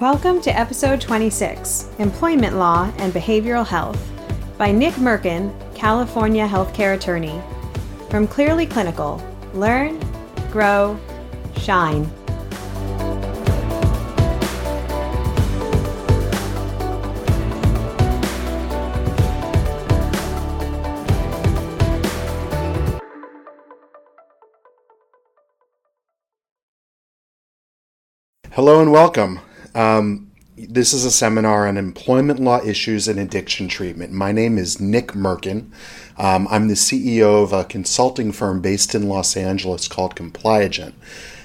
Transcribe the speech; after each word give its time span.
Welcome 0.00 0.42
to 0.42 0.50
episode 0.50 1.00
26 1.00 1.88
Employment 2.00 2.56
Law 2.56 2.92
and 2.98 3.14
Behavioral 3.14 3.66
Health 3.66 3.98
by 4.58 4.70
Nick 4.70 4.92
Merkin, 4.96 5.50
California 5.74 6.46
healthcare 6.46 6.94
attorney. 6.94 7.40
From 8.10 8.28
Clearly 8.28 8.66
Clinical 8.66 9.22
Learn, 9.54 9.98
Grow, 10.52 11.00
Shine. 11.56 12.04
Hello 28.52 28.82
and 28.82 28.92
welcome. 28.92 29.40
Um, 29.76 30.30
this 30.56 30.94
is 30.94 31.04
a 31.04 31.10
seminar 31.10 31.68
on 31.68 31.76
employment 31.76 32.40
law 32.40 32.64
issues 32.64 33.08
and 33.08 33.20
addiction 33.20 33.68
treatment. 33.68 34.10
My 34.10 34.32
name 34.32 34.56
is 34.56 34.80
Nick 34.80 35.08
Merkin. 35.08 35.70
Um, 36.16 36.48
I'm 36.50 36.68
the 36.68 36.74
CEO 36.74 37.42
of 37.42 37.52
a 37.52 37.64
consulting 37.64 38.32
firm 38.32 38.62
based 38.62 38.94
in 38.94 39.06
Los 39.06 39.36
Angeles 39.36 39.86
called 39.86 40.16
Compliagent. 40.16 40.94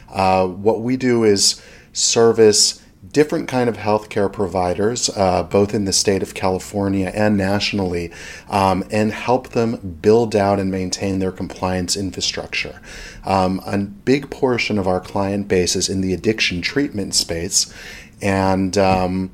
Uh, 0.10 0.48
what 0.48 0.82
we 0.82 0.96
do 0.96 1.26
is 1.26 1.62
service 1.92 2.82
different 3.12 3.48
kind 3.48 3.68
of 3.68 3.78
healthcare 3.78 4.32
providers, 4.32 5.10
uh, 5.16 5.44
both 5.44 5.74
in 5.74 5.86
the 5.86 5.94
state 5.94 6.22
of 6.22 6.34
California 6.34 7.12
and 7.14 7.36
nationally, 7.36 8.12
um, 8.50 8.84
and 8.92 9.12
help 9.12 9.50
them 9.50 9.98
build 10.02 10.36
out 10.36 10.60
and 10.60 10.72
maintain 10.72 11.20
their 11.20 11.32
compliance 11.32 11.98
infrastructure. 11.98 12.80
Um, 13.26 13.62
a 13.66 13.78
big 13.80 14.30
portion 14.30 14.78
of 14.78 14.88
our 14.88 15.00
client 15.00 15.48
base 15.48 15.76
is 15.76 15.90
in 15.90 16.02
the 16.02 16.14
addiction 16.14 16.62
treatment 16.62 17.16
space, 17.16 17.74
and 18.22 18.78
um, 18.78 19.32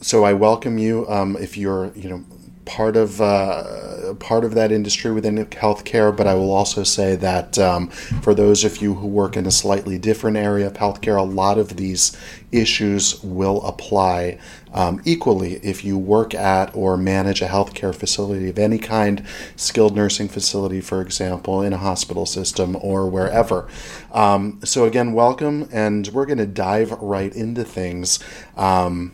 so 0.00 0.24
I 0.24 0.32
welcome 0.32 0.78
you 0.78 1.08
um, 1.08 1.36
if 1.36 1.56
you're 1.56 1.92
you 1.94 2.08
know 2.08 2.24
part 2.64 2.96
of 2.96 3.20
uh, 3.20 4.14
part 4.14 4.44
of 4.44 4.54
that 4.54 4.72
industry 4.72 5.12
within 5.12 5.36
healthcare. 5.46 6.16
But 6.16 6.26
I 6.26 6.34
will 6.34 6.52
also 6.52 6.82
say 6.82 7.16
that 7.16 7.58
um, 7.58 7.88
for 7.88 8.34
those 8.34 8.64
of 8.64 8.80
you 8.80 8.94
who 8.94 9.06
work 9.06 9.36
in 9.36 9.46
a 9.46 9.50
slightly 9.50 9.98
different 9.98 10.36
area 10.36 10.66
of 10.66 10.74
healthcare, 10.74 11.18
a 11.18 11.22
lot 11.22 11.58
of 11.58 11.76
these 11.76 12.16
issues 12.52 13.22
will 13.22 13.62
apply 13.66 14.38
um, 14.72 15.00
equally 15.04 15.54
if 15.56 15.84
you 15.84 15.98
work 15.98 16.34
at 16.34 16.74
or 16.74 16.96
manage 16.96 17.42
a 17.42 17.46
healthcare 17.46 17.94
facility 17.94 18.48
of 18.48 18.58
any 18.58 18.78
kind, 18.78 19.24
skilled 19.56 19.94
nursing 19.94 20.28
facility, 20.28 20.80
for 20.80 21.00
example, 21.00 21.62
in 21.62 21.72
a 21.72 21.78
hospital 21.78 22.26
system 22.26 22.76
or 22.80 23.08
wherever. 23.08 23.68
Um, 24.12 24.60
so 24.64 24.84
again, 24.84 25.12
welcome, 25.12 25.68
and 25.72 26.08
we're 26.08 26.26
going 26.26 26.38
to 26.38 26.46
dive 26.46 26.92
right 26.92 27.34
into 27.34 27.64
things. 27.64 28.18
Um, 28.56 29.12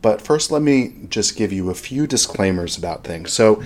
but 0.00 0.20
first, 0.20 0.50
let 0.50 0.62
me 0.62 0.94
just 1.08 1.36
give 1.36 1.52
you 1.52 1.70
a 1.70 1.74
few 1.74 2.06
disclaimers 2.06 2.76
about 2.76 3.04
things. 3.04 3.32
So, 3.32 3.62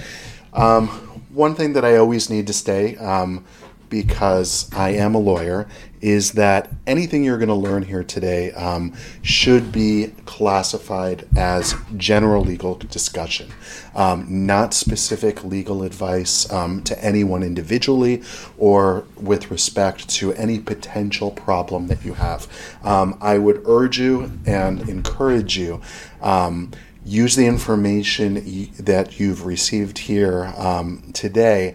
um, 0.52 0.88
one 1.32 1.54
thing 1.54 1.74
that 1.74 1.84
I 1.84 1.96
always 1.96 2.28
need 2.30 2.46
to 2.48 2.52
say, 2.52 2.96
um, 2.96 3.44
because 3.88 4.72
I 4.72 4.90
am 4.90 5.14
a 5.14 5.18
lawyer, 5.18 5.68
is 6.00 6.32
that 6.32 6.70
anything 6.86 7.22
you're 7.22 7.38
going 7.38 7.48
to 7.48 7.54
learn 7.54 7.82
here 7.82 8.02
today 8.02 8.52
um, 8.52 8.94
should 9.22 9.70
be 9.70 10.12
classified 10.24 11.26
as 11.36 11.74
general 11.96 12.42
legal 12.42 12.74
discussion, 12.76 13.50
um, 13.94 14.46
not 14.46 14.72
specific 14.72 15.44
legal 15.44 15.82
advice 15.82 16.50
um, 16.52 16.82
to 16.82 17.04
anyone 17.04 17.42
individually 17.42 18.22
or 18.56 19.04
with 19.16 19.50
respect 19.50 20.08
to 20.08 20.32
any 20.34 20.58
potential 20.58 21.30
problem 21.30 21.86
that 21.88 22.04
you 22.04 22.14
have. 22.14 22.48
Um, 22.82 23.18
I 23.20 23.38
would 23.38 23.62
urge 23.66 23.98
you 23.98 24.32
and 24.46 24.88
encourage 24.88 25.58
you 25.58 25.80
um, 26.22 26.72
use 27.04 27.34
the 27.34 27.46
information 27.46 28.70
that 28.78 29.18
you've 29.18 29.46
received 29.46 29.98
here 29.98 30.52
um, 30.56 31.10
today 31.12 31.74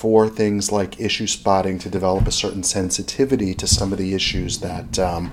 for 0.00 0.30
things 0.30 0.72
like 0.72 0.98
issue 0.98 1.26
spotting 1.26 1.78
to 1.78 1.90
develop 1.90 2.26
a 2.26 2.32
certain 2.32 2.62
sensitivity 2.62 3.52
to 3.52 3.66
some 3.66 3.92
of 3.92 3.98
the 3.98 4.14
issues 4.14 4.60
that 4.60 4.98
um, 4.98 5.30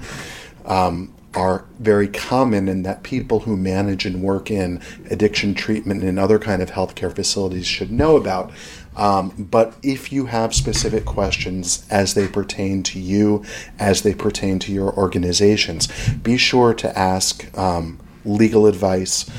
um, 0.66 1.14
are 1.34 1.64
very 1.80 2.10
common 2.10 2.68
and 2.68 2.86
that 2.86 3.02
people 3.02 3.40
who 3.40 3.56
manage 3.56 4.06
and 4.06 4.22
work 4.22 4.52
in 4.52 4.82
addiction 5.10 5.54
treatment 5.54 6.04
and 6.04 6.20
other 6.20 6.38
kind 6.38 6.62
of 6.62 6.72
healthcare 6.72 7.16
facilities 7.16 7.66
should 7.66 7.90
know 7.90 8.18
about. 8.18 8.52
Um, 8.98 9.30
but 9.38 9.74
if 9.84 10.12
you 10.12 10.26
have 10.26 10.54
specific 10.54 11.06
questions 11.06 11.88
as 11.90 12.14
they 12.14 12.28
pertain 12.28 12.84
to 12.84 13.00
you, 13.00 13.46
as 13.80 14.02
they 14.02 14.14
pertain 14.14 14.60
to 14.60 14.74
your 14.74 14.94
organizations, 14.98 15.88
be 16.24 16.36
sure 16.36 16.74
to 16.74 17.00
ask 17.00 17.58
um, 17.58 18.02
legal 18.26 18.68
advice. 18.68 19.30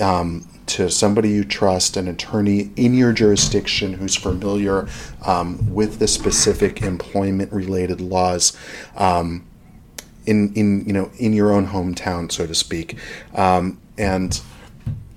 Um, 0.00 0.48
to 0.68 0.90
somebody 0.90 1.30
you 1.30 1.44
trust, 1.44 1.96
an 1.96 2.08
attorney 2.08 2.70
in 2.76 2.94
your 2.94 3.12
jurisdiction 3.12 3.94
who's 3.94 4.14
familiar 4.14 4.88
um, 5.24 5.74
with 5.74 5.98
the 5.98 6.08
specific 6.08 6.82
employment 6.82 7.52
related 7.52 8.00
laws. 8.00 8.56
Um, 8.96 9.44
in, 10.26 10.52
in 10.52 10.84
you 10.84 10.92
know 10.92 11.10
in 11.18 11.32
your 11.32 11.52
own 11.52 11.66
hometown, 11.66 12.30
so 12.30 12.46
to 12.46 12.54
speak, 12.54 12.98
um, 13.34 13.80
and 13.96 14.40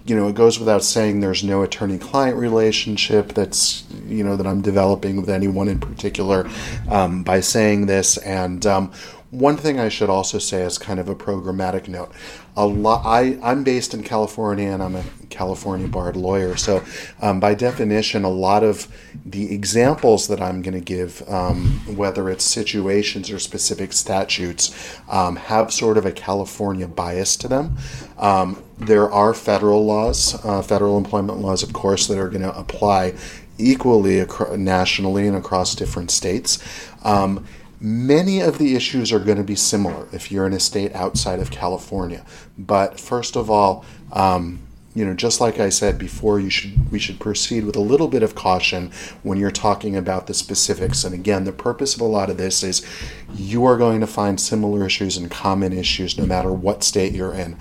you 0.06 0.16
know 0.16 0.29
it 0.29 0.35
goes 0.35 0.57
without 0.57 0.84
saying 0.84 1.19
there's 1.19 1.44
no 1.44 1.63
attorney-client 1.63 2.38
relationship 2.38 3.34
that's 3.34 3.84
you 4.07 4.23
know 4.23 4.38
that 4.38 4.47
I'm 4.47 4.61
developing 4.61 5.17
with 5.17 5.29
anyone 5.29 5.67
in 5.67 5.79
particular 5.79 6.50
um, 6.90 7.23
by 7.23 7.41
saying 7.41 7.88
this. 7.88 8.17
And 8.19 8.66
um, 8.66 8.94
one 9.31 9.57
thing 9.57 9.79
I 9.79 9.90
should 9.90 10.09
also 10.09 10.38
say 10.38 10.63
as 10.63 10.78
kind 10.78 11.00
of 11.00 11.09
a 11.09 11.16
programmatic 11.16 11.88
note, 11.88 12.11
a 12.56 12.66
lot. 12.66 13.03
I 13.06 13.39
I'm 13.41 13.63
based 13.63 13.94
in 13.94 14.03
California 14.03 14.69
and 14.69 14.84
I'm 14.84 14.95
a 14.95 15.03
California 15.29 15.88
barred 15.88 16.16
lawyer. 16.16 16.56
So 16.57 16.84
um, 17.22 17.39
by 17.39 17.56
definition, 17.56 18.23
a 18.23 18.29
lot 18.29 18.63
of 18.63 18.88
the 19.25 19.53
examples 19.53 20.28
that 20.28 20.41
I'm 20.41 20.61
going 20.61 20.73
to 20.73 20.81
give, 20.81 21.28
um, 21.29 21.81
whether 21.95 22.29
it's 22.29 22.44
situations 22.44 23.31
or 23.31 23.40
specific 23.40 23.94
statutes, 23.94 25.00
um, 25.09 25.38
have 25.38 25.72
sort 25.72 25.97
of 25.97 26.06
a 26.06 26.11
California 26.11 26.88
bias 26.88 27.35
to 27.38 27.47
them. 27.47 27.78
Um, 28.17 28.61
there 28.78 29.09
are 29.09 29.34
federal 29.34 29.85
laws, 29.85 30.44
uh, 30.45 30.61
federal 30.61 30.97
employment 30.97 31.40
laws, 31.40 31.63
of 31.63 31.73
course, 31.73 32.07
that 32.07 32.17
are 32.17 32.29
going 32.29 32.41
to 32.41 32.57
apply 32.57 33.16
equally 33.57 34.19
acro- 34.22 34.56
nationally 34.56 35.28
and 35.28 35.38
across 35.38 35.75
different 35.75 36.11
states. 36.11 36.59
Um, 37.03 37.45
Many 37.83 38.41
of 38.41 38.59
the 38.59 38.75
issues 38.75 39.11
are 39.11 39.19
going 39.19 39.39
to 39.39 39.43
be 39.43 39.55
similar 39.55 40.07
if 40.13 40.31
you're 40.31 40.45
in 40.45 40.53
a 40.53 40.59
state 40.59 40.93
outside 40.93 41.39
of 41.39 41.49
California. 41.49 42.23
But 42.55 42.99
first 42.99 43.35
of 43.35 43.49
all, 43.49 43.83
um, 44.13 44.59
you 44.93 45.03
know, 45.03 45.15
just 45.15 45.41
like 45.41 45.59
I 45.59 45.69
said 45.69 45.97
before, 45.97 46.39
you 46.39 46.51
should 46.51 46.91
we 46.91 46.99
should 46.99 47.19
proceed 47.19 47.63
with 47.63 47.75
a 47.75 47.81
little 47.81 48.07
bit 48.07 48.21
of 48.21 48.35
caution 48.35 48.91
when 49.23 49.39
you're 49.39 49.49
talking 49.49 49.95
about 49.95 50.27
the 50.27 50.33
specifics. 50.35 51.03
And 51.03 51.15
again, 51.15 51.45
the 51.45 51.53
purpose 51.53 51.95
of 51.95 52.01
a 52.01 52.05
lot 52.05 52.29
of 52.29 52.37
this 52.37 52.61
is 52.61 52.85
you 53.33 53.65
are 53.65 53.77
going 53.77 54.01
to 54.01 54.07
find 54.07 54.39
similar 54.39 54.85
issues 54.85 55.17
and 55.17 55.31
common 55.31 55.73
issues 55.73 56.17
no 56.17 56.25
matter 56.25 56.51
what 56.51 56.83
state 56.83 57.13
you're 57.13 57.33
in 57.33 57.57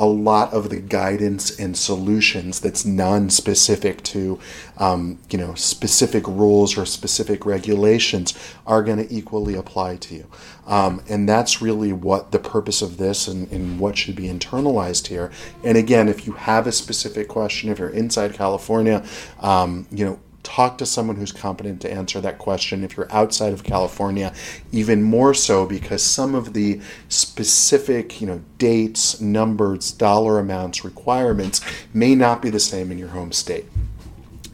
a 0.00 0.06
lot 0.06 0.50
of 0.54 0.70
the 0.70 0.80
guidance 0.80 1.60
and 1.60 1.76
solutions 1.76 2.58
that's 2.58 2.86
non-specific 2.86 4.02
to 4.02 4.40
um, 4.78 5.18
you 5.30 5.38
know 5.38 5.54
specific 5.54 6.26
rules 6.26 6.78
or 6.78 6.86
specific 6.86 7.44
regulations 7.44 8.34
are 8.66 8.82
going 8.82 8.96
to 8.96 9.14
equally 9.14 9.54
apply 9.54 9.96
to 9.96 10.14
you. 10.14 10.26
Um, 10.66 11.02
and 11.08 11.28
that's 11.28 11.60
really 11.60 11.92
what 11.92 12.32
the 12.32 12.38
purpose 12.38 12.80
of 12.80 12.96
this 12.96 13.28
and, 13.28 13.50
and 13.52 13.78
what 13.78 13.98
should 13.98 14.16
be 14.16 14.28
internalized 14.28 15.08
here. 15.08 15.30
And 15.62 15.76
again 15.76 16.08
if 16.08 16.26
you 16.26 16.32
have 16.32 16.66
a 16.66 16.72
specific 16.72 17.28
question 17.28 17.70
if 17.70 17.78
you're 17.78 17.90
inside 17.90 18.32
california 18.32 19.04
um, 19.40 19.86
you 19.90 20.04
know 20.06 20.18
talk 20.50 20.78
to 20.78 20.86
someone 20.86 21.14
who's 21.14 21.30
competent 21.30 21.80
to 21.80 21.92
answer 21.92 22.20
that 22.20 22.38
question. 22.38 22.82
If 22.82 22.96
you're 22.96 23.12
outside 23.12 23.52
of 23.52 23.62
California, 23.62 24.34
even 24.72 25.00
more 25.00 25.32
so 25.32 25.64
because 25.64 26.02
some 26.02 26.34
of 26.34 26.54
the 26.54 26.80
specific, 27.08 28.20
you 28.20 28.26
know, 28.26 28.42
dates, 28.58 29.20
numbers, 29.20 29.92
dollar 29.92 30.40
amounts, 30.40 30.84
requirements 30.84 31.60
may 31.94 32.16
not 32.16 32.42
be 32.42 32.50
the 32.50 32.58
same 32.58 32.90
in 32.90 32.98
your 32.98 33.10
home 33.10 33.30
state. 33.30 33.66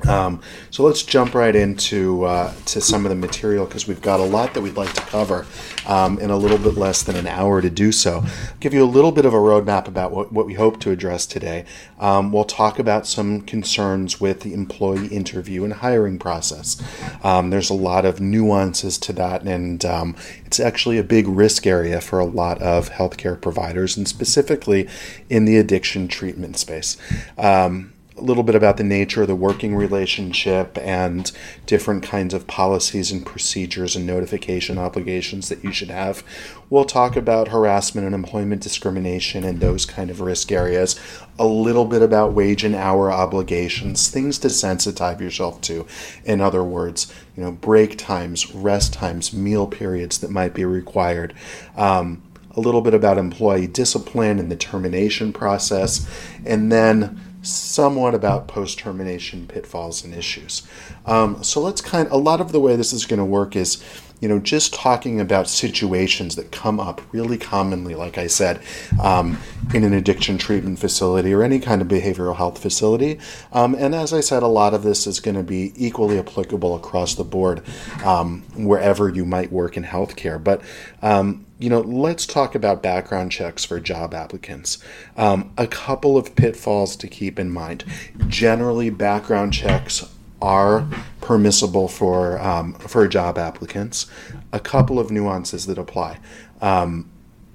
Um, 0.07 0.43
so 0.71 0.83
let's 0.83 1.03
jump 1.03 1.35
right 1.35 1.55
into 1.55 2.25
uh, 2.25 2.55
to 2.67 2.81
some 2.81 3.05
of 3.05 3.11
the 3.11 3.17
material 3.17 3.67
because 3.67 3.89
we've 3.89 4.03
got 4.03 4.21
a 4.21 4.25
lot 4.25 4.55
that 4.55 4.61
we'd 4.61 4.77
like 4.77 4.93
to 4.95 5.01
cover 5.03 5.47
um, 5.87 6.19
in 6.19 6.31
a 6.31 6.37
little 6.37 6.59
bit 6.59 6.75
less 6.75 7.03
than 7.03 7.17
an 7.17 7.27
hour 7.27 7.61
to 7.61 7.71
do 7.71 7.93
so. 7.93 8.25
Give 8.61 8.75
you 8.75 8.85
a 8.85 8.87
little 8.87 9.13
bit 9.13 9.25
of 9.25 9.33
a 9.33 9.39
roadmap 9.39 9.89
about 9.89 10.13
what, 10.13 10.33
what 10.33 10.47
we 10.47 10.55
hope 10.55 10.81
to 10.81 10.91
address 10.91 11.27
today. 11.27 11.65
Um, 11.99 12.33
we'll 12.33 12.45
talk 12.45 12.79
about 12.79 13.07
some 13.07 13.41
concerns 13.43 14.21
with 14.21 14.41
the 14.41 14.55
employee 14.55 15.09
interview 15.09 15.65
and 15.65 15.73
hiring 15.73 16.19
process. 16.19 16.81
Um, 17.25 17.51
there's 17.51 17.71
a 17.71 17.75
lot 17.75 18.05
of 18.05 18.21
nuances 18.21 18.99
to 18.99 19.13
that, 19.15 19.43
and 19.43 19.85
um, 19.85 20.17
it's 20.45 20.61
actually 20.61 20.99
a 20.99 21.05
big 21.05 21.27
risk 21.27 21.67
area 21.67 22.01
for 22.01 22.19
a 22.19 22.25
lot 22.25 22.61
of 22.61 22.91
healthcare 22.91 23.41
providers, 23.41 23.97
and 23.97 24.07
specifically 24.07 24.89
in 25.29 25.47
the 25.47 25.57
addiction 25.57 26.09
treatment 26.09 26.59
space. 26.59 26.97
Um, 27.39 27.93
a 28.17 28.23
little 28.23 28.43
bit 28.43 28.55
about 28.55 28.79
the 28.79 28.85
nature 28.85 29.23
of 29.23 29.29
the 29.29 29.37
working 29.37 29.77
relationship 29.77 30.79
and 30.79 31.31
different 31.67 32.03
kinds 32.03 32.33
of 32.33 32.47
policies 32.47 33.13
and 33.13 33.27
procedures 33.27 33.95
and 33.95 34.07
notification 34.07 34.79
obligations 34.79 35.51
that 35.51 35.63
you 35.63 35.71
should 35.71 35.91
have. 35.91 36.25
We'll 36.71 36.87
talk 36.87 37.15
about 37.15 37.49
harassment 37.49 38.07
and 38.07 38.15
employment 38.15 38.63
discrimination 38.63 39.45
and 39.45 39.61
those 39.61 39.85
kind 39.85 40.09
of 40.11 40.21
risk 40.21 40.51
areas, 40.51 40.99
a 41.39 41.47
little 41.47 41.85
bit 41.85 42.01
about 42.01 42.33
wage 42.33 42.65
and 42.65 42.75
hour 42.75 43.13
obligations, 43.13 44.09
things 44.09 44.39
to 44.39 44.49
sensitize 44.49 45.21
yourself 45.21 45.61
to. 45.63 45.87
In 46.25 46.41
other 46.41 46.65
words, 46.65 47.13
you 47.37 47.43
know, 47.43 47.53
break 47.53 47.99
times, 47.99 48.55
rest 48.55 48.95
times, 48.95 49.35
meal 49.35 49.67
periods 49.67 50.19
that 50.19 50.31
might 50.31 50.55
be 50.55 50.65
required. 50.65 51.35
Um, 51.77 52.23
a 52.57 52.61
little 52.61 52.81
bit 52.81 52.95
about 52.95 53.19
employee 53.19 53.67
discipline 53.67 54.39
and 54.39 54.51
the 54.51 54.57
termination 54.57 55.31
process, 55.31 56.09
and 56.47 56.73
then 56.73 57.21
somewhat 57.47 58.15
about 58.15 58.49
post 58.49 58.79
termination 58.79 59.47
pitfalls 59.47 60.05
and 60.05 60.15
issues. 60.15 60.67
Um, 61.05 61.43
so 61.43 61.61
let's 61.61 61.81
kind 61.81 62.09
a 62.11 62.17
lot 62.17 62.41
of 62.41 62.53
the 62.53 62.61
way 62.61 62.77
this 62.77 62.93
is 62.93 63.07
going 63.07 63.19
to 63.19 63.25
work 63.25 63.57
is 63.57 63.83
you 64.21 64.29
know, 64.29 64.39
just 64.39 64.73
talking 64.73 65.21
about 65.21 65.49
situations 65.49 66.37
that 66.37 66.51
come 66.51 66.81
up 66.81 67.03
really 67.13 67.37
commonly, 67.37 67.95
like 67.95 68.17
I 68.17 68.27
said, 68.27 68.63
um, 69.03 69.39
in 69.75 69.85
an 69.85 69.93
addiction 69.93 70.39
treatment 70.39 70.79
facility 70.79 71.35
or 71.35 71.43
any 71.43 71.59
kind 71.59 71.83
of 71.83 71.89
behavioral 71.89 72.37
health 72.37 72.61
facility. 72.61 73.19
Um, 73.53 73.75
and 73.75 73.95
as 73.95 74.13
I 74.13 74.21
said, 74.21 74.43
a 74.43 74.49
lot 74.49 74.73
of 74.73 74.83
this 74.83 75.07
is 75.07 75.21
going 75.21 75.37
to 75.37 75.43
be 75.43 75.73
equally 75.77 76.19
applicable 76.19 76.75
across 76.75 77.15
the 77.15 77.25
board 77.25 77.63
um, 78.05 78.43
wherever 78.57 79.09
you 79.09 79.27
might 79.27 79.53
work 79.53 79.77
in 79.77 79.85
healthcare. 79.85 80.43
But 80.43 80.63
um, 81.03 81.45
you 81.59 81.71
know, 81.71 81.81
let's 81.81 82.27
talk 82.27 82.55
about 82.55 82.83
background 82.83 83.33
checks 83.33 83.65
for 83.65 83.81
job 83.81 84.13
applicants. 84.13 84.79
Um, 85.17 85.53
a 85.57 85.67
couple 85.67 86.19
of 86.19 86.37
pitfalls 86.37 86.97
to 86.97 87.09
keep 87.09 87.39
in 87.39 87.51
mind. 87.51 87.85
Generally, 88.29 88.91
background 88.91 89.55
checks 89.55 90.05
are 90.41 90.87
permissible 91.21 91.89
for 91.89 92.39
um, 92.41 92.75
for 92.75 93.07
job 93.09 93.39
applicants. 93.39 94.07
A 94.53 94.61
couple 94.61 94.99
of 94.99 95.11
nuances 95.11 95.67
that 95.67 95.79
apply. 95.79 96.19
Um, 96.61 97.11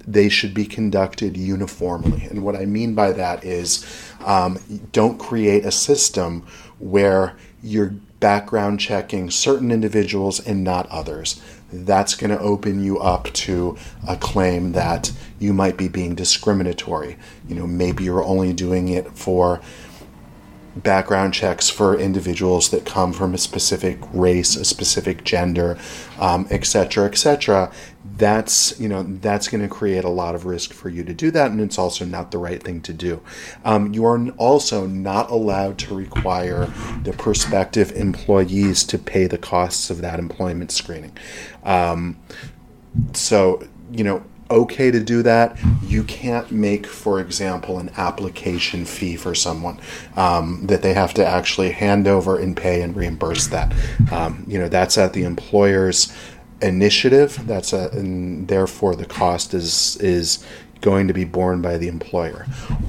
they 0.06 0.28
should 0.28 0.52
be 0.52 0.66
conducted 0.66 1.36
uniformly, 1.36 2.24
and 2.24 2.44
what 2.44 2.56
I 2.56 2.64
mean 2.64 2.94
by 2.94 3.12
that 3.12 3.44
is, 3.44 3.86
um, 4.24 4.58
don't 4.90 5.18
create 5.18 5.64
a 5.64 5.70
system 5.70 6.44
where 6.80 7.36
you're 7.62 7.94
background 8.22 8.78
checking 8.78 9.30
certain 9.30 9.72
individuals 9.72 10.38
and 10.46 10.62
not 10.62 10.88
others. 10.88 11.42
That's 11.72 12.14
going 12.14 12.30
to 12.30 12.38
open 12.38 12.82
you 12.84 13.00
up 13.00 13.24
to 13.32 13.76
a 14.06 14.16
claim 14.16 14.72
that 14.72 15.10
you 15.40 15.52
might 15.52 15.76
be 15.76 15.88
being 15.88 16.14
discriminatory. 16.14 17.16
You 17.48 17.56
know, 17.56 17.66
maybe 17.66 18.04
you're 18.04 18.22
only 18.22 18.52
doing 18.52 18.88
it 18.88 19.10
for 19.12 19.60
background 20.76 21.34
checks 21.34 21.68
for 21.68 21.98
individuals 21.98 22.70
that 22.70 22.84
come 22.84 23.12
from 23.12 23.34
a 23.34 23.38
specific 23.38 23.98
race, 24.12 24.56
a 24.56 24.64
specific 24.64 25.24
gender, 25.24 25.78
um, 26.18 26.46
et 26.50 26.64
cetera, 26.64 27.06
et 27.06 27.16
cetera. 27.16 27.70
That's 28.16 28.78
you 28.78 28.88
know 28.88 29.02
that's 29.02 29.48
going 29.48 29.62
to 29.62 29.68
create 29.68 30.04
a 30.04 30.08
lot 30.08 30.34
of 30.34 30.44
risk 30.44 30.72
for 30.72 30.88
you 30.88 31.02
to 31.04 31.14
do 31.14 31.30
that, 31.30 31.50
and 31.50 31.60
it's 31.60 31.78
also 31.78 32.04
not 32.04 32.30
the 32.30 32.38
right 32.38 32.62
thing 32.62 32.80
to 32.82 32.92
do. 32.92 33.22
Um, 33.64 33.92
you 33.94 34.04
are 34.04 34.28
also 34.36 34.86
not 34.86 35.30
allowed 35.30 35.78
to 35.78 35.94
require 35.94 36.66
the 37.02 37.12
prospective 37.12 37.92
employees 37.92 38.84
to 38.84 38.98
pay 38.98 39.26
the 39.26 39.38
costs 39.38 39.90
of 39.90 40.00
that 40.02 40.18
employment 40.18 40.70
screening. 40.70 41.16
Um, 41.64 42.18
so 43.12 43.66
you 43.90 44.04
know 44.04 44.24
okay 44.52 44.90
to 44.90 45.00
do 45.00 45.22
that. 45.22 45.58
You 45.82 46.04
can't 46.04 46.50
make, 46.50 46.86
for 46.86 47.20
example, 47.20 47.78
an 47.78 47.90
application 47.96 48.84
fee 48.84 49.16
for 49.16 49.34
someone 49.34 49.80
um, 50.16 50.66
that 50.66 50.82
they 50.82 50.94
have 50.94 51.14
to 51.14 51.26
actually 51.26 51.70
hand 51.70 52.06
over 52.06 52.38
and 52.38 52.56
pay 52.56 52.82
and 52.82 52.94
reimburse 52.94 53.48
that. 53.48 53.72
Um, 54.12 54.44
you 54.46 54.58
know, 54.58 54.68
that's 54.68 54.98
at 54.98 55.12
the 55.12 55.24
employer's 55.24 56.14
initiative. 56.60 57.46
That's 57.46 57.72
a, 57.72 57.90
and 57.90 58.46
therefore 58.48 58.94
the 58.94 59.06
cost 59.06 59.52
is 59.54 59.96
is 59.96 60.44
going 60.80 61.06
to 61.08 61.14
be 61.14 61.24
borne 61.24 61.62
by 61.62 61.78
the 61.78 61.88
employer. 61.88 62.44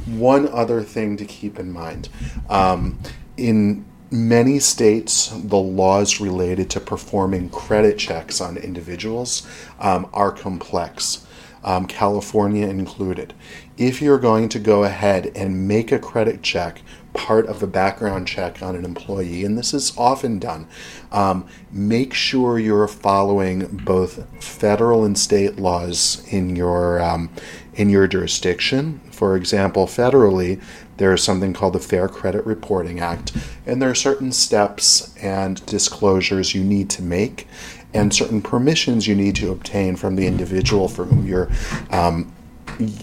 One 0.08 0.48
other 0.48 0.82
thing 0.82 1.16
to 1.18 1.26
keep 1.26 1.60
in 1.60 1.72
mind 1.72 2.10
um, 2.50 3.00
in 3.38 3.86
many 4.12 4.60
states, 4.60 5.28
the 5.30 5.58
laws 5.58 6.20
related 6.20 6.70
to 6.72 6.80
performing 6.80 7.50
credit 7.50 7.98
checks 7.98 8.40
on 8.40 8.58
individuals 8.58 9.48
um, 9.80 10.08
are 10.14 10.32
complex 10.32 11.26
um, 11.64 11.86
California 11.86 12.68
included. 12.68 13.34
If 13.78 14.02
you're 14.02 14.20
going 14.20 14.50
to 14.50 14.60
go 14.60 14.84
ahead 14.84 15.32
and 15.36 15.68
make 15.68 15.92
a 15.92 16.00
credit 16.00 16.44
check 16.44 16.82
part 17.14 17.46
of 17.46 17.62
a 17.62 17.68
background 17.68 18.28
check 18.28 18.62
on 18.62 18.76
an 18.76 18.86
employee, 18.86 19.44
and 19.46 19.58
this 19.58 19.74
is 19.74 19.94
often 19.98 20.40
done, 20.40 20.68
um, 21.12 21.48
make 21.72 22.14
sure 22.14 22.60
you're 22.60 22.88
following 22.88 23.68
both 23.84 24.26
federal 24.44 25.04
and 25.04 25.18
state 25.18 25.58
laws 25.58 26.26
in 26.30 26.56
your 26.56 27.02
um, 27.02 27.30
in 27.76 27.90
your 27.90 28.08
jurisdiction. 28.08 29.00
For 29.12 29.36
example, 29.36 29.88
federally, 29.88 30.62
there 30.98 31.14
is 31.14 31.24
something 31.24 31.54
called 31.54 31.74
the 31.74 31.80
Fair 31.80 32.08
Credit 32.08 32.46
Reporting 32.46 33.00
Act, 33.00 33.34
and 33.66 33.82
there 33.82 33.90
are 33.90 33.96
certain 33.96 34.32
steps 34.32 35.16
and 35.18 35.66
disclosures 35.66 36.54
you 36.54 36.64
need 36.64 36.90
to 36.92 37.02
make 37.02 37.48
and 37.94 38.14
certain 38.14 38.42
permissions 38.42 39.08
you 39.08 39.16
need 39.16 39.36
to 39.36 39.52
obtain 39.52 39.96
from 39.96 40.16
the 40.16 40.26
individual 40.26 40.88
for 40.88 41.06
whom 41.06 41.28
you're 41.28 41.50
um, 41.92 42.33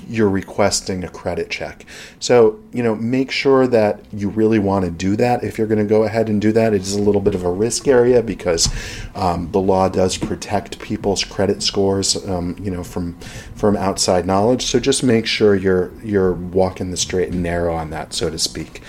you're 0.08 0.28
requesting 0.28 1.04
a 1.04 1.08
credit 1.08 1.50
check. 1.50 1.84
So, 2.18 2.58
you 2.72 2.82
know, 2.82 2.94
make 2.94 3.30
sure 3.30 3.66
that 3.68 4.04
you 4.12 4.28
really 4.28 4.58
want 4.58 4.84
to 4.84 4.90
do 4.90 5.16
that. 5.16 5.44
If 5.44 5.58
you're 5.58 5.66
going 5.66 5.78
to 5.78 5.84
go 5.84 6.04
ahead 6.04 6.28
and 6.28 6.40
do 6.40 6.52
that, 6.52 6.74
it 6.74 6.82
is 6.82 6.94
a 6.94 7.00
little 7.00 7.20
bit 7.20 7.34
of 7.34 7.44
a 7.44 7.50
risk 7.50 7.86
area 7.86 8.22
because 8.22 8.68
um, 9.14 9.50
the 9.52 9.60
law 9.60 9.88
does 9.88 10.16
protect 10.16 10.80
people's 10.80 11.24
credit 11.24 11.62
scores, 11.62 12.16
um, 12.28 12.56
you 12.60 12.70
know, 12.70 12.82
from 12.84 13.18
from 13.54 13.76
outside 13.76 14.26
knowledge. 14.26 14.66
So 14.66 14.80
just 14.80 15.02
make 15.02 15.26
sure 15.26 15.54
you're 15.54 15.92
you're 16.02 16.32
walking 16.32 16.90
the 16.90 16.96
straight 16.96 17.30
and 17.30 17.42
narrow 17.42 17.74
on 17.74 17.90
that, 17.90 18.12
so 18.12 18.30
to 18.30 18.38
speak. 18.38 18.82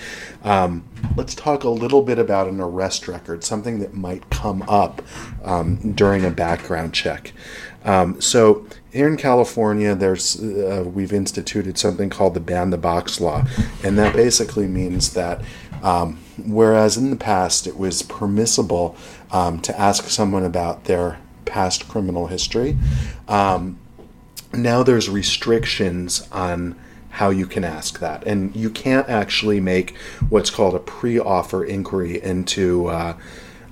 Um, 0.44 0.84
let's 1.16 1.34
talk 1.34 1.64
a 1.64 1.68
little 1.68 2.02
bit 2.02 2.18
about 2.18 2.48
an 2.48 2.60
arrest 2.60 3.06
record, 3.06 3.44
something 3.44 3.78
that 3.78 3.94
might 3.94 4.28
come 4.30 4.62
up 4.62 5.00
um, 5.44 5.92
during 5.92 6.24
a 6.24 6.30
background 6.30 6.92
check. 6.92 7.32
Um, 7.84 8.20
so 8.20 8.66
here 8.92 9.08
in 9.08 9.16
California, 9.16 9.94
there's 9.94 10.40
uh, 10.40 10.84
we've 10.86 11.12
instituted 11.12 11.78
something 11.78 12.10
called 12.10 12.34
the 12.34 12.40
ban 12.40 12.70
the 12.70 12.78
box 12.78 13.20
law, 13.20 13.44
and 13.82 13.98
that 13.98 14.14
basically 14.14 14.66
means 14.66 15.14
that 15.14 15.40
um, 15.82 16.18
whereas 16.44 16.96
in 16.96 17.10
the 17.10 17.16
past 17.16 17.66
it 17.66 17.76
was 17.76 18.02
permissible 18.02 18.96
um, 19.30 19.60
to 19.60 19.78
ask 19.80 20.04
someone 20.04 20.44
about 20.44 20.84
their 20.84 21.18
past 21.44 21.88
criminal 21.88 22.26
history, 22.26 22.76
um, 23.28 23.78
now 24.52 24.82
there's 24.82 25.08
restrictions 25.08 26.28
on 26.30 26.76
how 27.10 27.30
you 27.30 27.46
can 27.46 27.64
ask 27.64 27.98
that. 28.00 28.26
And 28.26 28.54
you 28.56 28.70
can't 28.70 29.08
actually 29.08 29.60
make 29.60 29.96
what's 30.28 30.50
called 30.50 30.74
a 30.74 30.78
pre 30.78 31.18
offer 31.18 31.64
inquiry 31.64 32.22
into, 32.22 32.86
uh, 32.86 33.16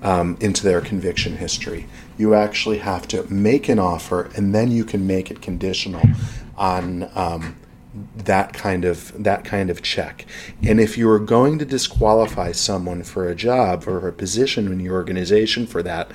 um, 0.03 0.37
into 0.41 0.63
their 0.63 0.81
conviction 0.81 1.37
history. 1.37 1.87
You 2.21 2.35
actually 2.35 2.79
have 2.79 3.09
to 3.09 3.23
make 3.33 3.69
an 3.69 3.79
offer 3.79 4.31
and 4.37 4.55
then 4.55 4.71
you 4.71 4.85
can 4.85 5.07
make 5.07 5.31
it 5.31 5.41
conditional 5.41 6.03
on. 6.57 7.11
Um, 7.15 7.57
that 8.15 8.53
kind 8.53 8.85
of 8.85 9.13
that 9.23 9.45
kind 9.45 9.69
of 9.69 9.83
check. 9.83 10.25
And 10.63 10.81
if 10.81 10.97
you 10.97 11.11
are 11.11 11.19
going 11.19 11.59
to 11.59 11.65
disqualify 11.65 12.53
someone 12.53 13.03
for 13.03 13.29
a 13.29 13.35
job 13.35 13.89
or 13.89 14.07
a 14.07 14.13
position 14.13 14.71
in 14.71 14.81
your 14.81 14.95
organization 14.95 15.67
for 15.67 15.83
that, 15.83 16.11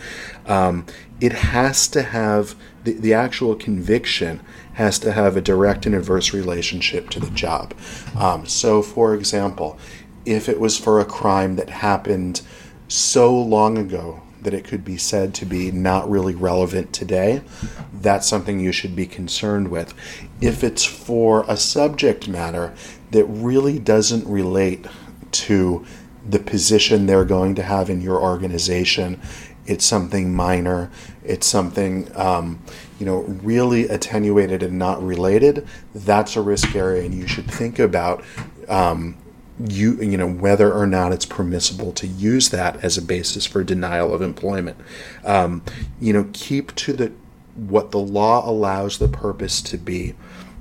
um, 0.45 0.85
it 1.19 1.33
has 1.33 1.87
to 1.89 2.03
have 2.03 2.55
the, 2.83 2.93
the 2.93 3.13
actual 3.13 3.55
conviction 3.55 4.39
has 4.73 4.99
to 4.99 5.11
have 5.11 5.35
a 5.35 5.41
direct 5.41 5.85
and 5.85 5.95
adverse 5.95 6.33
relationship 6.33 7.09
to 7.09 7.19
the 7.19 7.31
job. 7.31 7.73
Um, 8.17 8.45
so, 8.45 8.81
for 8.81 9.13
example, 9.13 9.77
if 10.25 10.47
it 10.47 10.59
was 10.59 10.77
for 10.77 10.99
a 10.99 11.05
crime 11.05 11.55
that 11.57 11.69
happened 11.69 12.41
so 12.87 13.35
long 13.37 13.77
ago 13.77 14.21
that 14.45 14.53
it 14.53 14.63
could 14.63 14.85
be 14.85 14.97
said 14.97 15.33
to 15.33 15.45
be 15.45 15.71
not 15.71 16.09
really 16.09 16.33
relevant 16.33 16.93
today, 16.93 17.41
that's 17.93 18.27
something 18.27 18.59
you 18.59 18.71
should 18.71 18.95
be 18.95 19.05
concerned 19.05 19.67
with. 19.67 19.93
If 20.39 20.63
it's 20.63 20.85
for 20.85 21.43
a 21.47 21.57
subject 21.57 22.27
matter 22.27 22.73
that 23.11 23.25
really 23.25 23.77
doesn't 23.77 24.25
relate 24.27 24.85
to 25.31 25.85
the 26.27 26.39
position 26.39 27.05
they're 27.05 27.25
going 27.25 27.55
to 27.55 27.63
have 27.63 27.89
in 27.89 28.01
your 28.01 28.21
organization, 28.21 29.19
it's 29.65 29.85
something 29.85 30.33
minor, 30.33 30.91
it's 31.23 31.47
something 31.47 32.09
um, 32.15 32.61
you 32.99 33.05
know 33.05 33.21
really 33.43 33.87
attenuated 33.87 34.63
and 34.63 34.77
not 34.77 35.01
related, 35.01 35.67
that's 35.93 36.35
a 36.35 36.41
risk 36.41 36.75
area, 36.75 37.03
and 37.03 37.13
you 37.13 37.27
should 37.27 37.49
think 37.49 37.79
about 37.79 38.23
um, 38.67 39.17
you 39.59 39.95
you 40.01 40.17
know 40.17 40.27
whether 40.27 40.73
or 40.73 40.85
not 40.85 41.13
it's 41.13 41.25
permissible 41.25 41.93
to 41.93 42.07
use 42.07 42.49
that 42.49 42.83
as 42.83 42.97
a 42.97 43.01
basis 43.01 43.45
for 43.45 43.63
denial 43.63 44.13
of 44.13 44.21
employment. 44.21 44.77
Um, 45.23 45.63
you 45.99 46.13
know, 46.13 46.29
keep 46.33 46.75
to 46.75 46.93
the 46.93 47.11
what 47.55 47.91
the 47.91 47.99
law 47.99 48.47
allows 48.49 48.97
the 48.97 49.07
purpose 49.07 49.61
to 49.61 49.77
be 49.77 50.13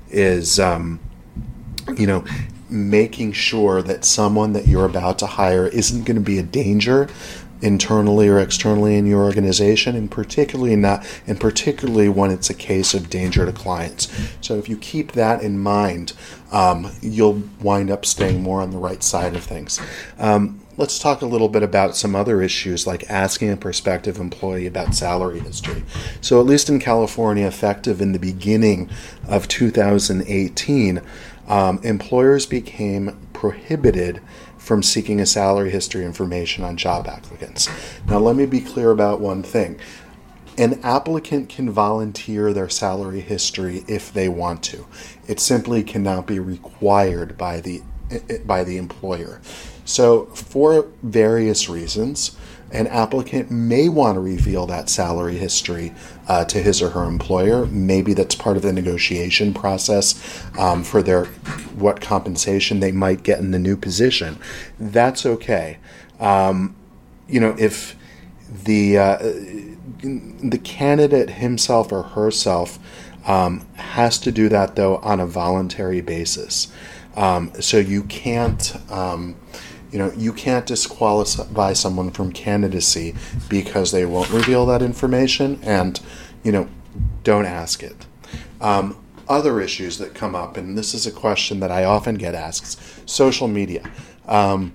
is 0.09 0.59
um, 0.59 0.99
you 1.97 2.07
know 2.07 2.23
making 2.69 3.31
sure 3.31 3.81
that 3.81 4.03
someone 4.03 4.53
that 4.53 4.67
you're 4.67 4.85
about 4.85 5.19
to 5.19 5.25
hire 5.25 5.67
isn't 5.67 6.03
going 6.03 6.15
to 6.15 6.21
be 6.21 6.39
a 6.39 6.43
danger 6.43 7.07
internally 7.61 8.27
or 8.27 8.39
externally 8.39 8.95
in 8.95 9.05
your 9.05 9.23
organization 9.23 9.95
and 9.95 10.11
particularly 10.11 10.75
not 10.75 11.05
and 11.25 11.39
particularly 11.39 12.09
when 12.09 12.31
it's 12.31 12.49
a 12.49 12.53
case 12.53 12.93
of 12.93 13.09
danger 13.09 13.45
to 13.45 13.51
clients. 13.51 14.11
So 14.41 14.57
if 14.57 14.67
you 14.69 14.77
keep 14.77 15.13
that 15.13 15.41
in 15.41 15.59
mind 15.59 16.13
um, 16.51 16.91
you'll 17.01 17.43
wind 17.61 17.89
up 17.89 18.05
staying 18.05 18.41
more 18.41 18.61
on 18.61 18.71
the 18.71 18.77
right 18.77 19.03
side 19.03 19.35
of 19.35 19.43
things. 19.43 19.79
Um, 20.19 20.61
let's 20.77 20.99
talk 20.99 21.21
a 21.21 21.25
little 21.25 21.49
bit 21.49 21.63
about 21.63 21.95
some 21.95 22.15
other 22.15 22.41
issues 22.41 22.85
like 22.85 23.09
asking 23.09 23.51
a 23.51 23.57
prospective 23.57 24.19
employee 24.19 24.67
about 24.67 24.93
salary 24.93 25.39
history. 25.39 25.83
So 26.21 26.39
at 26.39 26.45
least 26.45 26.69
in 26.69 26.79
california 26.79 27.47
effective 27.47 28.01
in 28.01 28.11
the 28.11 28.19
beginning 28.19 28.89
of 29.27 29.47
2018 29.47 31.01
um, 31.47 31.79
employers 31.83 32.45
became 32.45 33.17
prohibited 33.33 34.21
from 34.65 34.81
seeking 34.81 35.19
a 35.21 35.25
salary 35.27 35.69
history 35.69 36.03
information 36.03 36.63
on 36.63 36.75
job 36.75 37.07
applicants. 37.07 37.69
Now, 38.07 38.17
let 38.17 38.35
me 38.35 38.47
be 38.47 38.61
clear 38.61 38.89
about 38.89 39.21
one 39.21 39.43
thing. 39.43 39.79
An 40.57 40.79
applicant 40.81 41.49
can 41.49 41.69
volunteer 41.69 42.51
their 42.51 42.69
salary 42.69 43.19
history 43.19 43.83
if 43.87 44.11
they 44.11 44.27
want 44.27 44.63
to. 44.63 44.87
It 45.27 45.39
simply 45.39 45.83
cannot 45.83 46.25
be 46.25 46.39
required 46.39 47.37
by 47.37 47.61
the 47.61 47.83
by 48.45 48.63
the 48.63 48.77
employer. 48.77 49.39
So, 49.83 50.25
for 50.27 50.87
various 51.03 51.69
reasons, 51.69 52.35
an 52.75 52.87
applicant 52.87 53.49
may 53.49 53.89
want 53.89 54.15
to 54.15 54.19
reveal 54.19 54.65
that 54.67 54.89
salary 54.89 55.37
history 55.37 55.93
uh, 56.27 56.43
to 56.45 56.61
his 56.61 56.81
or 56.81 56.89
her 56.89 57.03
employer. 57.05 57.65
Maybe 57.67 58.13
that's 58.13 58.35
part 58.35 58.57
of 58.57 58.63
the 58.63 58.73
negotiation 58.73 59.53
process 59.53 60.43
um, 60.57 60.83
for 60.83 61.01
their 61.01 61.25
what 61.75 62.01
compensation 62.01 62.81
they 62.81 62.91
might 62.91 63.23
get 63.23 63.39
in 63.39 63.51
the 63.51 63.59
new 63.59 63.77
position. 63.77 64.37
That's 64.79 65.25
okay. 65.25 65.77
Um, 66.19 66.75
you 67.27 67.39
know, 67.39 67.55
if 67.57 67.95
the 68.49 68.97
uh, 68.97 69.17
the 70.01 70.59
candidate 70.63 71.31
himself 71.31 71.91
or 71.91 72.03
herself 72.03 72.77
um, 73.25 73.65
has 73.75 74.19
to 74.19 74.31
do 74.31 74.49
that 74.49 74.75
though 74.75 74.97
on 74.97 75.19
a 75.19 75.25
voluntary 75.25 76.01
basis. 76.01 76.71
Um, 77.15 77.51
so 77.61 77.77
you 77.77 78.03
can't 78.03 78.75
um, 78.91 79.35
you 79.95 79.99
know, 79.99 80.11
you 80.17 80.33
can't 80.33 80.65
disqualify 80.65 81.71
someone 81.71 82.11
from 82.11 82.33
candidacy 82.33 83.15
because 83.47 83.93
they 83.93 84.05
won't 84.05 84.29
reveal 84.29 84.65
that 84.65 84.81
information, 84.81 85.57
and 85.63 86.01
you 86.43 86.51
know, 86.51 86.67
don't 87.23 87.45
ask 87.45 87.81
it. 87.81 88.05
Um, 88.59 88.97
other 89.29 89.61
issues 89.61 89.97
that 89.99 90.13
come 90.13 90.35
up, 90.35 90.57
and 90.57 90.77
this 90.77 90.93
is 90.93 91.07
a 91.07 91.11
question 91.13 91.61
that 91.61 91.71
I 91.71 91.85
often 91.85 92.15
get 92.15 92.35
asked: 92.35 93.09
social 93.09 93.47
media. 93.47 93.89
Um, 94.27 94.73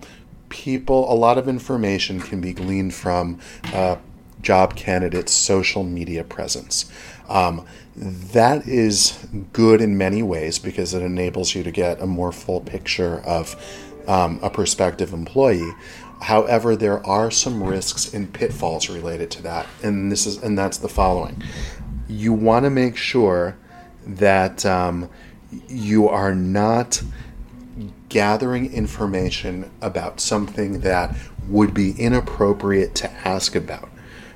people, 0.49 1.13
a 1.13 1.15
lot 1.15 1.37
of 1.37 1.49
information 1.49 2.21
can 2.21 2.41
be 2.41 2.55
gleaned 2.55 2.95
from 2.95 3.41
uh, 3.75 3.97
job 4.41 4.75
candidates' 4.75 5.35
social 5.35 5.85
media 5.85 6.25
presence. 6.25 6.91
Um, 7.29 7.67
that 7.95 8.67
is 8.67 9.19
good 9.53 9.83
in 9.83 9.99
many 9.99 10.23
ways 10.23 10.59
because 10.59 10.95
it 10.95 11.03
enables 11.03 11.55
you 11.55 11.63
to 11.63 11.71
get 11.71 12.01
a 12.01 12.07
more 12.07 12.33
full 12.33 12.63
picture 12.63 13.21
of 13.21 13.55
um, 14.09 14.41
a 14.43 14.51
prospective 14.51 15.13
employee. 15.13 15.73
However, 16.23 16.77
there 16.77 17.05
are 17.07 17.31
some 17.31 17.63
risks 17.63 18.13
and 18.13 18.33
pitfalls 18.33 18.91
related 18.91 19.31
to 19.33 19.43
that, 19.43 19.67
and 19.83 20.13
this 20.13 20.27
is 20.27 20.43
and 20.43 20.59
that's 20.59 20.79
the 20.79 20.89
following: 20.89 21.43
you 22.09 22.33
want 22.33 22.65
to 22.65 22.71
make 22.71 22.97
sure 22.97 23.57
that 24.07 24.67
um, 24.67 25.09
you 25.69 26.09
are 26.09 26.35
not 26.35 27.03
gathering 28.09 28.73
information 28.73 29.71
about 29.81 30.21
something 30.21 30.81
that 30.81 31.17
would 31.49 31.73
be 31.73 31.93
inappropriate 31.93 32.95
to 32.97 33.11
ask 33.27 33.55
about. 33.55 33.89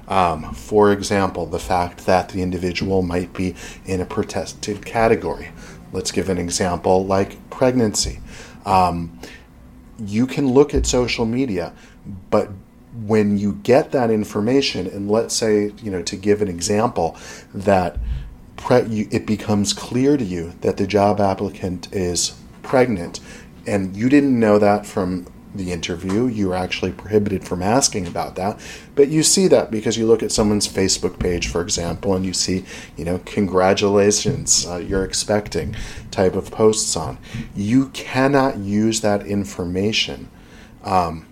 Um, 0.09 0.53
for 0.55 0.93
example, 0.93 1.47
the 1.47 1.59
fact 1.59 2.07
that 2.07 2.29
the 2.31 2.43
individual 2.43 3.03
might 3.03 3.33
be 3.33 3.55
in 3.87 4.01
a 4.01 4.07
protected 4.07 4.85
category. 4.85 5.51
Let's 5.93 6.11
give 6.11 6.29
an 6.29 6.39
example 6.39 7.07
like 7.07 7.51
pregnancy. 7.51 8.21
Um, 8.67 9.19
you 9.99 10.27
can 10.27 10.53
look 10.53 10.75
at 10.75 10.87
social 10.87 11.27
media, 11.27 11.73
but 12.31 12.51
when 13.07 13.39
you 13.39 13.55
get 13.63 13.93
that 13.93 14.11
information, 14.11 14.87
and 14.87 15.11
let's 15.11 15.35
say, 15.35 15.73
you 15.83 15.91
know, 15.91 16.03
to 16.03 16.17
give 16.17 16.43
an 16.43 16.49
example, 16.49 17.17
that 17.53 17.99
pre- 18.57 18.87
you, 18.87 19.09
it 19.11 19.27
becomes 19.27 19.73
clear 19.73 20.17
to 20.17 20.25
you 20.25 20.53
that 20.61 20.77
the 20.77 20.87
job 20.87 21.21
applicant 21.21 21.93
is 21.93 22.39
pregnant, 22.63 23.21
and 23.67 23.97
you 23.97 24.09
didn't 24.09 24.39
know 24.39 24.59
that 24.59 24.87
from 24.87 25.27
the 25.55 25.73
interview. 25.73 26.27
You 26.27 26.53
are 26.53 26.57
actually 26.57 26.93
prohibited 26.93 27.45
from 27.45 27.63
asking 27.63 28.07
about 28.07 28.35
that. 28.37 28.61
But 28.95 29.09
you 29.09 29.23
see 29.23 29.49
that 29.49 29.71
because 29.71 29.97
you 29.97 30.07
look 30.07 30.23
at 30.23 30.33
someone's 30.33 30.69
Facebook 30.69 31.19
page, 31.19 31.49
for 31.49 31.61
example, 31.61 32.15
and 32.15 32.25
you 32.25 32.33
see, 32.33 32.65
you 32.97 33.05
know, 33.05 33.21
congratulations, 33.25 34.67
uh, 34.67 34.77
you're 34.77 35.05
expecting 35.05 35.77
type 36.11 36.35
of 36.35 36.51
posts 36.51 36.97
on. 36.97 37.19
You 37.55 37.89
cannot 37.91 38.59
use 38.59 39.01
that 39.01 39.27
information 39.27 40.29
um, 40.83 41.27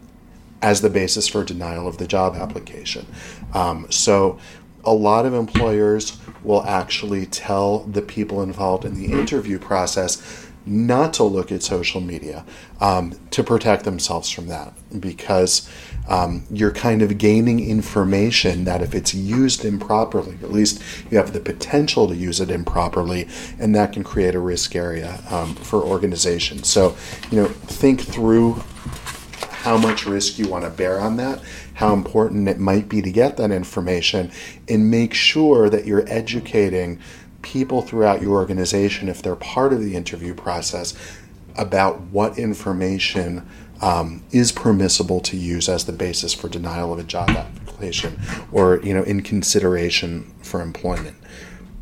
as 0.61 0.81
the 0.81 0.91
basis 0.91 1.29
for 1.29 1.45
denial 1.45 1.89
of 1.89 1.99
the 1.99 2.07
job 2.07 2.37
application. 2.37 3.07
Um, 3.53 3.87
so 3.91 4.39
a 4.85 4.93
lot 4.93 5.27
of 5.27 5.35
employers 5.35 6.19
will 6.43 6.63
actually 6.65 7.27
tell 7.27 7.81
the 7.81 8.03
people 8.03 8.43
involved 8.43 8.85
in 8.85 8.95
the 8.95 9.13
interview 9.13 9.59
process 9.59 10.42
not 10.65 11.13
to 11.15 11.25
look 11.25 11.51
at 11.51 11.63
social 11.63 12.01
media 12.01 12.45
um, 12.81 13.13
to 13.31 13.43
protect 13.43 13.85
themselves 13.85 14.31
from 14.31 14.49
that 14.49 14.73
because 15.01 15.69
um, 16.09 16.45
you're 16.51 16.73
kind 16.73 17.03
of 17.03 17.19
gaining 17.19 17.69
information 17.69 18.65
that 18.65 18.83
if 18.83 18.95
it's 18.95 19.15
used 19.15 19.65
improperly, 19.65 20.37
at 20.43 20.53
least 20.53 20.83
you 21.11 21.17
have 21.17 21.33
the 21.33 21.41
potential 21.41 22.09
to 22.09 22.15
use 22.15 22.41
it 22.41 22.51
improperly, 22.51 23.29
and 23.59 23.75
that 23.75 23.93
can 23.93 24.03
create 24.03 24.35
a 24.35 24.41
risk 24.41 24.75
area 24.75 25.21
um, 25.31 25.55
for 25.55 25.83
organizations. 25.83 26.69
So, 26.69 26.97
you 27.31 27.43
know, 27.43 27.49
think 27.49 28.01
through 28.01 28.63
how 29.63 29.79
much 29.79 30.07
risk 30.07 30.39
you 30.39 30.49
want 30.49 30.65
to 30.65 30.71
bear 30.71 31.01
on 31.01 31.17
that, 31.19 31.41
how 31.75 31.95
important 31.95 32.49
it 32.49 32.59
might 32.59 32.89
be 32.89 33.01
to 33.01 33.11
get 33.11 33.37
that 33.37 33.53
information, 33.53 34.31
and 34.69 34.91
make 34.91 35.15
sure 35.15 35.71
that 35.71 35.87
you're 35.87 36.05
educating 36.09 36.99
people 37.43 37.83
throughout 37.83 38.23
your 38.23 38.33
organization, 38.33 39.09
if 39.09 39.23
they're 39.23 39.37
part 39.37 39.73
of 39.73 39.81
the 39.81 39.95
interview 39.95 40.35
process, 40.35 40.95
about 41.57 42.01
what 42.01 42.39
information 42.39 43.47
um, 43.83 44.23
is 44.31 44.53
permissible 44.53 45.21
to 45.21 45.37
use 45.37 45.69
as 45.69 45.85
the 45.85 45.93
basis 45.93 46.33
for 46.33 46.49
denial 46.49 46.93
of 46.93 46.99
a 46.99 47.03
job 47.03 47.31
application 47.31 48.19
or 48.53 48.81
you 48.83 48.95
know 48.95 49.03
in 49.03 49.23
consideration 49.23 50.33
for 50.43 50.63
employment. 50.63 51.17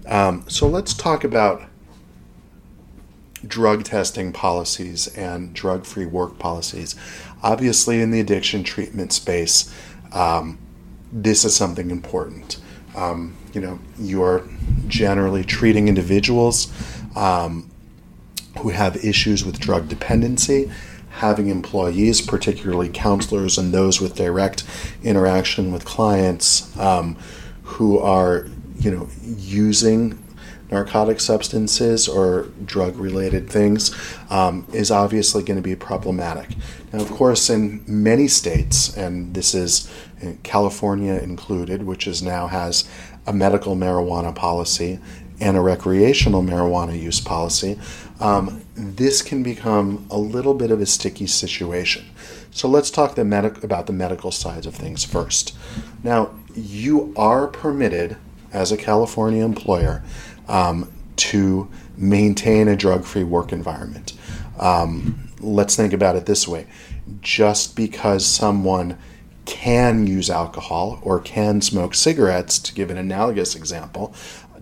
Um, 0.07 0.45
so 0.49 0.67
let's 0.67 0.95
talk 0.95 1.25
about 1.25 1.63
drug 3.47 3.85
testing 3.85 4.33
policies 4.33 5.07
and 5.17 5.55
drug-free 5.55 6.07
work 6.07 6.39
policies. 6.39 6.95
Obviously, 7.43 8.01
in 8.01 8.11
the 8.11 8.21
addiction 8.21 8.65
treatment 8.65 9.13
space, 9.13 9.73
um, 10.13 10.59
this 11.13 11.45
is 11.45 11.55
something 11.55 11.91
important. 11.91 12.61
Um, 12.95 13.37
you 13.53 13.61
know, 13.61 13.79
you're 13.99 14.47
generally 14.87 15.45
treating 15.45 15.89
individuals 15.89 16.73
um, 17.17 17.71
who 18.59 18.71
have 18.71 19.05
issues 19.05 19.45
with 19.45 19.59
drug 19.59 19.89
dependency, 19.89 20.71
having 21.11 21.49
employees, 21.49 22.21
particularly 22.21 22.89
counselors 22.89 23.59
and 23.59 23.73
those 23.73 24.01
with 24.01 24.15
direct 24.15 24.65
interaction 25.03 25.73
with 25.73 25.85
clients, 25.85 26.77
um, 26.79 27.17
who 27.63 27.99
are, 27.99 28.47
you 28.79 28.91
know, 28.91 29.09
using 29.25 30.19
narcotic 30.71 31.19
substances 31.21 32.09
or 32.09 32.49
drug 32.65 32.97
related 32.97 33.51
things 33.51 33.93
um, 34.31 34.65
is 34.73 34.91
obviously 34.91 35.43
going 35.43 35.57
to 35.57 35.63
be 35.63 35.75
problematic. 35.75 36.51
Now, 36.93 37.01
of 37.01 37.11
course, 37.11 37.51
in 37.51 37.83
many 37.87 38.29
states, 38.29 38.97
and 38.97 39.35
this 39.35 39.55
is 39.55 39.91
California 40.43 41.15
included, 41.15 41.83
which 41.83 42.07
is 42.07 42.23
now 42.23 42.47
has 42.47 42.89
a 43.31 43.33
medical 43.33 43.77
marijuana 43.77 44.35
policy 44.35 44.99
and 45.41 45.57
a 45.57 45.61
recreational 45.61 46.43
marijuana 46.43 47.01
use 47.01 47.21
policy, 47.21 47.79
um, 48.19 48.61
this 48.75 49.23
can 49.23 49.43
become 49.43 50.05
a 50.11 50.19
little 50.19 50.53
bit 50.53 50.73
of 50.73 50.81
a 50.81 50.87
sticky 50.87 51.29
situation. 51.29 52.05
So 52.51 52.67
let's 52.67 52.91
talk 52.91 53.15
the 53.15 53.25
medic- 53.25 53.63
about 53.63 53.87
the 53.87 53.93
medical 53.93 54.33
sides 54.33 54.67
of 54.67 54.75
things 54.75 55.05
first. 55.05 55.55
Now, 56.03 56.35
you 56.57 57.15
are 57.17 57.47
permitted 57.47 58.17
as 58.53 58.73
a 58.73 58.77
California 58.77 59.45
employer 59.45 60.03
um, 60.49 60.91
to 61.17 61.71
maintain 61.97 62.67
a 62.67 62.75
drug 62.75 63.05
free 63.05 63.23
work 63.23 63.53
environment. 63.53 64.13
Um, 64.59 65.29
let's 65.39 65.77
think 65.77 65.93
about 65.93 66.17
it 66.17 66.27
this 66.27 66.49
way 66.49 66.67
just 67.21 67.77
because 67.77 68.27
someone 68.27 68.99
can 69.51 70.07
use 70.07 70.31
alcohol 70.31 71.01
or 71.03 71.19
can 71.19 71.61
smoke 71.61 71.95
cigarettes, 71.95 72.57
to 72.61 72.73
give 72.73 72.89
an 72.89 72.97
analogous 72.97 73.57
example, 73.57 74.15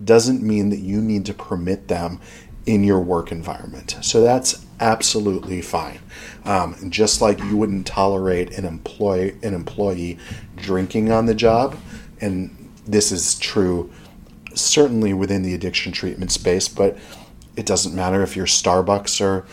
doesn't 0.03 0.41
mean 0.41 0.69
that 0.71 0.79
you 0.79 0.99
need 0.99 1.27
to 1.27 1.33
permit 1.33 1.87
them 1.87 2.19
in 2.65 2.83
your 2.83 2.99
work 2.99 3.31
environment. 3.31 3.97
So 4.01 4.21
that's 4.21 4.65
absolutely 4.79 5.61
fine. 5.61 5.99
Um, 6.43 6.89
just 6.89 7.21
like 7.21 7.39
you 7.39 7.55
wouldn't 7.55 7.85
tolerate 7.85 8.57
an 8.57 8.65
employee 8.65 9.37
an 9.43 9.53
employee 9.53 10.17
drinking 10.55 11.11
on 11.11 11.27
the 11.27 11.35
job, 11.35 11.77
and 12.19 12.71
this 12.85 13.11
is 13.11 13.37
true 13.37 13.91
certainly 14.55 15.13
within 15.13 15.43
the 15.43 15.53
addiction 15.53 15.91
treatment 15.91 16.31
space, 16.31 16.67
but 16.67 16.97
it 17.55 17.65
doesn't 17.67 17.93
matter 17.93 18.23
if 18.23 18.35
you're 18.35 18.47
Starbucks 18.47 19.21
or 19.21 19.45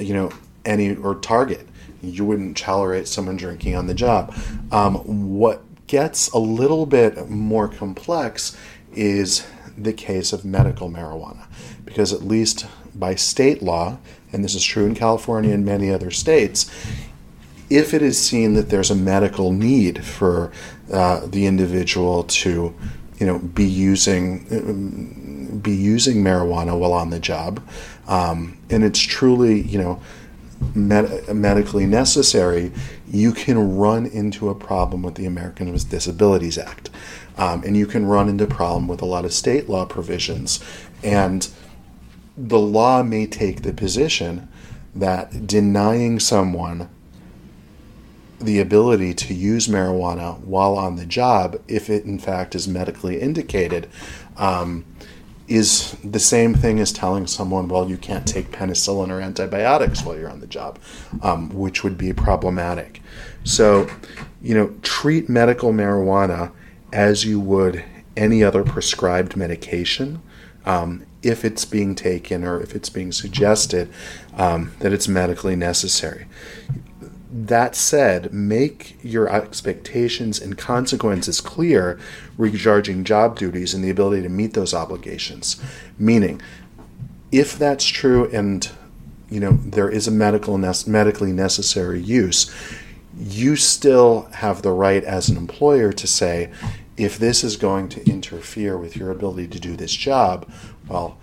you 0.00 0.14
know 0.14 0.30
any 0.64 0.94
or 0.94 1.16
Target. 1.16 1.66
You 2.10 2.24
wouldn't 2.24 2.56
tolerate 2.56 3.08
someone 3.08 3.36
drinking 3.36 3.76
on 3.76 3.86
the 3.86 3.94
job. 3.94 4.34
Um, 4.72 4.94
what 5.36 5.62
gets 5.86 6.28
a 6.30 6.38
little 6.38 6.86
bit 6.86 7.28
more 7.28 7.68
complex 7.68 8.56
is 8.94 9.46
the 9.76 9.92
case 9.92 10.32
of 10.32 10.44
medical 10.44 10.88
marijuana, 10.88 11.46
because 11.84 12.12
at 12.12 12.22
least 12.22 12.66
by 12.94 13.14
state 13.14 13.62
law, 13.62 13.98
and 14.32 14.44
this 14.44 14.54
is 14.54 14.62
true 14.62 14.86
in 14.86 14.94
California 14.94 15.52
and 15.52 15.64
many 15.64 15.90
other 15.90 16.10
states, 16.10 16.70
if 17.70 17.92
it 17.92 18.02
is 18.02 18.18
seen 18.20 18.54
that 18.54 18.68
there's 18.68 18.90
a 18.90 18.94
medical 18.94 19.52
need 19.52 20.04
for 20.04 20.52
uh, 20.92 21.26
the 21.26 21.46
individual 21.46 22.24
to, 22.24 22.74
you 23.18 23.26
know, 23.26 23.38
be 23.38 23.64
using 23.64 25.60
be 25.62 25.72
using 25.72 26.22
marijuana 26.22 26.78
while 26.78 26.92
on 26.92 27.10
the 27.10 27.18
job, 27.18 27.60
um, 28.06 28.56
and 28.70 28.84
it's 28.84 28.98
truly, 29.00 29.62
you 29.62 29.78
know, 29.78 30.00
med- 30.74 31.34
medically 31.34 31.86
necessary, 31.86 32.72
you 33.06 33.32
can 33.32 33.76
run 33.76 34.06
into 34.06 34.48
a 34.48 34.54
problem 34.54 35.02
with 35.02 35.14
the 35.14 35.26
Americans 35.26 35.70
with 35.72 35.90
Disabilities 35.90 36.58
Act, 36.58 36.90
um, 37.36 37.62
and 37.64 37.76
you 37.76 37.86
can 37.86 38.06
run 38.06 38.28
into 38.28 38.46
problem 38.46 38.88
with 38.88 39.02
a 39.02 39.06
lot 39.06 39.24
of 39.24 39.32
state 39.32 39.68
law 39.68 39.84
provisions, 39.84 40.60
and 41.02 41.48
the 42.36 42.58
law 42.58 43.02
may 43.02 43.26
take 43.26 43.62
the 43.62 43.72
position 43.72 44.48
that 44.94 45.46
denying 45.46 46.20
someone 46.20 46.88
the 48.40 48.60
ability 48.60 49.14
to 49.14 49.32
use 49.32 49.68
marijuana 49.68 50.38
while 50.40 50.76
on 50.76 50.96
the 50.96 51.06
job, 51.06 51.60
if 51.68 51.88
it 51.88 52.04
in 52.04 52.18
fact 52.18 52.54
is 52.54 52.68
medically 52.68 53.20
indicated, 53.20 53.88
um, 54.36 54.84
is 55.46 55.92
the 56.02 56.18
same 56.18 56.54
thing 56.54 56.80
as 56.80 56.92
telling 56.92 57.26
someone, 57.26 57.68
well, 57.68 57.88
you 57.88 57.96
can't 57.98 58.26
take 58.26 58.50
penicillin 58.50 59.10
or 59.10 59.20
antibiotics 59.20 60.02
while 60.02 60.18
you're 60.18 60.30
on 60.30 60.40
the 60.40 60.46
job, 60.46 60.78
um, 61.22 61.50
which 61.50 61.84
would 61.84 61.98
be 61.98 62.12
problematic. 62.12 63.02
So, 63.44 63.88
you 64.40 64.54
know, 64.54 64.74
treat 64.82 65.28
medical 65.28 65.72
marijuana 65.72 66.52
as 66.92 67.24
you 67.24 67.40
would 67.40 67.84
any 68.16 68.42
other 68.42 68.62
prescribed 68.62 69.36
medication. 69.36 70.22
Um, 70.64 71.04
if 71.22 71.44
it's 71.44 71.64
being 71.64 71.94
taken 71.94 72.44
or 72.44 72.60
if 72.60 72.74
it's 72.74 72.90
being 72.90 73.10
suggested 73.10 73.90
um, 74.36 74.72
that 74.80 74.92
it's 74.92 75.08
medically 75.08 75.56
necessary. 75.56 76.26
That 77.36 77.74
said, 77.74 78.32
make 78.32 78.96
your 79.02 79.28
expectations 79.28 80.40
and 80.40 80.56
consequences 80.56 81.40
clear 81.40 81.98
regarding 82.38 83.02
job 83.02 83.36
duties 83.36 83.74
and 83.74 83.82
the 83.82 83.90
ability 83.90 84.22
to 84.22 84.28
meet 84.28 84.54
those 84.54 84.72
obligations. 84.72 85.60
Meaning, 85.98 86.40
if 87.32 87.58
that's 87.58 87.86
true 87.86 88.30
and 88.30 88.70
you 89.28 89.40
know 89.40 89.58
there 89.64 89.90
is 89.90 90.06
a 90.06 90.12
medical 90.12 90.58
ne- 90.58 90.86
medically 90.86 91.32
necessary 91.32 92.00
use, 92.00 92.54
you 93.18 93.56
still 93.56 94.28
have 94.34 94.62
the 94.62 94.70
right 94.70 95.02
as 95.02 95.28
an 95.28 95.36
employer 95.36 95.92
to 95.92 96.06
say, 96.06 96.52
if 96.96 97.18
this 97.18 97.42
is 97.42 97.56
going 97.56 97.88
to 97.88 98.08
interfere 98.08 98.78
with 98.78 98.96
your 98.96 99.10
ability 99.10 99.48
to 99.48 99.58
do 99.58 99.74
this 99.76 99.92
job, 99.92 100.48
well, 100.86 101.18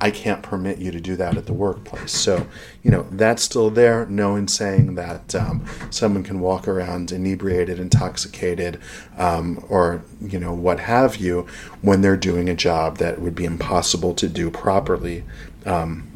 I 0.00 0.10
can't 0.10 0.42
permit 0.42 0.78
you 0.78 0.90
to 0.90 1.00
do 1.00 1.16
that 1.16 1.36
at 1.36 1.46
the 1.46 1.54
workplace. 1.54 2.12
So, 2.12 2.46
you 2.82 2.90
know, 2.90 3.06
that's 3.10 3.42
still 3.42 3.70
there. 3.70 4.04
No 4.06 4.32
one 4.32 4.46
saying 4.46 4.94
that 4.96 5.34
um, 5.34 5.64
someone 5.90 6.22
can 6.22 6.40
walk 6.40 6.68
around 6.68 7.12
inebriated, 7.12 7.78
intoxicated, 7.78 8.78
um, 9.16 9.64
or, 9.68 10.02
you 10.20 10.38
know, 10.38 10.52
what 10.52 10.80
have 10.80 11.16
you 11.16 11.46
when 11.80 12.02
they're 12.02 12.16
doing 12.16 12.48
a 12.48 12.54
job 12.54 12.98
that 12.98 13.20
would 13.20 13.34
be 13.34 13.46
impossible 13.46 14.12
to 14.14 14.28
do 14.28 14.50
properly 14.50 15.24
um, 15.64 16.10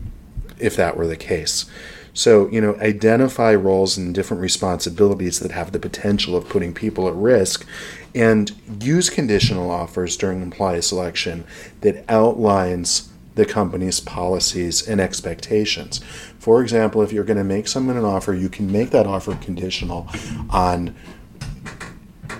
if 0.58 0.76
that 0.76 0.96
were 0.96 1.06
the 1.06 1.16
case. 1.16 1.64
So, 2.12 2.48
you 2.50 2.60
know, 2.60 2.74
identify 2.80 3.54
roles 3.54 3.96
and 3.96 4.14
different 4.14 4.42
responsibilities 4.42 5.38
that 5.40 5.52
have 5.52 5.72
the 5.72 5.78
potential 5.78 6.36
of 6.36 6.48
putting 6.48 6.74
people 6.74 7.08
at 7.08 7.14
risk 7.14 7.64
and 8.14 8.50
use 8.80 9.08
conditional 9.08 9.70
offers 9.70 10.16
during 10.16 10.42
employee 10.42 10.82
selection 10.82 11.44
that 11.82 12.04
outlines 12.08 13.09
the 13.34 13.44
company's 13.44 14.00
policies 14.00 14.86
and 14.86 15.00
expectations. 15.00 15.98
For 16.38 16.62
example, 16.62 17.02
if 17.02 17.12
you're 17.12 17.24
going 17.24 17.36
to 17.36 17.44
make 17.44 17.68
someone 17.68 17.96
an 17.96 18.04
offer, 18.04 18.34
you 18.34 18.48
can 18.48 18.70
make 18.70 18.90
that 18.90 19.06
offer 19.06 19.34
conditional 19.36 20.08
on 20.50 20.94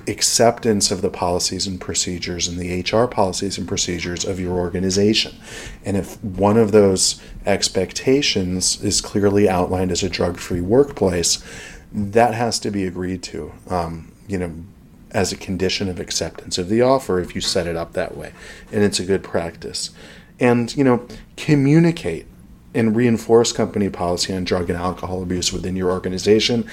acceptance 0.08 0.90
of 0.90 1.02
the 1.02 1.10
policies 1.10 1.66
and 1.66 1.80
procedures 1.80 2.48
and 2.48 2.58
the 2.58 2.80
HR 2.80 3.06
policies 3.06 3.58
and 3.58 3.68
procedures 3.68 4.24
of 4.24 4.40
your 4.40 4.58
organization. 4.58 5.36
And 5.84 5.96
if 5.96 6.22
one 6.24 6.56
of 6.56 6.72
those 6.72 7.22
expectations 7.46 8.82
is 8.82 9.00
clearly 9.00 9.48
outlined 9.48 9.92
as 9.92 10.02
a 10.02 10.08
drug 10.08 10.38
free 10.38 10.60
workplace, 10.60 11.42
that 11.92 12.34
has 12.34 12.58
to 12.60 12.70
be 12.70 12.84
agreed 12.84 13.22
to, 13.24 13.52
um, 13.68 14.12
you 14.28 14.38
know, 14.38 14.52
as 15.12 15.32
a 15.32 15.36
condition 15.36 15.88
of 15.88 15.98
acceptance 15.98 16.56
of 16.56 16.68
the 16.68 16.80
offer 16.82 17.18
if 17.18 17.34
you 17.34 17.40
set 17.40 17.66
it 17.66 17.76
up 17.76 17.92
that 17.94 18.16
way. 18.16 18.32
And 18.72 18.84
it's 18.84 19.00
a 19.00 19.04
good 19.04 19.24
practice. 19.24 19.90
And, 20.40 20.74
you 20.74 20.84
know, 20.84 21.06
communicate 21.36 22.26
and 22.74 22.94
reinforce 22.94 23.52
company 23.52 23.88
policy 23.88 24.32
on 24.34 24.44
drug 24.44 24.70
and 24.70 24.78
alcohol 24.78 25.22
abuse 25.22 25.52
within 25.52 25.76
your 25.76 25.90
organization. 25.90 26.68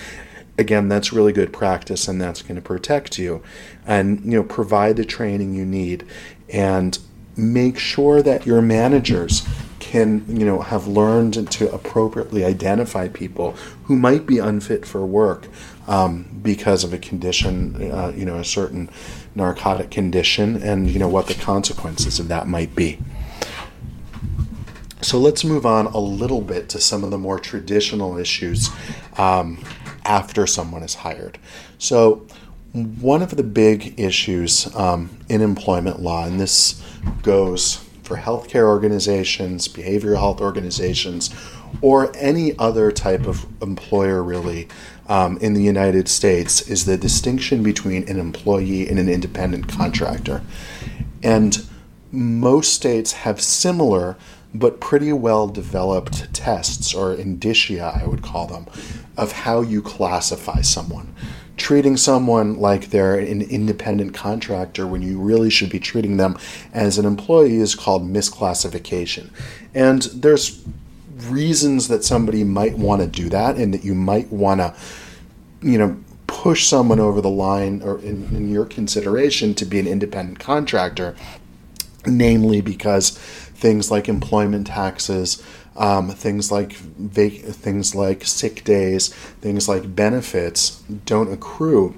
Again 0.58 0.90
that's 0.90 1.14
really 1.14 1.34
good 1.34 1.54
practice 1.54 2.08
and 2.08 2.20
that's 2.20 2.42
going 2.42 2.56
to 2.56 2.62
protect 2.62 3.20
you 3.20 3.44
and 3.86 4.24
you 4.26 4.32
know 4.32 4.44
provide 4.44 4.98
the 4.98 5.06
training 5.06 5.54
you 5.54 5.66
need 5.66 6.06
and 6.50 6.98
make 7.36 7.78
sure 7.78 8.24
that 8.24 8.46
your 8.48 8.62
managers 8.62 9.48
can 9.80 10.26
you 10.28 10.46
know 10.46 10.62
have 10.62 10.88
learned 10.88 11.50
to 11.52 11.72
appropriately 11.72 12.44
identify 12.44 13.08
people 13.08 13.52
who 13.84 13.96
might 13.96 14.26
be 14.26 14.40
unfit 14.40 14.84
for 14.84 15.06
work 15.06 15.48
um, 15.88 16.26
because 16.42 16.84
of 16.84 16.92
a 16.92 16.98
condition 16.98 17.92
uh, 17.92 18.12
you 18.16 18.26
know 18.26 18.38
a 18.38 18.44
certain 18.44 18.90
narcotic 19.36 19.92
condition 19.92 20.56
and 20.64 20.90
you 20.90 20.98
know 20.98 21.08
what 21.08 21.28
the 21.28 21.36
consequences 21.36 22.20
of 22.20 22.28
that 22.28 22.48
might 22.48 22.76
be 22.76 22.98
so 25.02 25.20
let's 25.20 25.44
move 25.44 25.66
on 25.66 25.86
a 25.88 26.00
little 26.00 26.42
bit 26.42 26.70
to 26.70 26.80
some 26.80 27.04
of 27.04 27.12
the 27.12 27.18
more 27.18 27.40
traditional 27.40 28.18
issues 28.18 28.70
um, 29.18 29.64
after 30.06 30.48
someone 30.48 30.84
is 30.84 30.96
hired. 30.96 31.38
So, 31.78 32.26
one 32.74 33.22
of 33.22 33.36
the 33.36 33.44
big 33.44 34.00
issues 34.00 34.74
um, 34.76 35.10
in 35.30 35.42
employment 35.42 36.00
law, 36.00 36.26
and 36.26 36.40
this 36.40 36.84
goes 37.24 37.84
for 38.04 38.18
healthcare 38.18 38.68
organizations, 38.68 39.68
behavioral 39.68 40.18
health 40.18 40.42
organizations, 40.42 41.34
or 41.82 42.16
any 42.16 42.58
other 42.58 42.92
type 42.92 43.26
of 43.26 43.46
employer 43.62 44.24
really 44.24 44.68
um, 45.08 45.38
in 45.38 45.54
the 45.54 45.64
United 45.64 46.08
States, 46.08 46.62
is 46.70 46.86
the 46.86 46.98
distinction 46.98 47.64
between 47.64 48.08
an 48.10 48.20
employee 48.20 48.88
and 48.88 49.00
an 49.00 49.10
independent 49.10 49.68
contractor. 49.68 50.42
And 51.24 51.66
most 52.12 52.74
states 52.74 53.12
have 53.12 53.42
similar 53.42 54.18
but 54.54 54.80
pretty 54.80 55.14
well 55.14 55.48
developed 55.48 56.34
tests 56.34 56.94
or 56.94 57.14
indicia, 57.14 58.00
I 58.02 58.08
would 58.08 58.22
call 58.22 58.48
them, 58.48 58.68
of 59.18 59.32
how 59.32 59.62
you 59.62 59.82
classify 59.82 60.62
someone. 60.62 61.14
Treating 61.58 61.98
someone 61.98 62.60
like 62.60 62.92
they're 62.92 63.18
an 63.18 63.42
independent 63.42 64.14
contractor 64.14 64.86
when 64.86 65.02
you 65.02 65.20
really 65.20 65.50
should 65.50 65.70
be 65.70 65.80
treating 65.80 66.18
them 66.18 66.38
as 66.72 66.98
an 66.98 67.06
employee 67.06 67.58
is 67.58 67.74
called 67.74 68.04
misclassification. 68.04 69.32
And 69.74 70.04
there's 70.04 70.64
reasons 71.26 71.88
that 71.88 72.04
somebody 72.04 72.44
might 72.44 72.78
want 72.78 73.02
to 73.02 73.08
do 73.08 73.28
that 73.30 73.58
and 73.58 73.74
that 73.74 73.84
you 73.84 73.96
might 73.96 74.32
want 74.32 74.62
to, 74.62 74.76
you 75.62 75.80
know, 75.80 75.98
push 76.28 76.68
someone 76.68 77.00
over 77.00 77.22
the 77.22 77.30
line 77.30 77.82
or 77.82 78.00
in, 78.00 78.26
in 78.36 78.52
your 78.52 78.66
consideration 78.66 79.56
to 79.56 79.66
be 79.66 79.80
an 79.80 79.88
independent 79.88 80.40
contractor, 80.40 81.16
namely 82.06 82.62
because 82.62 83.18
things 83.58 83.90
like 83.90 84.08
employment 84.08 84.68
taxes, 84.68 85.44
um, 85.76 86.10
things 86.10 86.52
like 86.52 86.74
vac- 86.74 87.42
things 87.42 87.96
like 87.96 88.24
sick 88.24 88.64
days, 88.64 89.10
things 89.42 89.68
like 89.68 89.96
benefits 89.96 90.82
don't 91.06 91.32
accrue 91.32 91.96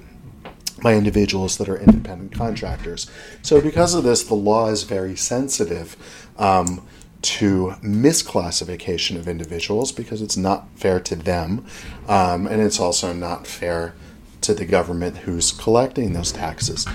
by 0.82 0.96
individuals 0.96 1.58
that 1.58 1.68
are 1.68 1.78
independent 1.78 2.32
contractors. 2.32 3.12
So 3.42 3.60
because 3.60 3.94
of 3.94 4.04
this, 4.04 4.24
the 4.24 4.36
law 4.36 4.70
is 4.70 4.84
very 4.84 5.16
sensitive. 5.16 5.96
Um, 6.38 6.88
to 7.22 7.74
misclassification 7.84 9.18
of 9.18 9.28
individuals 9.28 9.92
because 9.92 10.22
it's 10.22 10.38
not 10.38 10.70
fair 10.76 11.02
to 11.02 11.18
them, 11.18 11.66
um, 12.08 12.48
and 12.48 12.62
it's 12.62 12.80
also 12.80 13.12
not 13.12 13.46
fair 13.46 13.94
to 14.40 14.54
the 14.54 14.64
government 14.64 15.18
who's 15.18 15.52
collecting 15.52 16.14
those 16.14 16.32
taxes. 16.32 16.88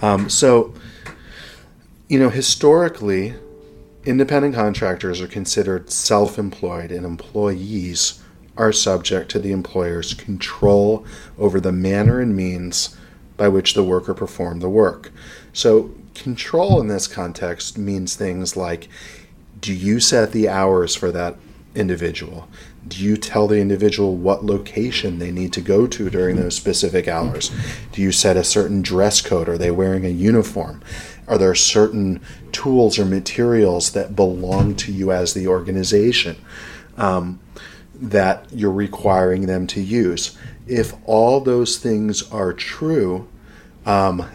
Um, 0.00 0.30
so, 0.30 0.72
you 2.08 2.18
know, 2.20 2.28
historically, 2.28 3.34
independent 4.04 4.54
contractors 4.54 5.20
are 5.20 5.28
considered 5.28 5.90
self 5.90 6.38
employed 6.38 6.90
and 6.90 7.06
employees 7.06 8.22
are 8.56 8.72
subject 8.72 9.30
to 9.30 9.38
the 9.38 9.52
employer's 9.52 10.14
control 10.14 11.06
over 11.38 11.60
the 11.60 11.72
manner 11.72 12.20
and 12.20 12.36
means 12.36 12.96
by 13.36 13.48
which 13.48 13.74
the 13.74 13.84
worker 13.84 14.14
performed 14.14 14.60
the 14.60 14.68
work. 14.68 15.10
So, 15.52 15.92
control 16.14 16.80
in 16.80 16.88
this 16.88 17.06
context 17.06 17.78
means 17.78 18.14
things 18.14 18.56
like 18.56 18.88
do 19.60 19.72
you 19.72 20.00
set 20.00 20.32
the 20.32 20.48
hours 20.48 20.94
for 20.94 21.12
that 21.12 21.36
individual? 21.74 22.48
Do 22.86 23.02
you 23.02 23.16
tell 23.16 23.46
the 23.46 23.60
individual 23.60 24.16
what 24.16 24.44
location 24.44 25.18
they 25.18 25.30
need 25.30 25.52
to 25.52 25.60
go 25.60 25.86
to 25.86 26.10
during 26.10 26.36
those 26.36 26.56
specific 26.56 27.06
hours? 27.06 27.50
Do 27.92 28.02
you 28.02 28.10
set 28.10 28.36
a 28.36 28.44
certain 28.44 28.82
dress 28.82 29.20
code? 29.20 29.48
Are 29.48 29.56
they 29.56 29.70
wearing 29.70 30.04
a 30.04 30.10
uniform? 30.10 30.82
Are 31.32 31.38
there 31.38 31.54
certain 31.54 32.20
tools 32.52 32.98
or 32.98 33.06
materials 33.06 33.92
that 33.92 34.14
belong 34.14 34.74
to 34.76 34.92
you 34.92 35.12
as 35.12 35.32
the 35.32 35.48
organization 35.48 36.36
um, 36.98 37.40
that 37.94 38.44
you're 38.52 38.70
requiring 38.70 39.46
them 39.46 39.66
to 39.68 39.80
use? 39.80 40.36
If 40.66 40.92
all 41.06 41.40
those 41.40 41.78
things 41.78 42.30
are 42.30 42.52
true, 42.52 43.30
um, 43.86 44.28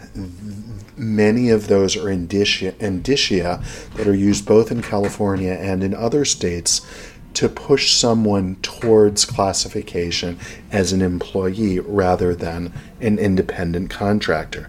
many 0.96 1.50
of 1.50 1.68
those 1.68 1.96
are 1.96 2.10
indicia, 2.10 2.74
indicia 2.84 3.62
that 3.94 4.08
are 4.08 4.14
used 4.16 4.44
both 4.44 4.72
in 4.72 4.82
California 4.82 5.52
and 5.52 5.84
in 5.84 5.94
other 5.94 6.24
states 6.24 6.84
to 7.34 7.48
push 7.48 7.92
someone 7.92 8.56
towards 8.62 9.24
classification 9.24 10.36
as 10.72 10.92
an 10.92 11.00
employee 11.00 11.78
rather 11.78 12.34
than 12.34 12.72
an 13.00 13.16
independent 13.20 13.88
contractor. 13.88 14.68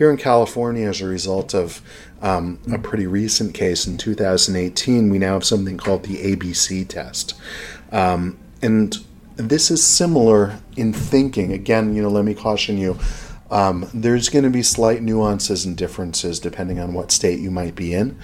Here 0.00 0.10
in 0.10 0.16
California, 0.16 0.88
as 0.88 1.02
a 1.02 1.06
result 1.06 1.54
of 1.54 1.82
um, 2.22 2.58
a 2.72 2.78
pretty 2.78 3.06
recent 3.06 3.52
case 3.52 3.86
in 3.86 3.98
2018, 3.98 5.10
we 5.10 5.18
now 5.18 5.34
have 5.34 5.44
something 5.44 5.76
called 5.76 6.04
the 6.04 6.16
ABC 6.16 6.88
test. 6.88 7.34
Um, 7.92 8.38
and 8.62 8.96
this 9.36 9.70
is 9.70 9.84
similar 9.84 10.58
in 10.74 10.94
thinking. 10.94 11.52
Again, 11.52 11.94
you 11.94 12.00
know, 12.00 12.08
let 12.08 12.24
me 12.24 12.32
caution 12.32 12.78
you 12.78 12.98
um, 13.50 13.90
there's 13.92 14.30
going 14.30 14.44
to 14.44 14.50
be 14.50 14.62
slight 14.62 15.02
nuances 15.02 15.66
and 15.66 15.76
differences 15.76 16.40
depending 16.40 16.78
on 16.78 16.94
what 16.94 17.10
state 17.10 17.40
you 17.40 17.50
might 17.50 17.74
be 17.74 17.92
in, 17.92 18.18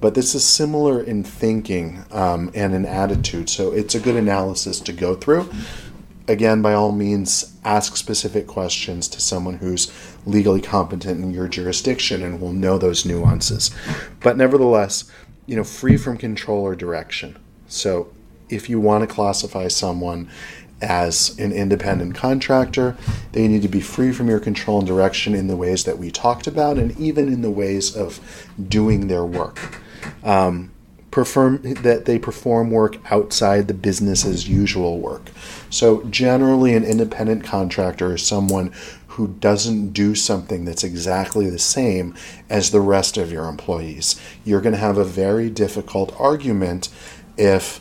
but 0.00 0.16
this 0.16 0.34
is 0.34 0.44
similar 0.44 1.00
in 1.00 1.22
thinking 1.22 2.02
um, 2.10 2.50
and 2.54 2.74
in 2.74 2.84
attitude. 2.84 3.48
So 3.48 3.70
it's 3.70 3.94
a 3.94 4.00
good 4.00 4.16
analysis 4.16 4.80
to 4.80 4.92
go 4.92 5.14
through. 5.14 5.48
Again, 6.26 6.62
by 6.62 6.74
all 6.74 6.92
means, 6.92 7.56
ask 7.64 7.96
specific 7.96 8.46
questions 8.46 9.08
to 9.08 9.20
someone 9.20 9.54
who's 9.54 9.86
legally 10.26 10.60
competent 10.60 11.22
in 11.22 11.32
your 11.32 11.48
jurisdiction 11.48 12.22
and 12.22 12.40
will 12.40 12.52
know 12.52 12.78
those 12.78 13.04
nuances. 13.04 13.70
But 14.20 14.36
nevertheless, 14.36 15.10
you 15.46 15.56
know, 15.56 15.64
free 15.64 15.96
from 15.96 16.16
control 16.16 16.62
or 16.62 16.76
direction. 16.76 17.38
So 17.66 18.12
if 18.48 18.68
you 18.68 18.80
want 18.80 19.08
to 19.08 19.14
classify 19.14 19.68
someone 19.68 20.28
as 20.82 21.38
an 21.38 21.52
independent 21.52 22.14
contractor. 22.14 22.96
They 23.32 23.46
need 23.48 23.62
to 23.62 23.68
be 23.68 23.80
free 23.80 24.12
from 24.12 24.28
your 24.28 24.40
control 24.40 24.78
and 24.78 24.86
direction 24.86 25.34
in 25.34 25.46
the 25.46 25.56
ways 25.56 25.84
that 25.84 25.98
we 25.98 26.10
talked 26.10 26.46
about, 26.46 26.78
and 26.78 26.98
even 26.98 27.32
in 27.32 27.42
the 27.42 27.50
ways 27.50 27.94
of 27.96 28.48
doing 28.68 29.08
their 29.08 29.24
work. 29.24 29.80
Um, 30.22 30.72
perform 31.10 31.60
that 31.82 32.04
they 32.04 32.18
perform 32.18 32.70
work 32.70 32.96
outside 33.12 33.66
the 33.66 33.74
business 33.74 34.24
as 34.24 34.48
usual 34.48 35.00
work. 35.00 35.30
So 35.68 36.04
generally, 36.04 36.74
an 36.74 36.84
independent 36.84 37.44
contractor 37.44 38.14
is 38.14 38.26
someone 38.26 38.72
who 39.10 39.26
doesn't 39.26 39.90
do 39.90 40.14
something 40.14 40.64
that's 40.64 40.84
exactly 40.84 41.50
the 41.50 41.58
same 41.58 42.14
as 42.48 42.70
the 42.70 42.80
rest 42.80 43.16
of 43.16 43.32
your 43.32 43.48
employees. 43.48 44.20
You're 44.44 44.60
going 44.60 44.74
to 44.74 44.78
have 44.78 44.98
a 44.98 45.04
very 45.04 45.50
difficult 45.50 46.14
argument 46.18 46.88
if 47.36 47.80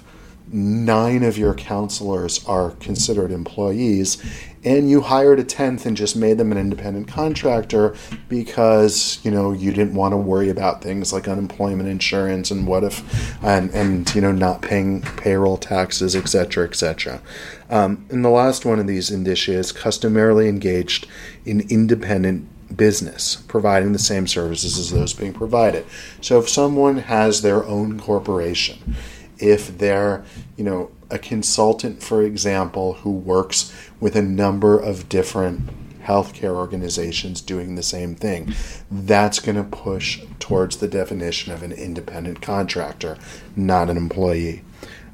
nine 0.51 1.23
of 1.23 1.37
your 1.37 1.53
counselors 1.53 2.43
are 2.45 2.71
considered 2.71 3.31
employees 3.31 4.17
and 4.63 4.89
you 4.89 5.01
hired 5.01 5.39
a 5.39 5.43
10th 5.43 5.85
and 5.85 5.95
just 5.95 6.15
made 6.15 6.37
them 6.37 6.51
an 6.51 6.57
independent 6.57 7.07
contractor 7.07 7.95
because 8.27 9.19
you 9.23 9.31
know 9.31 9.51
you 9.51 9.71
didn't 9.71 9.93
want 9.93 10.11
to 10.11 10.17
worry 10.17 10.49
about 10.49 10.81
things 10.81 11.13
like 11.13 11.27
unemployment 11.27 11.87
insurance 11.87 12.51
and 12.51 12.67
what 12.67 12.83
if 12.83 13.43
and 13.43 13.69
and 13.71 14.13
you 14.13 14.21
know 14.21 14.31
not 14.31 14.61
paying 14.61 15.01
payroll 15.01 15.57
taxes 15.57 16.15
etc 16.15 16.65
etc 16.65 17.21
um, 17.69 18.05
and 18.09 18.25
the 18.25 18.29
last 18.29 18.65
one 18.65 18.79
of 18.79 18.87
these 18.87 19.09
indicia 19.11 19.53
is 19.53 19.71
customarily 19.71 20.49
engaged 20.49 21.07
in 21.45 21.61
independent 21.69 22.47
business 22.75 23.37
providing 23.47 23.93
the 23.93 23.99
same 23.99 24.27
services 24.27 24.77
as 24.77 24.91
those 24.91 25.11
being 25.11 25.33
provided. 25.33 25.83
So 26.21 26.37
if 26.37 26.47
someone 26.47 26.97
has 26.97 27.41
their 27.41 27.63
own 27.65 27.99
corporation 27.99 28.95
if 29.39 29.77
they're, 29.77 30.23
you 30.57 30.63
know, 30.63 30.91
a 31.09 31.17
consultant, 31.17 32.03
for 32.03 32.21
example, 32.21 32.93
who 32.93 33.11
works 33.11 33.73
with 33.99 34.15
a 34.15 34.21
number 34.21 34.79
of 34.79 35.09
different 35.09 35.69
healthcare 36.03 36.55
organizations 36.55 37.41
doing 37.41 37.75
the 37.75 37.83
same 37.83 38.15
thing. 38.15 38.53
That's 38.89 39.39
going 39.39 39.57
to 39.57 39.63
push 39.63 40.21
towards 40.39 40.77
the 40.77 40.87
definition 40.87 41.53
of 41.53 41.61
an 41.61 41.71
independent 41.71 42.41
contractor, 42.41 43.17
not 43.55 43.89
an 43.89 43.97
employee. 43.97 44.63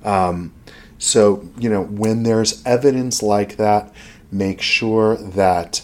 Um, 0.04 0.54
so, 0.98 1.50
you 1.58 1.69
know, 1.69 1.84
when 1.84 2.24
there's 2.24 2.65
evidence 2.65 3.21
like 3.21 3.58
that, 3.58 3.93
make 4.32 4.62
sure 4.62 5.17
that 5.17 5.82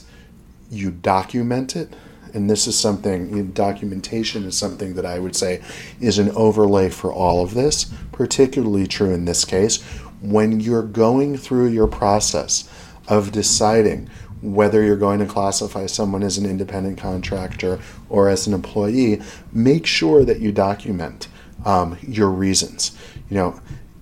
you 0.70 0.92
document 0.92 1.76
it 1.76 1.94
and 2.34 2.50
this 2.50 2.68
is 2.68 2.78
something 2.78 3.52
documentation 3.52 4.46
is 4.46 4.58
something 4.58 4.96
that 4.96 5.06
I 5.06 5.20
would 5.20 5.36
say 5.36 5.62
is 6.00 6.18
an 6.18 6.30
overlay 6.32 6.90
for 6.90 7.12
all 7.12 7.44
of 7.44 7.54
this, 7.54 7.92
particularly 8.12 8.88
true 8.88 9.14
in 9.14 9.26
this 9.26 9.46
case. 9.46 9.82
When 10.22 10.60
you're 10.60 10.84
going 10.84 11.38
through 11.38 11.70
your 11.70 11.88
process 11.88 12.70
of 13.08 13.32
deciding 13.32 14.10
whether 14.42 14.84
you're 14.84 14.98
going 14.98 15.20
to 15.20 15.26
classify 15.26 15.86
someone 15.86 16.24
as 16.24 16.38
an 16.38 16.46
independent 16.46 16.98
contractor 16.98 17.80
or 18.10 18.28
as 18.28 18.48
an 18.48 18.54
employee, 18.54 19.22
make 19.52 19.86
sure 19.86 20.26
that 20.26 20.40
you 20.40 20.52
document 20.52 21.28
um, 21.66 21.98
your 22.02 22.30
reasons. 22.30 22.98
You 23.30 23.38
know, 23.38 23.62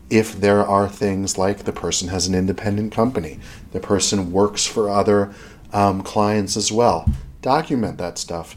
if 0.09 0.39
there 0.39 0.65
are 0.65 0.87
things 0.87 1.37
like 1.37 1.59
the 1.59 1.73
person 1.73 2.07
has 2.07 2.27
an 2.27 2.35
independent 2.35 2.93
company, 2.93 3.39
the 3.73 3.79
person 3.79 4.31
works 4.31 4.65
for 4.65 4.89
other 4.89 5.33
um, 5.73 6.01
clients 6.01 6.57
as 6.57 6.71
well, 6.71 7.07
document 7.41 7.97
that 7.97 8.17
stuff. 8.17 8.55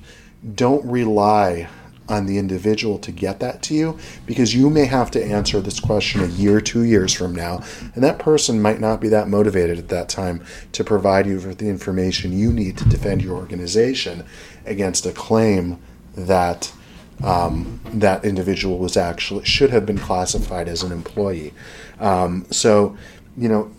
Don't 0.54 0.84
rely 0.84 1.68
on 2.08 2.26
the 2.26 2.38
individual 2.38 2.98
to 2.98 3.12
get 3.12 3.40
that 3.40 3.62
to 3.62 3.74
you 3.74 3.98
because 4.26 4.54
you 4.54 4.68
may 4.68 4.84
have 4.84 5.10
to 5.12 5.24
answer 5.24 5.60
this 5.60 5.80
question 5.80 6.20
a 6.22 6.26
year, 6.26 6.60
two 6.60 6.82
years 6.82 7.12
from 7.12 7.34
now, 7.34 7.62
and 7.94 8.02
that 8.02 8.18
person 8.18 8.60
might 8.60 8.80
not 8.80 9.00
be 9.00 9.08
that 9.08 9.28
motivated 9.28 9.78
at 9.78 9.88
that 9.88 10.08
time 10.08 10.44
to 10.72 10.84
provide 10.84 11.26
you 11.26 11.36
with 11.36 11.58
the 11.58 11.68
information 11.68 12.32
you 12.32 12.52
need 12.52 12.76
to 12.76 12.88
defend 12.88 13.22
your 13.22 13.36
organization 13.36 14.24
against 14.66 15.06
a 15.06 15.12
claim 15.12 15.78
that 16.14 16.72
um, 17.22 17.80
that 17.94 18.24
individual 18.24 18.78
was 18.78 18.96
actually 18.96 19.44
should 19.44 19.70
have 19.70 19.86
been 19.86 19.98
classified 19.98 20.66
as 20.68 20.82
an 20.82 20.90
employee. 20.90 21.54
Um, 22.00 22.46
so, 22.50 22.96
you 23.36 23.48
know, 23.48 23.70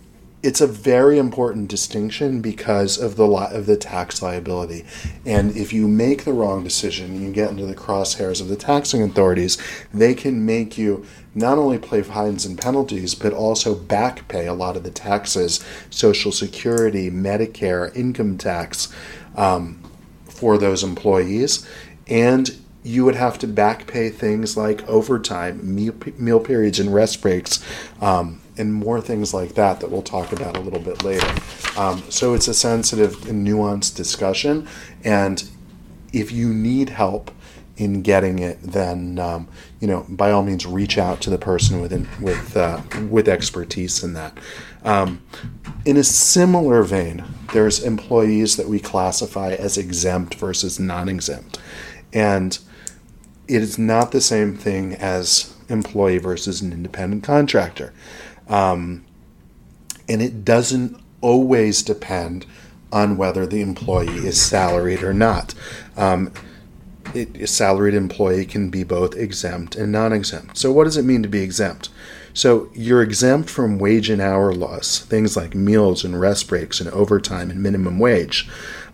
it's 0.43 0.59
a 0.59 0.67
very 0.67 1.17
important 1.17 1.69
distinction 1.69 2.41
because 2.41 2.97
of 2.97 3.15
the 3.15 3.25
li- 3.25 3.47
of 3.51 3.65
the 3.65 3.77
tax 3.77 4.21
liability. 4.21 4.85
And 5.25 5.55
if 5.55 5.71
you 5.71 5.87
make 5.87 6.25
the 6.25 6.33
wrong 6.33 6.63
decision, 6.63 7.11
and 7.11 7.21
you 7.21 7.31
get 7.31 7.49
into 7.49 7.65
the 7.65 7.75
crosshairs 7.75 8.41
of 8.41 8.49
the 8.49 8.55
taxing 8.55 9.01
authorities. 9.01 9.57
They 9.93 10.13
can 10.13 10.45
make 10.45 10.77
you 10.77 11.05
not 11.33 11.57
only 11.57 11.79
pay 11.79 12.01
fines 12.01 12.45
and 12.45 12.59
penalties, 12.59 13.15
but 13.15 13.33
also 13.33 13.73
back 13.73 14.27
pay 14.27 14.45
a 14.45 14.53
lot 14.53 14.75
of 14.75 14.83
the 14.83 14.91
taxes, 14.91 15.63
Social 15.89 16.31
Security, 16.31 17.09
Medicare, 17.09 17.95
income 17.95 18.37
tax 18.37 18.93
um, 19.35 19.81
for 20.25 20.57
those 20.57 20.83
employees. 20.83 21.67
And 22.07 22.55
you 22.83 23.05
would 23.05 23.15
have 23.15 23.39
to 23.39 23.47
back 23.47 23.87
pay 23.87 24.09
things 24.09 24.57
like 24.57 24.87
overtime, 24.89 25.75
meal, 25.75 25.95
meal 26.17 26.39
periods, 26.39 26.79
and 26.79 26.93
rest 26.93 27.21
breaks. 27.21 27.63
Um, 28.01 28.41
and 28.57 28.73
more 28.73 29.01
things 29.01 29.33
like 29.33 29.55
that 29.55 29.79
that 29.79 29.89
we'll 29.89 30.01
talk 30.01 30.31
about 30.31 30.57
a 30.57 30.59
little 30.59 30.79
bit 30.79 31.03
later. 31.03 31.27
Um, 31.77 32.03
so 32.09 32.33
it's 32.33 32.47
a 32.47 32.53
sensitive 32.53 33.27
and 33.27 33.45
nuanced 33.45 33.95
discussion, 33.95 34.67
and 35.03 35.43
if 36.11 36.31
you 36.31 36.53
need 36.53 36.89
help 36.89 37.31
in 37.75 38.03
getting 38.03 38.39
it, 38.39 38.61
then 38.61 39.17
um, 39.17 39.47
you 39.79 39.87
know 39.87 40.05
by 40.09 40.31
all 40.31 40.43
means 40.43 40.65
reach 40.65 40.97
out 40.97 41.21
to 41.21 41.29
the 41.29 41.37
person 41.37 41.81
with 41.81 41.91
with 42.21 42.55
uh, 42.55 42.81
with 43.09 43.27
expertise 43.27 44.03
in 44.03 44.13
that. 44.13 44.37
Um, 44.83 45.21
in 45.85 45.97
a 45.97 46.03
similar 46.03 46.83
vein, 46.83 47.23
there's 47.53 47.83
employees 47.83 48.57
that 48.57 48.67
we 48.67 48.79
classify 48.79 49.53
as 49.53 49.77
exempt 49.77 50.35
versus 50.35 50.79
non-exempt, 50.79 51.59
and 52.11 52.59
it 53.47 53.61
is 53.61 53.77
not 53.77 54.11
the 54.11 54.21
same 54.21 54.55
thing 54.55 54.93
as 54.95 55.53
employee 55.69 56.17
versus 56.17 56.61
an 56.61 56.71
independent 56.71 57.23
contractor. 57.23 57.93
Um, 58.47 59.05
and 60.07 60.21
it 60.21 60.43
doesn't 60.43 60.99
always 61.21 61.81
depend 61.81 62.45
on 62.91 63.17
whether 63.17 63.45
the 63.45 63.61
employee 63.61 64.27
is 64.27 64.39
salaried 64.39 65.01
or 65.01 65.13
not. 65.13 65.55
Um, 65.97 66.31
it, 67.13 67.35
a 67.37 67.47
salaried 67.47 67.95
employee 67.95 68.45
can 68.45 68.69
be 68.69 68.83
both 68.83 69.15
exempt 69.15 69.75
and 69.75 69.91
non 69.91 70.13
exempt. 70.13 70.57
So, 70.57 70.71
what 70.71 70.85
does 70.85 70.97
it 70.97 71.03
mean 71.03 71.23
to 71.23 71.29
be 71.29 71.41
exempt? 71.41 71.89
So, 72.33 72.69
you're 72.73 73.01
exempt 73.01 73.49
from 73.49 73.77
wage 73.77 74.09
and 74.09 74.21
hour 74.21 74.53
laws, 74.53 74.99
things 74.99 75.35
like 75.35 75.55
meals 75.55 76.03
and 76.03 76.19
rest 76.19 76.47
breaks 76.47 76.79
and 76.79 76.89
overtime 76.89 77.49
and 77.49 77.61
minimum 77.61 77.99
wage. 77.99 78.49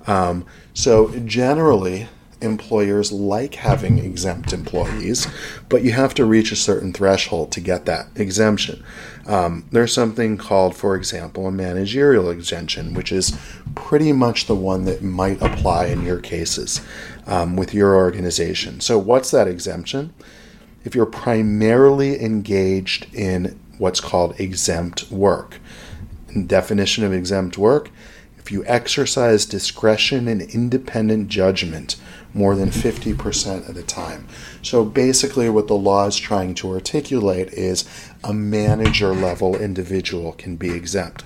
Um, 0.08 0.46
so, 0.74 1.18
generally, 1.20 2.08
employers 2.42 3.12
like 3.12 3.56
having 3.56 4.00
exempt 4.00 4.54
employees, 4.54 5.28
but 5.68 5.84
you 5.84 5.92
have 5.92 6.14
to 6.16 6.26
reach 6.26 6.52
a 6.52 6.56
certain 6.56 6.94
threshold 6.94 7.52
to 7.52 7.62
get 7.62 7.86
that 7.86 8.08
exemption. 8.16 8.84
Um, 9.28 9.66
there's 9.72 9.94
something 9.94 10.38
called, 10.38 10.76
for 10.76 10.96
example, 10.96 11.48
a 11.48 11.52
managerial 11.52 12.30
exemption, 12.30 12.94
which 12.94 13.12
is 13.12 13.38
pretty 13.76 14.14
much 14.14 14.48
the 14.48 14.56
one 14.56 14.86
that 14.86 15.04
might 15.04 15.42
apply 15.42 15.88
in 15.88 16.04
your 16.04 16.20
cases 16.20 16.82
um, 17.28 17.56
with 17.56 17.74
your 17.74 17.96
organization. 17.96 18.80
So, 18.80 18.98
what's 18.98 19.32
that 19.32 19.48
exemption? 19.48 20.14
If 20.84 20.96
you're 20.96 21.06
primarily 21.06 22.24
engaged 22.24 23.14
in 23.14 23.60
what's 23.78 24.00
called 24.00 24.40
exempt 24.40 25.12
work, 25.12 25.60
definition 26.48 27.04
of 27.04 27.14
exempt 27.14 27.58
work 27.58 27.90
if 28.50 28.54
you 28.54 28.66
exercise 28.66 29.46
discretion 29.46 30.28
and 30.28 30.42
independent 30.42 31.28
judgment 31.28 31.98
more 32.34 32.56
than 32.56 32.70
50% 32.70 33.68
of 33.68 33.76
the 33.76 33.84
time. 33.84 34.28
So 34.62 34.86
basically, 34.86 35.50
what 35.50 35.68
the 35.68 35.76
law 35.76 36.08
is 36.08 36.18
trying 36.18 36.54
to 36.56 36.72
articulate 36.72 37.52
is 37.54 37.86
a 38.24 38.34
manager 38.34 39.14
level 39.14 39.56
individual 39.56 40.34
can 40.34 40.56
be 40.56 40.70
exempt. 40.70 41.24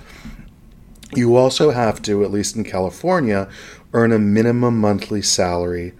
You 1.14 1.36
also 1.36 1.70
have 1.70 2.02
to, 2.02 2.24
at 2.24 2.30
least 2.30 2.56
in 2.56 2.64
California, 2.64 3.48
earn 3.92 4.12
a 4.12 4.18
minimum 4.18 4.80
monthly 4.80 5.22
salary 5.22 5.92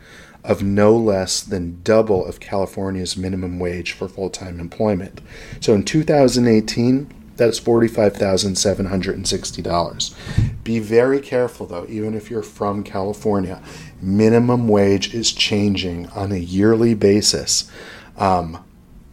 of 0.43 0.63
no 0.63 0.97
less 0.97 1.41
than 1.41 1.81
double 1.83 2.27
of 2.27 2.41
California's 2.41 3.17
minimum 3.17 3.59
wage 3.59 3.93
for 3.93 4.09
full 4.09 4.31
time 4.31 4.61
employment. 4.61 5.21
So 5.61 5.75
in 5.75 5.85
2018, 5.85 7.25
that's 7.37 7.59
$45,760. 7.59 10.15
Be 10.63 10.79
very 10.79 11.19
careful 11.21 11.67
though, 11.67 11.85
even 11.89 12.15
if 12.15 12.31
you're 12.31 12.43
from 12.43 12.85
California. 12.85 13.61
Minimum 14.05 14.69
wage 14.69 15.15
is 15.15 15.33
changing 15.33 16.09
on 16.09 16.31
a 16.31 16.37
yearly 16.37 16.93
basis, 16.93 17.71
um, 18.19 18.63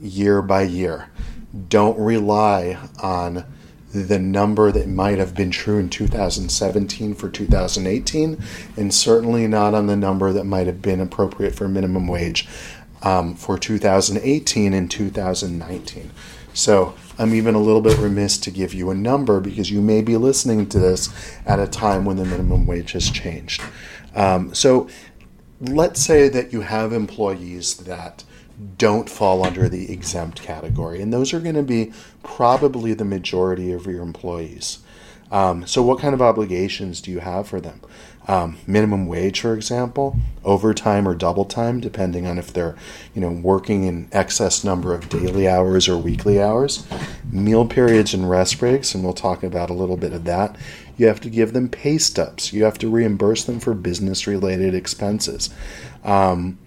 year 0.02 0.42
by 0.42 0.64
year. 0.64 1.10
Don't 1.70 1.98
rely 1.98 2.78
on 3.02 3.46
the 3.94 4.20
number 4.20 4.70
that 4.70 4.90
might 4.90 5.18
have 5.18 5.34
been 5.34 5.50
true 5.50 5.78
in 5.78 5.90
2017 5.90 7.14
for 7.14 7.30
2018, 7.30 8.44
and 8.76 8.94
certainly 8.94 9.48
not 9.48 9.74
on 9.74 9.88
the 9.88 9.96
number 9.96 10.34
that 10.34 10.44
might 10.44 10.68
have 10.68 10.82
been 10.82 11.00
appropriate 11.00 11.56
for 11.56 11.70
minimum 11.70 12.08
wage 12.08 12.50
um, 13.02 13.34
for 13.34 13.58
2018 13.58 14.74
and 14.74 14.92
2019. 14.92 16.12
So 16.54 16.96
I'm 17.18 17.34
even 17.34 17.56
a 17.56 17.62
little 17.62 17.82
bit 17.82 17.98
remiss 17.98 18.38
to 18.40 18.52
give 18.52 18.74
you 18.74 18.90
a 18.90 18.96
number 18.96 19.40
because 19.40 19.72
you 19.72 19.82
may 19.82 20.02
be 20.02 20.18
listening 20.18 20.68
to 20.68 20.80
this 20.80 21.10
at 21.46 21.60
a 21.60 21.68
time 21.68 22.04
when 22.04 22.18
the 22.18 22.26
minimum 22.26 22.68
wage 22.68 22.92
has 22.92 23.10
changed. 23.10 23.62
Um, 24.16 24.54
so 24.54 24.88
let's 25.62 26.02
say 26.02 26.28
that 26.30 26.52
you 26.52 26.62
have 26.62 26.92
employees 26.92 27.78
that 27.78 28.24
don't 28.78 29.10
fall 29.10 29.46
under 29.46 29.70
the 29.70 29.92
exempt 29.92 30.42
category, 30.42 31.02
and 31.02 31.14
those 31.14 31.34
are 31.34 31.40
going 31.40 31.56
to 31.56 31.64
be 31.64 31.92
probably 32.24 32.94
the 32.94 33.06
majority 33.06 33.72
of 33.72 33.86
your 33.86 34.02
employees. 34.02 34.80
Um, 35.32 35.66
so, 35.66 35.82
what 35.82 36.00
kind 36.00 36.14
of 36.14 36.22
obligations 36.22 37.02
do 37.02 37.10
you 37.10 37.20
have 37.20 37.48
for 37.48 37.62
them? 37.62 37.82
Um, 38.28 38.58
minimum 38.68 39.08
wage, 39.08 39.42
for 39.42 39.56
example, 39.56 40.16
overtime 40.44 41.08
or 41.08 41.16
double 41.16 41.46
time, 41.46 41.80
depending 41.80 42.28
on 42.28 42.38
if 42.38 42.54
they're, 42.54 42.76
you 43.16 43.22
know, 43.22 43.32
working 43.32 43.86
in 43.86 44.10
excess 44.12 44.64
number 44.64 44.94
of 44.94 45.10
daily 45.10 45.48
hours 45.48 45.88
or 45.88 45.98
weekly 45.98 46.40
hours. 46.40 46.86
Meal 47.32 47.66
periods 47.66 48.14
and 48.14 48.30
rest 48.30 48.60
breaks, 48.60 48.94
and 48.94 49.04
we'll 49.04 49.14
talk 49.14 49.42
about 49.42 49.70
a 49.70 49.74
little 49.74 49.98
bit 49.98 50.14
of 50.14 50.26
that. 50.26 50.56
You 51.02 51.08
have 51.08 51.22
to 51.22 51.32
give 51.32 51.54
them 51.54 51.68
pay 51.68 51.98
stubs. 51.98 52.54
You 52.54 52.64
have 52.66 52.78
to 52.78 52.88
reimburse 52.88 53.46
them 53.46 53.60
for 53.60 53.74
business-related 53.74 54.76
expenses. 54.76 55.50
Um, 56.04 56.60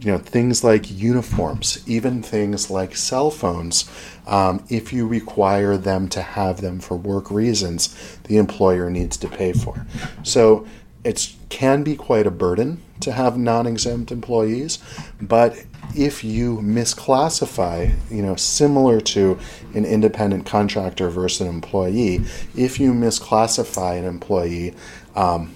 you 0.00 0.12
know 0.12 0.18
things 0.18 0.62
like 0.62 0.90
uniforms, 0.90 1.82
even 1.86 2.22
things 2.22 2.70
like 2.70 2.94
cell 2.94 3.30
phones. 3.30 3.88
Um, 4.26 4.62
if 4.68 4.92
you 4.92 5.06
require 5.06 5.78
them 5.78 6.10
to 6.10 6.20
have 6.20 6.60
them 6.60 6.78
for 6.78 6.94
work 6.94 7.30
reasons, 7.30 8.18
the 8.24 8.36
employer 8.36 8.90
needs 8.90 9.16
to 9.16 9.28
pay 9.28 9.54
for. 9.54 9.86
So 10.22 10.66
it 11.02 11.32
can 11.48 11.82
be 11.82 11.96
quite 11.96 12.26
a 12.26 12.30
burden 12.30 12.82
to 13.00 13.12
have 13.12 13.38
non-exempt 13.38 14.12
employees, 14.12 14.78
but 15.22 15.56
if 15.96 16.24
you 16.24 16.58
misclassify, 16.58 17.94
you 18.10 18.22
know, 18.22 18.36
similar 18.36 19.00
to 19.00 19.38
an 19.74 19.84
independent 19.84 20.46
contractor 20.46 21.10
versus 21.10 21.42
an 21.42 21.48
employee, 21.48 22.20
if 22.56 22.80
you 22.80 22.92
misclassify 22.92 23.98
an 23.98 24.04
employee 24.04 24.74
um, 25.14 25.54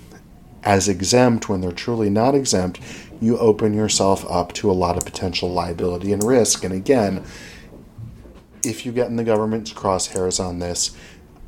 as 0.63 0.89
exempt 0.89 1.49
when 1.49 1.61
they're 1.61 1.73
truly 1.73 2.11
not 2.11 2.35
exempt, 2.35 2.81
you 3.21 3.39
open 3.39 3.73
yourself 3.73 4.29
up 4.31 4.53
to 4.53 4.71
a 4.71 4.73
lot 4.73 4.97
of 4.97 5.05
potential 5.05 5.51
liability 5.51 6.13
and 6.13 6.23
risk. 6.23 6.65
And 6.65 6.75
again, 6.75 7.25
if 8.63 8.85
you 8.85 8.93
get 8.93 9.07
in 9.07 9.17
the 9.17 9.25
government's 9.25 9.73
crosshairs 9.73 10.45
on 10.45 10.59
this, 10.59 10.97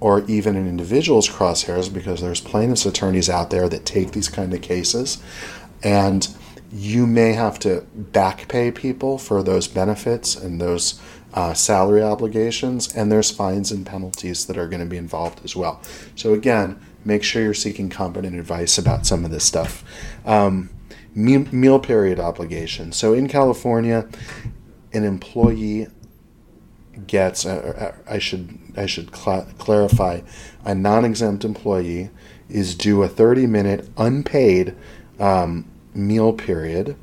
or 0.01 0.25
even 0.27 0.55
an 0.55 0.69
individuals' 0.69 1.29
crosshairs, 1.29 1.93
because 1.93 2.21
there's 2.21 2.41
plaintiffs' 2.41 2.87
attorneys 2.87 3.29
out 3.29 3.51
there 3.51 3.69
that 3.69 3.85
take 3.85 4.13
these 4.13 4.29
kind 4.29 4.55
of 4.55 4.63
cases, 4.63 5.21
and 5.83 6.29
you 6.71 7.07
may 7.07 7.33
have 7.33 7.59
to 7.61 7.87
back 7.95 8.49
pay 8.49 8.71
people 8.71 9.19
for 9.19 9.43
those 9.43 9.69
benefits 9.69 10.37
and 10.37 10.61
those 10.61 11.01
uh, 11.35 11.55
salary 11.55 12.03
obligations, 12.03 12.95
and 12.95 13.13
there's 13.13 13.31
fines 13.31 13.71
and 13.71 13.87
penalties 13.87 14.47
that 14.47 14.57
are 14.57 14.69
going 14.69 14.81
to 14.81 14.87
be 14.87 14.97
involved 14.97 15.41
as 15.45 15.55
well. 15.55 15.81
So, 16.15 16.35
again, 16.35 16.81
make 17.05 17.23
sure 17.23 17.43
you're 17.43 17.55
seeking 17.55 17.89
competent 17.89 18.39
advice 18.39 18.79
about 18.79 19.07
some 19.07 19.25
of 19.25 19.31
this 19.31 19.45
stuff. 19.45 19.85
Um, 20.25 20.71
meal 21.15 21.79
period 21.81 22.21
obligation. 22.21 22.93
So 22.93 23.13
in 23.13 23.29
California, 23.29 24.09
an 24.93 25.05
employee 25.05 25.89
gets, 27.07 27.45
uh, 27.45 27.95
uh, 27.97 28.13
I 28.13 28.19
should 28.19 28.59
I 28.77 28.87
should 28.87 29.15
cl- 29.15 29.49
clarify, 29.59 30.21
a 30.65 30.75
non-exempt 30.75 31.45
employee 31.45 32.11
is 32.49 32.75
due 32.75 33.03
a 33.03 33.09
30-minute 33.09 33.89
unpaid 33.97 34.75
um, 35.19 35.69
meal 35.99 36.33
period. 36.33 36.97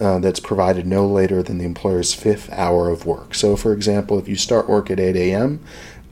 Uh, 0.00 0.18
that's 0.20 0.40
provided 0.40 0.86
no 0.86 1.06
later 1.06 1.42
than 1.42 1.58
the 1.58 1.66
employer's 1.66 2.14
fifth 2.14 2.50
hour 2.50 2.88
of 2.88 3.04
work. 3.04 3.34
So, 3.34 3.56
for 3.56 3.74
example, 3.74 4.18
if 4.18 4.26
you 4.26 4.36
start 4.36 4.66
work 4.66 4.90
at 4.90 4.98
8 4.98 5.14
a.m., 5.16 5.60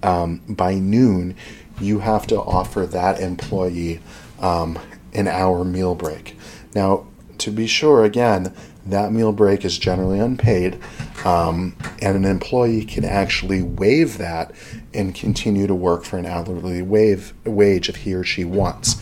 um, 0.02 0.42
by 0.46 0.74
noon, 0.74 1.34
you 1.80 2.00
have 2.00 2.26
to 2.26 2.38
offer 2.38 2.84
that 2.86 3.20
employee 3.20 4.00
um, 4.38 4.78
an 5.14 5.28
hour 5.28 5.64
meal 5.64 5.94
break. 5.94 6.36
Now, 6.74 7.06
to 7.38 7.50
be 7.50 7.66
sure, 7.66 8.04
again, 8.04 8.54
that 8.86 9.12
meal 9.12 9.32
break 9.32 9.64
is 9.64 9.78
generally 9.78 10.18
unpaid, 10.18 10.78
um, 11.24 11.76
and 12.00 12.16
an 12.16 12.24
employee 12.24 12.84
can 12.84 13.04
actually 13.04 13.62
waive 13.62 14.18
that 14.18 14.52
and 14.94 15.14
continue 15.14 15.66
to 15.66 15.74
work 15.74 16.04
for 16.04 16.18
an 16.18 16.26
hourly 16.26 16.82
wave, 16.82 17.34
wage 17.44 17.88
if 17.88 17.96
he 17.96 18.14
or 18.14 18.24
she 18.24 18.44
wants. 18.44 18.96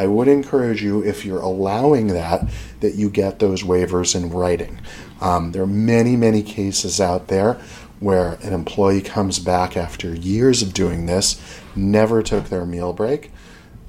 I 0.00 0.06
would 0.06 0.28
encourage 0.28 0.82
you, 0.82 1.04
if 1.04 1.26
you're 1.26 1.42
allowing 1.42 2.06
that, 2.06 2.48
that 2.80 2.94
you 2.94 3.10
get 3.10 3.38
those 3.38 3.62
waivers 3.62 4.16
in 4.16 4.30
writing. 4.30 4.80
Um, 5.20 5.52
there 5.52 5.60
are 5.60 5.66
many, 5.66 6.16
many 6.16 6.42
cases 6.42 7.02
out 7.02 7.28
there 7.28 7.60
where 7.98 8.38
an 8.42 8.54
employee 8.54 9.02
comes 9.02 9.38
back 9.38 9.76
after 9.76 10.14
years 10.14 10.62
of 10.62 10.72
doing 10.72 11.04
this, 11.04 11.38
never 11.76 12.22
took 12.22 12.48
their 12.48 12.64
meal 12.64 12.94
break, 12.94 13.30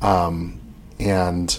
um, 0.02 0.60
and 1.00 1.58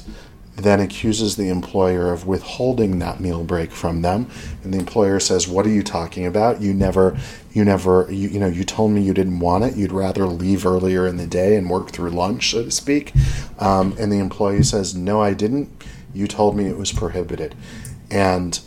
then 0.57 0.81
accuses 0.81 1.37
the 1.37 1.49
employer 1.49 2.12
of 2.12 2.27
withholding 2.27 2.99
that 2.99 3.21
meal 3.21 3.43
break 3.43 3.71
from 3.71 4.03
them. 4.03 4.29
And 4.62 4.73
the 4.73 4.79
employer 4.79 5.19
says 5.19 5.49
what 5.49 5.67
are 5.67 5.71
you 5.71 5.83
talking 5.83 6.27
about? 6.27 6.61
You 6.61 6.75
never 6.75 7.19
you 7.53 7.65
never 7.65 8.07
you, 8.11 8.29
you 8.29 8.41
know 8.41 8.49
you 8.49 8.65
told 8.65 8.93
me 8.93 9.01
you 9.01 9.15
didn't 9.15 9.41
want 9.41 9.65
it. 9.65 9.77
You'd 9.77 9.93
rather 9.93 10.27
leave 10.27 10.67
earlier 10.67 11.07
in 11.07 11.17
the 11.17 11.27
day 11.27 11.57
and 11.57 11.71
work 11.71 11.91
through 11.91 12.11
lunch 12.11 12.51
so 12.51 12.65
to 12.65 12.71
speak. 12.71 13.12
Um, 13.59 13.95
and 13.99 14.12
the 14.12 14.19
employee 14.19 14.62
says 14.62 14.95
no 14.95 15.23
i 15.23 15.33
didn't. 15.33 15.71
You 16.15 16.27
told 16.27 16.57
me 16.57 16.67
it 16.67 16.77
was 16.77 16.93
prohibited. 16.93 17.55
And 18.11 18.61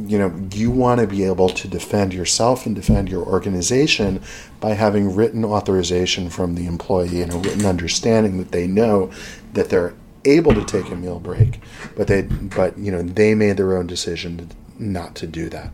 you 0.00 0.16
know 0.16 0.48
you 0.52 0.70
want 0.70 1.00
to 1.00 1.06
be 1.06 1.24
able 1.24 1.48
to 1.48 1.68
defend 1.68 2.14
yourself 2.14 2.66
and 2.66 2.74
defend 2.74 3.08
your 3.08 3.24
organization 3.26 4.22
by 4.60 4.70
having 4.74 5.14
written 5.14 5.44
authorization 5.44 6.30
from 6.30 6.54
the 6.54 6.66
employee 6.66 7.20
and 7.20 7.32
a 7.32 7.36
written 7.36 7.66
understanding 7.66 8.38
that 8.38 8.52
they 8.52 8.66
know 8.66 9.10
that 9.54 9.68
they're 9.70 9.94
able 10.30 10.54
to 10.54 10.64
take 10.64 10.90
a 10.90 10.96
meal 10.96 11.20
break, 11.20 11.60
but 11.96 12.06
they 12.06 12.22
but 12.22 12.78
you 12.78 12.92
know 12.92 13.02
they 13.02 13.34
made 13.34 13.56
their 13.56 13.76
own 13.76 13.86
decision 13.86 14.50
not 14.78 15.14
to 15.16 15.26
do 15.26 15.48
that. 15.50 15.70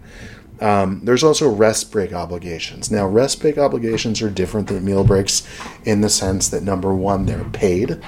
Um, 0.60 1.00
there's 1.04 1.24
also 1.24 1.48
rest 1.48 1.90
break 1.90 2.12
obligations. 2.12 2.90
Now, 2.90 3.06
rest 3.06 3.40
break 3.40 3.58
obligations 3.58 4.22
are 4.22 4.30
different 4.30 4.68
than 4.68 4.84
meal 4.84 5.04
breaks 5.04 5.46
in 5.84 6.00
the 6.00 6.08
sense 6.08 6.48
that 6.48 6.62
number 6.62 6.94
one, 6.94 7.26
they're 7.26 7.44
paid. 7.44 8.00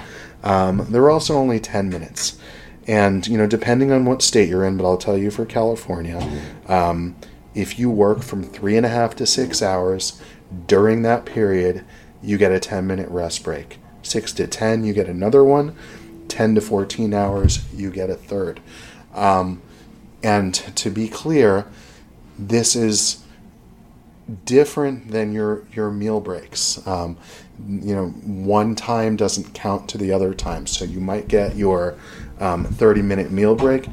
Um, 0.42 0.86
they're 0.90 1.10
also 1.10 1.34
only 1.34 1.58
10 1.58 1.88
minutes. 1.88 2.38
And, 2.86 3.26
you 3.26 3.36
know, 3.36 3.48
depending 3.48 3.90
on 3.90 4.04
what 4.04 4.22
state 4.22 4.48
you're 4.48 4.64
in, 4.64 4.76
but 4.76 4.84
I'll 4.84 4.96
tell 4.96 5.18
you 5.18 5.30
for 5.30 5.44
California, 5.44 6.24
um, 6.68 7.16
if 7.54 7.78
you 7.78 7.90
work 7.90 8.22
from 8.22 8.44
three 8.44 8.76
and 8.76 8.86
a 8.86 8.90
half 8.90 9.16
to 9.16 9.26
six 9.26 9.60
hours 9.60 10.22
during 10.68 11.02
that 11.02 11.24
period, 11.24 11.84
you 12.22 12.38
get 12.38 12.52
a 12.52 12.60
10 12.60 12.86
minute 12.86 13.08
rest 13.08 13.42
break. 13.42 13.78
Six 14.02 14.32
to 14.34 14.46
10, 14.46 14.84
you 14.84 14.92
get 14.92 15.08
another 15.08 15.42
one. 15.42 15.74
10 16.28 16.54
to 16.56 16.60
14 16.60 17.14
hours, 17.14 17.64
you 17.72 17.90
get 17.90 18.10
a 18.10 18.14
third. 18.14 18.60
Um, 19.14 19.62
and 20.22 20.54
to 20.54 20.90
be 20.90 21.08
clear, 21.08 21.66
this 22.38 22.76
is 22.76 23.22
different 24.44 25.10
than 25.10 25.32
your 25.32 25.64
your 25.72 25.90
meal 25.90 26.20
breaks. 26.20 26.84
Um, 26.86 27.16
you 27.68 27.94
know, 27.94 28.08
one 28.08 28.74
time 28.74 29.16
doesn't 29.16 29.54
count 29.54 29.88
to 29.90 29.98
the 29.98 30.12
other 30.12 30.34
time, 30.34 30.66
so 30.66 30.84
you 30.84 31.00
might 31.00 31.28
get 31.28 31.56
your 31.56 31.96
um, 32.40 32.64
30 32.64 33.02
minute 33.02 33.30
meal 33.30 33.54
break, 33.54 33.88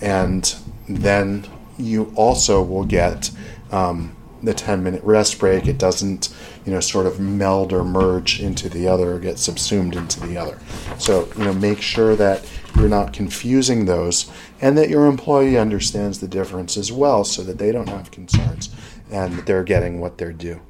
and 0.00 0.54
then 0.88 1.46
you 1.78 2.12
also 2.16 2.62
will 2.62 2.84
get 2.84 3.30
um, 3.70 4.16
the 4.42 4.54
10 4.54 4.82
minute 4.82 5.02
rest 5.04 5.38
break. 5.38 5.66
It 5.66 5.78
doesn't, 5.78 6.34
you 6.66 6.72
know, 6.72 6.80
sort 6.80 7.06
of 7.06 7.20
meld 7.20 7.72
or 7.72 7.84
merge 7.84 8.40
into 8.40 8.68
the 8.68 8.88
other 8.88 9.12
or 9.12 9.18
get 9.20 9.38
subsumed 9.38 9.94
into 9.94 10.20
the 10.20 10.36
other. 10.36 10.58
So, 10.98 11.28
you 11.38 11.44
know, 11.44 11.54
make 11.54 11.80
sure 11.80 12.16
that 12.16 12.44
you're 12.74 12.88
not 12.88 13.12
confusing 13.12 13.84
those 13.84 14.30
and 14.60 14.76
that 14.76 14.90
your 14.90 15.06
employee 15.06 15.56
understands 15.56 16.18
the 16.18 16.28
difference 16.28 16.76
as 16.76 16.90
well 16.90 17.24
so 17.24 17.42
that 17.44 17.58
they 17.58 17.70
don't 17.70 17.88
have 17.88 18.10
concerns 18.10 18.74
and 19.10 19.34
that 19.34 19.46
they're 19.46 19.62
getting 19.62 20.00
what 20.00 20.18
they're 20.18 20.32
due. 20.32 20.60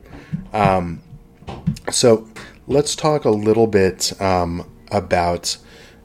Um, 0.53 1.03
so 1.91 2.29
let's 2.67 2.95
talk 2.95 3.25
a 3.25 3.31
little 3.31 3.67
bit 3.67 4.21
um, 4.21 4.69
about 4.91 5.57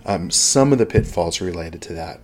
um, 0.05 0.31
some 0.31 0.71
of 0.71 0.79
the 0.79 0.85
pitfalls 0.85 1.41
related 1.41 1.81
to 1.83 1.93
that. 1.93 2.21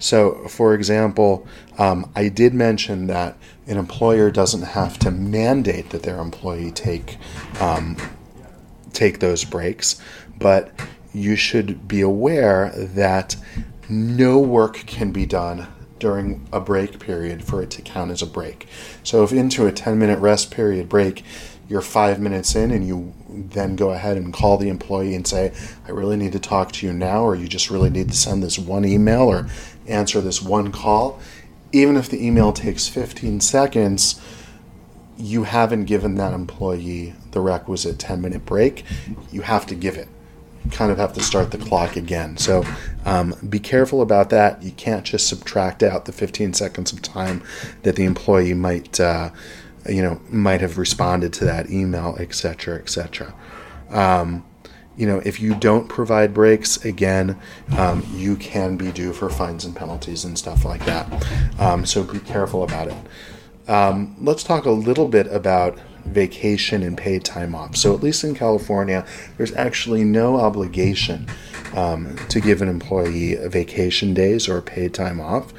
So, 0.00 0.48
for 0.48 0.74
example, 0.74 1.46
um, 1.78 2.10
I 2.16 2.28
did 2.28 2.52
mention 2.54 3.06
that 3.06 3.36
an 3.68 3.76
employer 3.76 4.30
doesn't 4.30 4.62
have 4.62 4.98
to 5.00 5.10
mandate 5.10 5.90
that 5.90 6.02
their 6.02 6.18
employee 6.18 6.72
take 6.72 7.18
um, 7.60 7.96
take 8.92 9.20
those 9.20 9.44
breaks, 9.44 10.00
but 10.38 10.72
you 11.12 11.36
should 11.36 11.86
be 11.86 12.00
aware 12.00 12.70
that 12.74 13.36
no 13.88 14.38
work 14.38 14.74
can 14.86 15.12
be 15.12 15.26
done 15.26 15.68
during 15.98 16.48
a 16.52 16.60
break 16.60 16.98
period 16.98 17.44
for 17.44 17.62
it 17.62 17.70
to 17.70 17.82
count 17.82 18.10
as 18.10 18.22
a 18.22 18.26
break. 18.26 18.66
So 19.04 19.22
if 19.22 19.32
into 19.32 19.66
a 19.66 19.72
10 19.72 19.98
minute 19.98 20.18
rest 20.18 20.50
period 20.50 20.88
break, 20.88 21.22
you're 21.68 21.82
five 21.82 22.18
minutes 22.18 22.56
in 22.56 22.72
and 22.72 22.86
you 22.86 23.14
then 23.28 23.76
go 23.76 23.90
ahead 23.90 24.16
and 24.16 24.32
call 24.32 24.56
the 24.56 24.68
employee 24.68 25.14
and 25.14 25.24
say, 25.24 25.52
I 25.86 25.92
really 25.92 26.16
need 26.16 26.32
to 26.32 26.40
talk 26.40 26.72
to 26.72 26.86
you 26.86 26.92
now, 26.92 27.22
or 27.22 27.36
you 27.36 27.46
just 27.46 27.70
really 27.70 27.90
need 27.90 28.08
to 28.08 28.16
send 28.16 28.42
this 28.42 28.58
one 28.58 28.84
email 28.84 29.22
or 29.22 29.48
answer 29.86 30.20
this 30.20 30.42
one 30.42 30.72
call, 30.72 31.20
even 31.72 31.96
if 31.96 32.08
the 32.08 32.24
email 32.24 32.52
takes 32.52 32.88
15 32.88 33.40
seconds, 33.40 34.20
you 35.16 35.44
haven't 35.44 35.84
given 35.84 36.14
that 36.16 36.32
employee 36.32 37.14
the 37.32 37.40
requisite 37.40 37.98
10 37.98 38.20
minute 38.20 38.44
break. 38.46 38.84
You 39.30 39.42
have 39.42 39.66
to 39.66 39.74
give 39.74 39.96
it 39.96 40.08
You 40.64 40.70
kind 40.70 40.90
of 40.90 40.98
have 40.98 41.12
to 41.14 41.22
start 41.22 41.50
the 41.50 41.58
clock 41.58 41.96
again. 41.96 42.36
So 42.36 42.64
um, 43.04 43.34
be 43.48 43.58
careful 43.58 44.02
about 44.02 44.30
that. 44.30 44.62
You 44.62 44.72
can't 44.72 45.04
just 45.04 45.28
subtract 45.28 45.82
out 45.82 46.06
the 46.06 46.12
15 46.12 46.54
seconds 46.54 46.92
of 46.92 47.02
time 47.02 47.42
that 47.82 47.96
the 47.96 48.04
employee 48.04 48.54
might, 48.54 48.98
uh, 48.98 49.30
you 49.88 50.02
know, 50.02 50.20
might 50.30 50.60
have 50.60 50.78
responded 50.78 51.32
to 51.34 51.44
that 51.44 51.70
email, 51.70 52.16
etc., 52.18 52.76
etc. 52.76 53.34
Um, 53.90 54.44
you 55.00 55.06
know, 55.06 55.22
if 55.24 55.40
you 55.40 55.54
don't 55.54 55.88
provide 55.88 56.34
breaks, 56.34 56.84
again, 56.84 57.40
um, 57.78 58.06
you 58.12 58.36
can 58.36 58.76
be 58.76 58.92
due 58.92 59.14
for 59.14 59.30
fines 59.30 59.64
and 59.64 59.74
penalties 59.74 60.26
and 60.26 60.38
stuff 60.38 60.66
like 60.66 60.84
that. 60.84 61.26
Um, 61.58 61.86
so 61.86 62.04
be 62.04 62.18
careful 62.18 62.62
about 62.62 62.88
it. 62.88 62.96
Um, 63.66 64.14
let's 64.20 64.44
talk 64.44 64.66
a 64.66 64.70
little 64.70 65.08
bit 65.08 65.26
about 65.28 65.78
vacation 66.04 66.82
and 66.82 66.98
paid 66.98 67.24
time 67.24 67.54
off. 67.54 67.76
So, 67.76 67.94
at 67.94 68.02
least 68.02 68.24
in 68.24 68.34
California, 68.34 69.06
there's 69.38 69.54
actually 69.54 70.04
no 70.04 70.36
obligation 70.36 71.26
um, 71.74 72.16
to 72.28 72.40
give 72.40 72.60
an 72.60 72.68
employee 72.68 73.36
vacation 73.48 74.12
days 74.12 74.48
or 74.48 74.60
paid 74.60 74.92
time 74.92 75.20
off. 75.20 75.52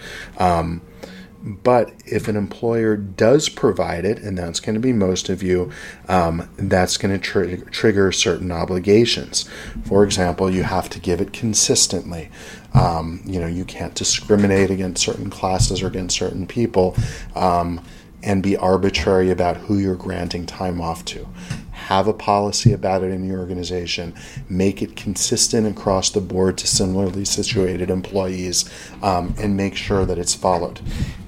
But 1.43 1.93
if 2.05 2.27
an 2.27 2.35
employer 2.35 2.95
does 2.95 3.49
provide 3.49 4.05
it, 4.05 4.19
and 4.19 4.37
that's 4.37 4.59
going 4.59 4.75
to 4.75 4.79
be 4.79 4.93
most 4.93 5.27
of 5.29 5.41
you, 5.41 5.71
um, 6.07 6.47
that's 6.57 6.97
going 6.97 7.19
to 7.19 7.19
tr- 7.19 7.69
trigger 7.71 8.11
certain 8.11 8.51
obligations. 8.51 9.49
For 9.85 10.03
example, 10.03 10.51
you 10.51 10.63
have 10.63 10.89
to 10.89 10.99
give 10.99 11.19
it 11.19 11.33
consistently. 11.33 12.29
Um, 12.73 13.21
you 13.25 13.39
know, 13.39 13.47
you 13.47 13.65
can't 13.65 13.95
discriminate 13.95 14.69
against 14.69 15.03
certain 15.03 15.29
classes 15.29 15.81
or 15.81 15.87
against 15.87 16.15
certain 16.15 16.45
people. 16.45 16.95
Um, 17.35 17.81
and 18.23 18.43
be 18.43 18.55
arbitrary 18.55 19.31
about 19.31 19.57
who 19.57 19.77
you're 19.77 19.95
granting 19.95 20.45
time 20.45 20.79
off 20.79 21.03
to. 21.05 21.27
Have 21.71 22.07
a 22.07 22.13
policy 22.13 22.71
about 22.71 23.03
it 23.03 23.11
in 23.11 23.25
your 23.25 23.39
organization. 23.39 24.13
Make 24.47 24.81
it 24.81 24.95
consistent 24.95 25.65
across 25.65 26.11
the 26.11 26.21
board 26.21 26.57
to 26.59 26.67
similarly 26.67 27.25
situated 27.25 27.89
employees 27.89 28.69
um, 29.01 29.33
and 29.39 29.57
make 29.57 29.75
sure 29.75 30.05
that 30.05 30.19
it's 30.19 30.35
followed. 30.35 30.79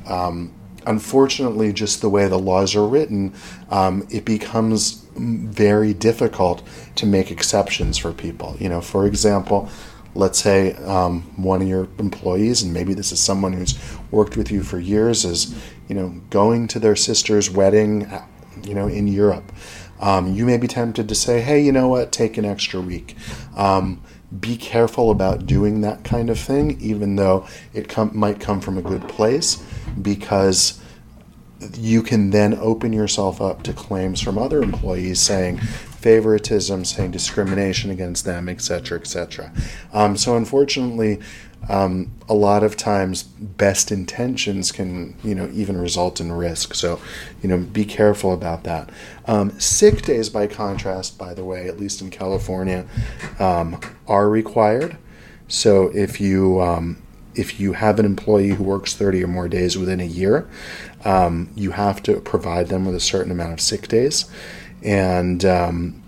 Um, 0.07 0.53
unfortunately, 0.85 1.73
just 1.73 2.01
the 2.01 2.09
way 2.09 2.27
the 2.27 2.39
laws 2.39 2.75
are 2.75 2.85
written, 2.85 3.33
um, 3.69 4.07
it 4.09 4.25
becomes 4.25 5.05
very 5.15 5.93
difficult 5.93 6.63
to 6.95 7.05
make 7.05 7.31
exceptions 7.31 7.97
for 7.97 8.13
people. 8.13 8.55
You 8.59 8.69
know, 8.69 8.81
for 8.81 9.05
example, 9.05 9.69
let's 10.15 10.39
say 10.39 10.73
um, 10.85 11.21
one 11.37 11.61
of 11.61 11.67
your 11.67 11.87
employees, 11.99 12.61
and 12.61 12.73
maybe 12.73 12.93
this 12.93 13.11
is 13.11 13.19
someone 13.19 13.53
who's 13.53 13.77
worked 14.11 14.37
with 14.37 14.51
you 14.51 14.63
for 14.63 14.79
years, 14.79 15.25
is 15.25 15.55
you 15.87 15.95
know 15.95 16.09
going 16.29 16.67
to 16.69 16.79
their 16.79 16.95
sister's 16.95 17.49
wedding, 17.49 18.05
uh, 18.05 18.25
you 18.63 18.73
know, 18.73 18.87
in 18.87 19.07
Europe. 19.07 19.51
Um, 19.99 20.33
you 20.33 20.45
may 20.45 20.57
be 20.57 20.67
tempted 20.67 21.07
to 21.09 21.15
say, 21.15 21.41
"Hey, 21.41 21.61
you 21.61 21.71
know 21.71 21.87
what? 21.87 22.11
Take 22.11 22.37
an 22.37 22.45
extra 22.45 22.81
week." 22.81 23.15
Um, 23.55 24.01
be 24.39 24.57
careful 24.57 25.11
about 25.11 25.45
doing 25.45 25.81
that 25.81 26.03
kind 26.03 26.29
of 26.29 26.39
thing, 26.39 26.79
even 26.81 27.15
though 27.15 27.45
it 27.73 27.87
com- 27.87 28.11
might 28.13 28.39
come 28.39 28.59
from 28.61 28.77
a 28.77 28.81
good 28.81 29.07
place, 29.07 29.63
because 30.01 30.81
you 31.75 32.03
can 32.03 32.31
then 32.31 32.53
open 32.55 32.91
yourself 32.91 33.41
up 33.41 33.63
to 33.63 33.73
claims 33.73 34.19
from 34.19 34.37
other 34.37 34.61
employees 34.61 35.21
saying, 35.21 35.57
favoritism, 35.57 36.83
saying 36.83 37.11
discrimination 37.11 37.89
against 37.89 38.25
them, 38.25 38.49
etc., 38.49 38.99
etc. 38.99 39.53
Um, 39.93 40.17
so 40.17 40.35
unfortunately, 40.35 41.19
um, 41.69 42.11
a 42.27 42.33
lot 42.33 42.63
of 42.63 42.75
times 42.75 43.23
best 43.23 43.91
intentions 43.91 44.71
can 44.71 45.15
you 45.23 45.33
know 45.33 45.49
even 45.53 45.77
result 45.77 46.19
in 46.19 46.31
risk 46.31 46.73
so 46.73 46.99
you 47.41 47.47
know 47.47 47.57
be 47.57 47.85
careful 47.85 48.33
about 48.33 48.63
that 48.65 48.89
um, 49.27 49.57
sick 49.59 50.01
days 50.01 50.29
by 50.29 50.45
contrast 50.45 51.17
by 51.17 51.33
the 51.33 51.45
way 51.45 51.67
at 51.67 51.79
least 51.79 52.01
in 52.01 52.09
california 52.09 52.85
um, 53.39 53.79
are 54.07 54.29
required 54.29 54.97
so 55.47 55.89
if 55.95 56.19
you 56.19 56.59
um, 56.61 57.01
if 57.35 57.59
you 57.59 57.73
have 57.73 57.99
an 57.99 58.05
employee 58.05 58.49
who 58.49 58.63
works 58.63 58.93
30 58.93 59.23
or 59.23 59.27
more 59.27 59.47
days 59.47 59.77
within 59.77 59.99
a 59.99 60.05
year 60.05 60.47
um, 61.05 61.49
you 61.55 61.71
have 61.71 62.01
to 62.03 62.19
provide 62.21 62.67
them 62.67 62.85
with 62.85 62.95
a 62.95 62.99
certain 62.99 63.31
amount 63.31 63.53
of 63.53 63.61
sick 63.61 63.87
days 63.87 64.29
and 64.83 65.45
um, 65.45 66.03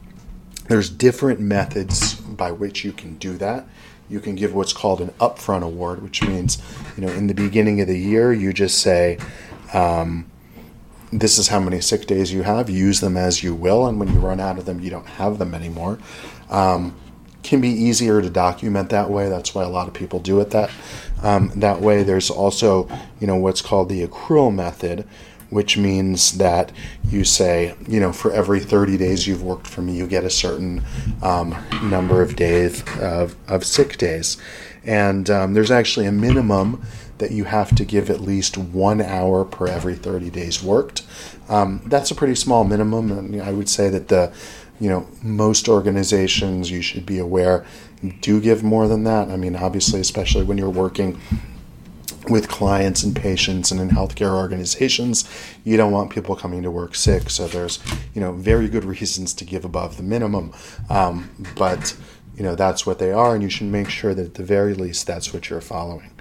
there's 0.68 0.90
different 0.90 1.40
methods 1.40 2.16
by 2.16 2.52
which 2.52 2.84
you 2.84 2.92
can 2.92 3.18
do 3.18 3.38
that. 3.38 3.68
You 4.10 4.20
can 4.20 4.36
give 4.36 4.54
what's 4.54 4.74
called 4.74 5.02
an 5.02 5.10
upfront 5.20 5.64
award, 5.64 6.02
which 6.02 6.24
means, 6.24 6.62
you 6.96 7.06
know, 7.06 7.12
in 7.12 7.28
the 7.28 7.34
beginning 7.34 7.82
of 7.82 7.88
the 7.88 7.98
year, 7.98 8.34
you 8.34 8.54
just 8.54 8.80
say, 8.80 9.18
um, 9.74 10.30
this 11.12 11.38
is 11.38 11.48
how 11.48 11.60
many 11.60 11.82
sick 11.82 12.06
days 12.08 12.34
you 12.34 12.44
have, 12.44 12.70
use 12.70 13.00
them 13.00 13.16
as 13.16 13.44
you 13.44 13.56
will, 13.56 13.88
and 13.88 14.00
when 14.00 14.12
you 14.12 14.20
run 14.20 14.40
out 14.40 14.58
of 14.58 14.66
them, 14.66 14.80
you 14.80 14.90
don't 14.90 15.08
have 15.08 15.40
them 15.40 15.54
anymore. 15.54 16.00
Um, 16.50 16.96
can 17.42 17.62
be 17.62 17.70
easier 17.70 18.22
to 18.22 18.30
document 18.30 18.90
that 18.90 19.10
way. 19.10 19.30
That's 19.30 19.54
why 19.54 19.64
a 19.64 19.70
lot 19.70 19.88
of 19.88 19.94
people 19.94 20.20
do 20.20 20.40
it 20.42 20.50
that 20.50 20.72
um, 21.24 21.52
that 21.56 21.82
way. 21.82 22.04
There's 22.04 22.30
also, 22.30 22.88
you 23.20 23.28
know, 23.28 23.36
what's 23.36 23.62
called 23.62 23.90
the 23.90 24.06
accrual 24.06 24.54
method, 24.54 25.08
which 25.50 25.78
means 25.78 26.38
that 26.38 26.72
you 27.08 27.24
say, 27.24 27.76
you 27.88 28.00
know, 28.00 28.12
for 28.12 28.32
every 28.32 28.60
30 28.60 28.98
days 28.98 29.28
you've 29.28 29.44
worked 29.44 29.68
for 29.68 29.82
me, 29.82 29.96
you 29.96 30.08
get 30.08 30.24
a 30.24 30.30
certain 30.30 30.84
um, 31.22 31.56
number 31.84 32.22
of 32.22 32.36
days 32.36 32.84
of, 33.00 33.36
of 33.48 33.64
sick 33.64 33.98
days. 33.98 34.38
And 34.84 35.30
um, 35.30 35.54
there's 35.54 35.72
actually 35.72 36.06
a 36.06 36.12
minimum 36.12 36.84
that 37.18 37.32
you 37.32 37.46
have 37.46 37.74
to 37.76 37.86
give 37.86 38.10
at 38.10 38.20
least 38.20 38.58
one 38.58 39.02
hour 39.02 39.46
per 39.46 39.68
every 39.68 39.96
30 39.96 40.30
days 40.30 40.62
worked. 40.62 41.04
Um, 41.50 41.82
that's 41.86 42.12
a 42.12 42.16
pretty 42.16 42.36
small 42.36 42.64
minimum, 42.64 43.12
and 43.12 43.42
I 43.42 43.52
would 43.52 43.70
say 43.70 43.90
that 43.90 44.08
the 44.08 44.34
you 44.80 44.90
know 44.90 45.08
most 45.22 45.70
organizations 45.70 46.70
you 46.70 46.82
should 46.82 47.06
be 47.06 47.18
aware 47.18 47.66
do 48.22 48.42
give 48.42 48.64
more 48.64 48.88
than 48.88 49.04
that. 49.06 49.30
I 49.30 49.38
mean, 49.38 49.56
obviously, 49.56 50.00
especially 50.00 50.44
when 50.44 50.58
you're 50.58 50.70
working 50.70 51.20
with 52.28 52.50
clients 52.50 53.04
and 53.04 53.16
patients 53.16 53.70
and 53.70 53.80
in 53.80 53.90
healthcare 53.90 54.34
organizations 54.34 55.30
you 55.64 55.78
don't 55.78 55.92
want 55.92 56.10
people 56.10 56.36
coming 56.36 56.64
to 56.64 56.72
work 56.72 56.96
sick 56.96 57.30
so 57.30 57.48
there's 57.48 57.78
you 58.16 58.20
know 58.20 58.32
very 58.32 58.68
good 58.68 58.84
reasons 58.84 59.32
to 59.32 59.46
give 59.46 59.64
above 59.64 59.98
the 59.98 60.02
minimum 60.02 60.52
um, 60.90 61.30
but 61.56 61.96
you 62.36 62.44
know 62.44 62.56
that's 62.56 62.86
what 62.86 63.00
they 63.00 63.12
are, 63.12 63.34
and 63.34 63.44
you 63.44 63.50
should 63.50 63.68
make 63.68 63.90
sure 63.90 64.14
that 64.14 64.26
at 64.26 64.34
the 64.36 64.44
very 64.44 64.74
least 64.74 65.08
that's 65.08 65.34
what 65.34 65.50
you're 65.50 65.62
following. 65.62 66.12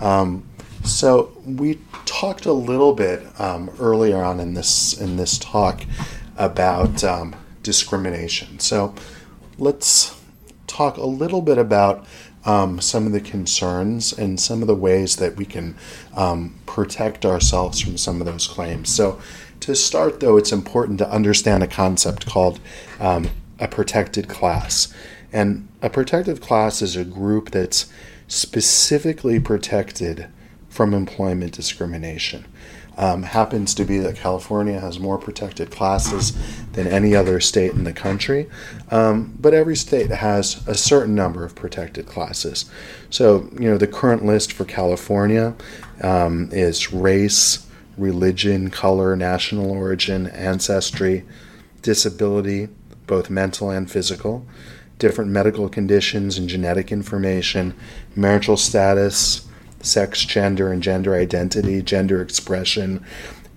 Um, 0.00 0.48
so 0.84 1.32
we 1.44 1.80
talked 2.04 2.46
a 2.46 2.52
little 2.52 2.92
bit 2.92 3.22
um, 3.40 3.70
earlier 3.80 4.22
on 4.22 4.38
in 4.38 4.54
this 4.54 4.92
in 5.00 5.16
this 5.16 5.38
talk 5.38 5.82
about 6.36 7.02
um, 7.02 7.34
discrimination. 7.62 8.58
So 8.58 8.94
let's 9.58 10.20
talk 10.66 10.96
a 10.96 11.06
little 11.06 11.42
bit 11.42 11.58
about 11.58 12.06
um, 12.44 12.80
some 12.80 13.06
of 13.06 13.12
the 13.12 13.20
concerns 13.20 14.12
and 14.12 14.38
some 14.38 14.60
of 14.60 14.68
the 14.68 14.74
ways 14.74 15.16
that 15.16 15.36
we 15.36 15.44
can 15.44 15.76
um, 16.14 16.54
protect 16.66 17.24
ourselves 17.24 17.80
from 17.80 17.96
some 17.96 18.20
of 18.20 18.26
those 18.26 18.46
claims. 18.46 18.94
So 18.94 19.20
to 19.60 19.74
start, 19.74 20.20
though, 20.20 20.36
it's 20.36 20.52
important 20.52 20.98
to 20.98 21.10
understand 21.10 21.62
a 21.62 21.66
concept 21.66 22.26
called 22.26 22.60
um, 23.00 23.30
a 23.58 23.68
protected 23.68 24.28
class. 24.28 24.92
And 25.32 25.68
a 25.80 25.88
protected 25.88 26.42
class 26.42 26.82
is 26.82 26.96
a 26.96 27.04
group 27.04 27.50
that's 27.50 27.90
specifically 28.28 29.40
protected 29.40 30.28
from 30.74 30.92
employment 30.92 31.52
discrimination. 31.52 32.44
Um, 32.96 33.22
happens 33.22 33.74
to 33.74 33.84
be 33.84 33.98
that 33.98 34.16
California 34.16 34.80
has 34.80 34.98
more 34.98 35.18
protected 35.18 35.70
classes 35.70 36.32
than 36.72 36.88
any 36.88 37.14
other 37.14 37.38
state 37.38 37.72
in 37.72 37.84
the 37.84 37.92
country, 37.92 38.50
um, 38.90 39.36
but 39.38 39.54
every 39.54 39.76
state 39.76 40.10
has 40.10 40.66
a 40.66 40.74
certain 40.74 41.14
number 41.14 41.44
of 41.44 41.54
protected 41.54 42.06
classes. 42.06 42.68
So, 43.08 43.48
you 43.52 43.70
know, 43.70 43.78
the 43.78 43.86
current 43.86 44.24
list 44.24 44.52
for 44.52 44.64
California 44.64 45.54
um, 46.02 46.48
is 46.50 46.92
race, 46.92 47.68
religion, 47.96 48.68
color, 48.70 49.14
national 49.14 49.70
origin, 49.70 50.26
ancestry, 50.26 51.24
disability, 51.82 52.68
both 53.06 53.30
mental 53.30 53.70
and 53.70 53.88
physical, 53.88 54.44
different 54.98 55.30
medical 55.30 55.68
conditions 55.68 56.36
and 56.36 56.48
genetic 56.48 56.90
information, 56.90 57.74
marital 58.16 58.56
status, 58.56 59.46
sex, 59.84 60.24
gender, 60.24 60.72
and 60.72 60.82
gender 60.82 61.14
identity, 61.14 61.82
gender 61.82 62.20
expression, 62.22 63.04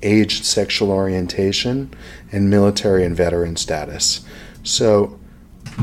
age, 0.01 0.43
sexual 0.43 0.91
orientation, 0.91 1.93
and 2.32 2.49
military 2.49 3.03
and 3.03 3.15
veteran 3.15 3.55
status. 3.55 4.25
So, 4.63 5.19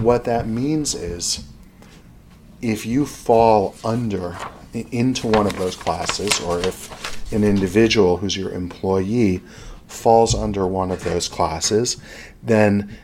what 0.01 0.24
that 0.24 0.47
means 0.47 0.95
is 0.95 1.45
if 2.61 2.86
you 2.86 3.07
fall 3.07 3.74
under 3.84 4.36
into 4.72 5.28
one 5.28 5.47
of 5.47 5.57
those 5.57 5.76
classes, 5.76 6.40
or 6.40 6.59
if 6.61 7.32
an 7.32 7.45
individual 7.45 8.16
who's 8.16 8.36
your 8.36 8.51
employee 8.51 9.40
falls 9.86 10.34
under 10.34 10.66
one 10.66 10.90
of 10.90 11.05
those 11.05 11.28
classes, 11.28 11.97
then 12.42 12.97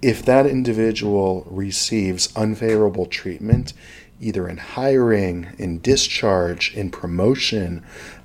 if 0.00 0.24
that 0.24 0.46
individual 0.46 1.46
receives 1.50 2.34
unfavorable 2.36 3.06
treatment, 3.06 3.72
either 4.20 4.48
in 4.48 4.56
hiring, 4.56 5.48
in 5.58 5.80
discharge, 5.80 6.74
in 6.74 6.90
promotion, 6.90 7.84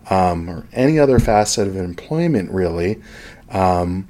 um, 0.10 0.50
or 0.50 0.68
any 0.74 1.00
other 1.00 1.20
facet 1.20 1.68
of 1.68 1.76
employment, 1.76 2.52
really, 2.52 3.02
um, 3.50 4.08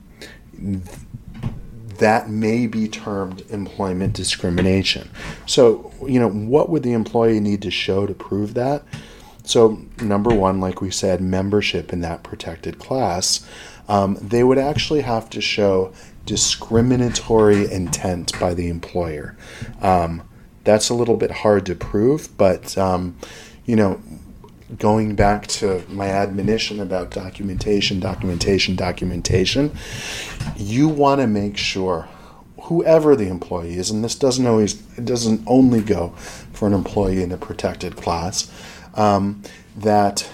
that 1.99 2.29
may 2.29 2.67
be 2.67 2.87
termed 2.87 3.43
employment 3.49 4.13
discrimination. 4.13 5.09
So, 5.45 5.91
you 6.07 6.19
know, 6.19 6.29
what 6.29 6.69
would 6.69 6.83
the 6.83 6.93
employee 6.93 7.39
need 7.39 7.61
to 7.61 7.71
show 7.71 8.05
to 8.05 8.13
prove 8.13 8.53
that? 8.55 8.83
So, 9.43 9.81
number 10.01 10.33
one, 10.33 10.61
like 10.61 10.81
we 10.81 10.89
said, 10.89 11.21
membership 11.21 11.91
in 11.91 12.01
that 12.01 12.23
protected 12.23 12.79
class. 12.79 13.45
Um, 13.89 14.17
they 14.21 14.43
would 14.43 14.57
actually 14.57 15.01
have 15.01 15.29
to 15.31 15.41
show 15.41 15.93
discriminatory 16.25 17.69
intent 17.69 18.37
by 18.39 18.53
the 18.53 18.69
employer. 18.69 19.35
Um, 19.81 20.23
that's 20.63 20.89
a 20.89 20.93
little 20.93 21.17
bit 21.17 21.31
hard 21.31 21.65
to 21.67 21.75
prove, 21.75 22.35
but 22.37 22.77
um, 22.77 23.17
you 23.65 23.75
know, 23.75 24.01
going 24.77 25.15
back 25.15 25.47
to 25.47 25.83
my 25.89 26.07
admonition 26.07 26.79
about 26.79 27.11
documentation, 27.11 27.99
documentation, 27.99 28.75
documentation, 28.75 29.75
you 30.55 30.87
want 30.87 31.21
to 31.21 31.27
make 31.27 31.57
sure 31.57 32.07
whoever 32.63 33.15
the 33.15 33.27
employee 33.27 33.75
is, 33.75 33.91
and 33.91 34.03
this 34.03 34.15
doesn't 34.15 34.47
always 34.47 34.81
it 34.97 35.05
doesn't 35.05 35.41
only 35.47 35.81
go 35.81 36.09
for 36.53 36.67
an 36.67 36.73
employee 36.73 37.21
in 37.21 37.31
a 37.31 37.37
protected 37.37 37.95
class, 37.95 38.51
um, 38.95 39.41
that 39.75 40.29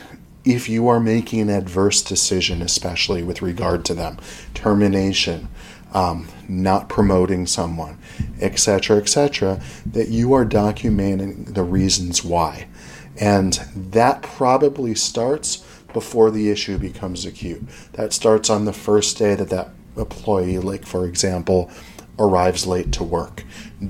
if 0.46 0.70
you 0.70 0.88
are 0.88 1.00
making 1.00 1.42
an 1.42 1.50
adverse 1.50 2.02
decision, 2.02 2.62
especially 2.62 3.24
with 3.24 3.42
regard 3.42 3.84
to 3.86 3.94
them, 3.94 4.18
termination, 4.54 5.48
um, 5.94 6.28
not 6.48 6.90
promoting 6.90 7.48
someone, 7.48 7.98
etc., 8.42 8.98
etc., 8.98 9.62
that 9.86 10.10
you 10.10 10.34
are 10.34 10.46
documenting 10.46 11.54
the 11.54 11.64
reasons 11.64 12.24
why. 12.24 12.68
And 13.20 13.54
that 13.76 14.22
probably 14.22 14.96
starts 14.96 15.58
before 15.94 16.32
the 16.32 16.50
issue 16.50 16.78
becomes 16.78 17.26
acute. 17.26 17.64
That 17.94 18.14
starts 18.14 18.50
on 18.50 18.66
the 18.66 18.74
first 18.74 19.18
day 19.18 19.36
that 19.36 19.50
that 19.50 19.70
employee, 19.98 20.60
like 20.60 20.86
for 20.86 21.06
example, 21.06 21.72
arrives 22.20 22.68
late 22.68 22.92
to 22.94 23.04
work. 23.04 23.44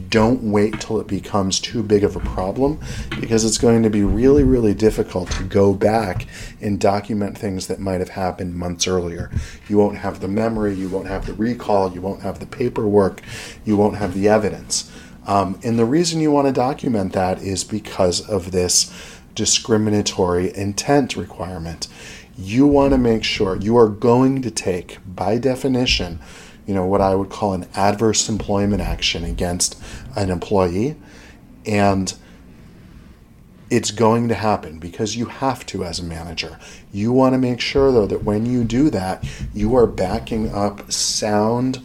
Don't 0.10 0.44
wait 0.44 0.80
till 0.80 1.00
it 1.00 1.08
becomes 1.08 1.60
too 1.60 1.82
big 1.82 2.04
of 2.04 2.16
a 2.16 2.20
problem 2.20 2.80
because 3.20 3.44
it's 3.44 3.58
going 3.58 3.82
to 3.84 3.90
be 3.90 4.04
really, 4.04 4.44
really 4.44 4.76
difficult 4.76 5.32
to 5.32 5.44
go 5.44 5.74
back 5.74 6.28
and 6.62 6.80
document 6.80 7.38
things 7.38 7.68
that 7.68 7.80
might 7.80 8.00
have 8.00 8.10
happened 8.10 8.56
months 8.56 8.88
earlier. 8.88 9.32
You 9.68 9.78
won't 9.78 9.98
have 9.98 10.20
the 10.20 10.28
memory, 10.28 10.76
you 10.76 10.90
won't 10.90 11.08
have 11.08 11.26
the 11.26 11.34
recall, 11.34 11.92
you 11.92 12.02
won't 12.02 12.22
have 12.22 12.40
the 12.40 12.46
paperwork, 12.46 13.22
you 13.66 13.76
won't 13.76 13.98
have 13.98 14.14
the 14.14 14.30
evidence. 14.30 14.92
Um, 15.26 15.60
and 15.64 15.78
the 15.78 15.86
reason 15.86 16.22
you 16.22 16.32
want 16.32 16.48
to 16.48 16.54
document 16.54 17.14
that 17.14 17.42
is 17.42 17.64
because 17.64 18.28
of 18.30 18.52
this 18.52 18.92
discriminatory 19.36 20.56
intent 20.56 21.16
requirement. 21.16 21.88
You 22.38 22.68
want 22.68 22.92
to 22.92 22.98
make 22.98 23.24
sure 23.24 23.56
you 23.56 23.78
are 23.78 23.90
going 23.90 24.42
to 24.44 24.52
take, 24.52 24.98
by 25.06 25.38
definition, 25.38 26.20
you 26.70 26.76
know, 26.76 26.86
what 26.86 27.01
I 27.01 27.15
would 27.15 27.32
call 27.32 27.53
an 27.53 27.65
adverse 27.74 28.30
employment 28.30 28.80
action 28.80 29.24
against 29.24 29.76
an 30.15 30.30
employee. 30.30 30.95
And 31.65 32.13
it's 33.72 33.89
going 33.89 34.28
to 34.28 34.36
happen 34.36 34.78
because 34.78 35.15
you 35.15 35.26
have 35.26 35.65
to 35.65 35.84
as 35.84 35.97
a 35.97 36.03
manager. 36.03 36.59
You 36.93 37.11
want 37.11 37.34
to 37.34 37.39
make 37.39 37.59
sure 37.59 37.91
though 37.91 38.05
that 38.05 38.24
when 38.24 38.45
you 38.45 38.63
do 38.63 38.91
that, 38.91 39.28
you 39.51 39.76
are 39.76 39.88
backing 39.88 40.53
up 40.53 40.91
sound, 40.91 41.84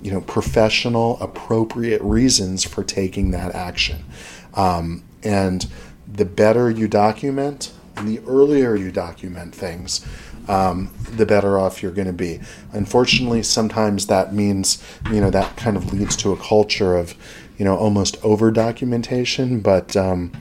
you 0.00 0.10
know, 0.10 0.22
professional, 0.22 1.20
appropriate 1.20 2.00
reasons 2.00 2.64
for 2.64 2.82
taking 2.82 3.30
that 3.32 3.54
action. 3.54 4.06
Um, 4.54 5.04
and 5.22 5.66
the 6.10 6.24
better 6.24 6.70
you 6.70 6.88
document, 6.88 7.74
and 7.94 8.08
the 8.08 8.20
earlier 8.26 8.74
you 8.74 8.90
document 8.90 9.54
things, 9.54 10.02
um, 10.48 10.90
the 11.12 11.26
better 11.26 11.58
off 11.58 11.82
you're 11.82 11.92
going 11.92 12.06
to 12.06 12.12
be. 12.12 12.40
Unfortunately, 12.72 13.42
sometimes 13.42 14.06
that 14.06 14.34
means, 14.34 14.82
you 15.10 15.20
know, 15.20 15.30
that 15.30 15.56
kind 15.56 15.76
of 15.76 15.92
leads 15.92 16.16
to 16.16 16.32
a 16.32 16.36
culture 16.36 16.96
of, 16.96 17.14
you 17.58 17.64
know, 17.64 17.76
almost 17.76 18.16
over 18.22 18.50
documentation. 18.50 19.60
But, 19.60 19.96
um, 19.96 20.32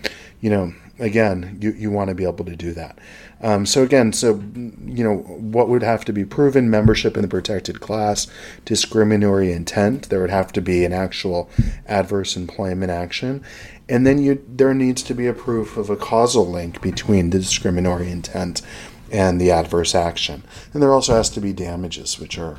you 0.41 0.49
know, 0.49 0.73
again, 0.99 1.57
you, 1.61 1.71
you 1.71 1.91
want 1.91 2.09
to 2.09 2.15
be 2.15 2.23
able 2.23 2.45
to 2.45 2.55
do 2.55 2.73
that. 2.73 2.97
Um, 3.41 3.65
so 3.65 3.83
again, 3.83 4.13
so 4.13 4.41
you 4.55 5.03
know 5.03 5.17
what 5.17 5.67
would 5.67 5.83
have 5.83 6.05
to 6.05 6.13
be 6.13 6.23
proven: 6.23 6.69
membership 6.69 7.17
in 7.17 7.23
the 7.23 7.27
protected 7.27 7.81
class, 7.81 8.27
discriminatory 8.63 9.51
intent. 9.51 10.07
There 10.07 10.21
would 10.21 10.29
have 10.29 10.53
to 10.53 10.61
be 10.61 10.85
an 10.85 10.93
actual 10.93 11.49
adverse 11.85 12.37
employment 12.37 12.89
action, 12.89 13.43
and 13.89 14.07
then 14.07 14.17
you 14.17 14.41
there 14.47 14.73
needs 14.73 15.03
to 15.03 15.13
be 15.13 15.27
a 15.27 15.33
proof 15.33 15.75
of 15.75 15.89
a 15.89 15.97
causal 15.97 16.49
link 16.49 16.81
between 16.81 17.31
the 17.31 17.39
discriminatory 17.39 18.09
intent 18.09 18.61
and 19.13 19.39
the 19.39 19.51
adverse 19.51 19.93
action. 19.93 20.43
And 20.73 20.81
there 20.81 20.91
also 20.91 21.13
has 21.13 21.29
to 21.31 21.39
be 21.39 21.53
damages, 21.53 22.19
which 22.19 22.39
are, 22.39 22.57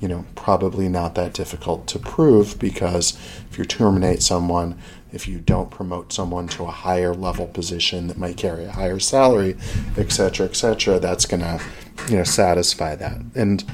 you 0.00 0.06
know, 0.06 0.24
probably 0.36 0.88
not 0.88 1.16
that 1.16 1.34
difficult 1.34 1.88
to 1.88 1.98
prove 1.98 2.58
because 2.60 3.18
if 3.50 3.58
you 3.58 3.64
terminate 3.64 4.22
someone, 4.22 4.78
if 5.12 5.26
you 5.26 5.38
don't 5.38 5.70
promote 5.70 6.12
someone 6.12 6.46
to 6.48 6.64
a 6.64 6.70
higher 6.70 7.12
level 7.12 7.48
position 7.48 8.06
that 8.06 8.16
might 8.16 8.36
carry 8.36 8.64
a 8.64 8.72
higher 8.72 9.00
salary, 9.00 9.56
etc., 9.98 10.46
etc., 10.46 11.00
that's 11.00 11.26
going 11.26 11.40
to, 11.40 11.60
you 12.08 12.18
know, 12.18 12.24
satisfy 12.24 12.94
that. 12.94 13.20
And 13.34 13.64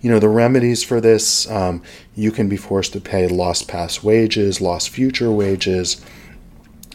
you 0.00 0.10
know 0.10 0.18
the 0.18 0.28
remedies 0.28 0.82
for 0.82 1.00
this 1.00 1.50
um, 1.50 1.82
you 2.14 2.30
can 2.30 2.48
be 2.48 2.56
forced 2.56 2.94
to 2.94 3.00
pay 3.00 3.28
lost 3.28 3.68
past 3.68 4.02
wages 4.02 4.62
lost 4.62 4.88
future 4.88 5.30
wages 5.30 6.02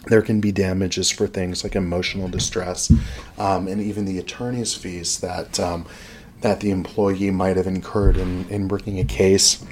there 0.07 0.21
can 0.21 0.41
be 0.41 0.51
damages 0.51 1.09
for 1.09 1.27
things 1.27 1.63
like 1.63 1.75
emotional 1.75 2.27
distress 2.27 2.91
um, 3.37 3.67
and 3.67 3.81
even 3.81 4.05
the 4.05 4.19
attorney's 4.19 4.73
fees 4.73 5.19
that 5.19 5.59
um, 5.59 5.85
that 6.41 6.59
the 6.59 6.71
employee 6.71 7.31
might 7.31 7.55
have 7.55 7.67
incurred 7.67 8.17
in, 8.17 8.47
in 8.49 8.67
working 8.67 8.99
a 8.99 9.05
case. 9.05 9.65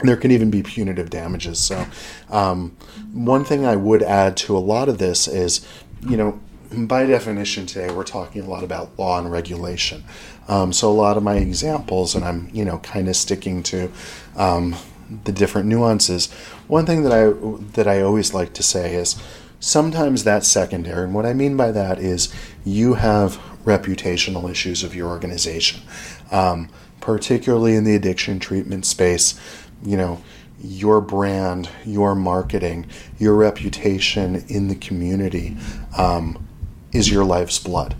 There 0.00 0.16
can 0.16 0.30
even 0.30 0.50
be 0.50 0.62
punitive 0.62 1.10
damages. 1.10 1.58
So, 1.58 1.84
um, 2.30 2.76
one 3.12 3.44
thing 3.44 3.66
I 3.66 3.74
would 3.74 4.02
add 4.02 4.36
to 4.38 4.56
a 4.56 4.60
lot 4.60 4.88
of 4.88 4.98
this 4.98 5.26
is, 5.26 5.66
you 6.06 6.16
know, 6.16 6.38
by 6.70 7.06
definition 7.06 7.66
today 7.66 7.92
we're 7.92 8.04
talking 8.04 8.42
a 8.42 8.48
lot 8.48 8.62
about 8.62 8.98
law 8.98 9.18
and 9.18 9.30
regulation. 9.30 10.04
Um, 10.48 10.72
so 10.72 10.90
a 10.90 10.92
lot 10.92 11.16
of 11.16 11.22
my 11.22 11.36
examples, 11.36 12.14
and 12.14 12.24
I'm 12.24 12.50
you 12.52 12.64
know 12.64 12.78
kind 12.78 13.08
of 13.08 13.16
sticking 13.16 13.62
to 13.64 13.90
um, 14.36 14.76
the 15.24 15.32
different 15.32 15.68
nuances. 15.68 16.30
One 16.68 16.86
thing 16.86 17.02
that 17.02 17.12
I 17.12 17.32
that 17.72 17.88
I 17.88 18.02
always 18.02 18.34
like 18.34 18.52
to 18.54 18.62
say 18.62 18.94
is 18.94 19.20
sometimes 19.60 20.24
that's 20.24 20.48
secondary, 20.48 21.04
and 21.04 21.14
what 21.14 21.26
I 21.26 21.32
mean 21.32 21.56
by 21.56 21.72
that 21.72 21.98
is 21.98 22.32
you 22.64 22.94
have 22.94 23.40
reputational 23.64 24.50
issues 24.50 24.82
of 24.82 24.94
your 24.94 25.08
organization, 25.08 25.82
um, 26.30 26.68
particularly 27.00 27.74
in 27.74 27.84
the 27.84 27.94
addiction 27.94 28.38
treatment 28.38 28.86
space. 28.86 29.38
You 29.84 29.96
know, 29.96 30.22
your 30.62 31.00
brand, 31.00 31.68
your 31.84 32.14
marketing, 32.14 32.86
your 33.18 33.34
reputation 33.34 34.44
in 34.48 34.68
the 34.68 34.76
community 34.76 35.56
um, 35.96 36.46
is 36.92 37.10
your 37.10 37.24
life's 37.24 37.58
blood, 37.58 37.94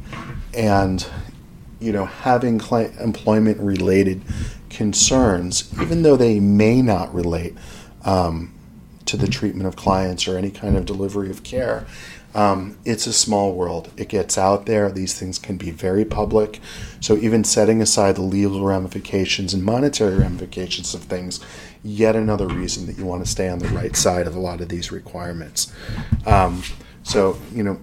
and 0.55 1.07
you 1.81 1.93
know 1.93 2.07
having 2.07 2.61
employment 3.01 3.59
related 3.61 4.23
concerns, 4.71 5.73
even 5.81 6.03
though 6.03 6.17
they 6.17 6.41
may 6.41 6.83
not 6.83 7.13
relate 7.15 7.55
um, 8.05 8.53
to 9.07 9.17
the 9.17 9.29
treatment 9.29 9.67
of 9.67 9.77
clients 9.77 10.29
or 10.29 10.37
any 10.37 10.51
kind 10.51 10.77
of 10.77 10.85
delivery 10.85 11.31
of 11.31 11.43
care. 11.43 11.87
Um, 12.35 12.77
it's 12.85 13.07
a 13.07 13.15
small 13.15 13.55
world. 13.55 13.91
It 13.97 14.11
gets 14.11 14.37
out 14.37 14.67
there. 14.67 14.93
These 14.93 15.19
things 15.19 15.39
can 15.39 15.57
be 15.57 15.71
very 15.71 16.05
public. 16.05 16.61
So, 17.01 17.17
even 17.17 17.45
setting 17.45 17.81
aside 17.81 18.17
the 18.17 18.23
legal 18.23 18.63
ramifications 18.63 19.55
and 19.55 19.65
monetary 19.65 20.17
ramifications 20.17 20.93
of 20.93 21.05
things, 21.05 21.41
yet 21.83 22.15
another 22.15 22.47
reason 22.47 22.87
that 22.87 22.99
you 22.99 23.07
want 23.07 23.25
to 23.25 23.31
stay 23.31 23.49
on 23.49 23.59
the 23.59 23.69
right 23.69 23.97
side 23.97 24.27
of 24.27 24.37
a 24.37 24.41
lot 24.41 24.61
of 24.61 24.69
these 24.69 24.93
requirements. 24.93 25.73
Um, 26.27 26.63
so, 27.05 27.39
you 27.55 27.63
know, 27.63 27.81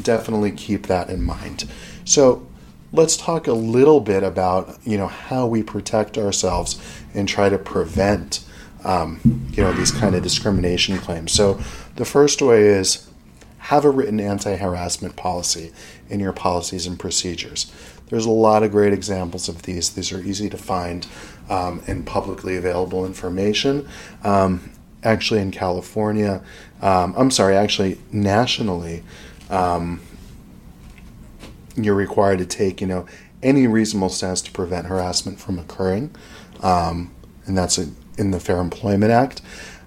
definitely 0.00 0.52
keep 0.52 0.86
that 0.86 1.10
in 1.10 1.22
mind. 1.22 1.68
So, 2.04 2.46
let's 2.92 3.16
talk 3.16 3.48
a 3.48 3.52
little 3.52 4.00
bit 4.00 4.22
about 4.22 4.78
you 4.84 4.96
know 4.96 5.08
how 5.08 5.46
we 5.46 5.62
protect 5.62 6.16
ourselves 6.16 6.80
and 7.12 7.28
try 7.28 7.48
to 7.48 7.58
prevent 7.58 8.44
um, 8.86 9.20
you 9.52 9.62
know 9.62 9.72
these 9.72 9.90
kind 9.90 10.14
of 10.14 10.22
discrimination 10.22 10.98
claims. 10.98 11.32
So 11.32 11.60
the 11.96 12.04
first 12.04 12.40
way 12.40 12.62
is 12.62 13.10
have 13.58 13.84
a 13.84 13.90
written 13.90 14.20
anti-harassment 14.20 15.16
policy 15.16 15.72
in 16.08 16.20
your 16.20 16.32
policies 16.32 16.86
and 16.86 16.98
procedures. 16.98 17.72
There's 18.08 18.26
a 18.26 18.30
lot 18.30 18.62
of 18.62 18.70
great 18.70 18.92
examples 18.92 19.48
of 19.48 19.62
these. 19.62 19.90
These 19.90 20.12
are 20.12 20.22
easy 20.22 20.48
to 20.50 20.56
find 20.56 21.04
um, 21.50 21.82
and 21.88 22.06
publicly 22.06 22.56
available 22.56 23.04
information. 23.04 23.88
Um, 24.22 24.70
actually, 25.02 25.40
in 25.40 25.50
California, 25.50 26.42
um, 26.80 27.14
I'm 27.16 27.32
sorry, 27.32 27.56
actually 27.56 27.98
nationally, 28.12 29.02
um, 29.50 30.00
you're 31.74 31.96
required 31.96 32.38
to 32.38 32.46
take, 32.46 32.80
you 32.80 32.86
know, 32.86 33.06
any 33.42 33.66
reasonable 33.66 34.10
steps 34.10 34.40
to 34.42 34.52
prevent 34.52 34.86
harassment 34.86 35.40
from 35.40 35.58
occurring, 35.58 36.14
um, 36.62 37.10
and 37.46 37.58
that's 37.58 37.78
a, 37.78 37.88
in 38.18 38.30
the 38.30 38.40
Fair 38.40 38.58
Employment 38.58 39.12
Act. 39.12 39.42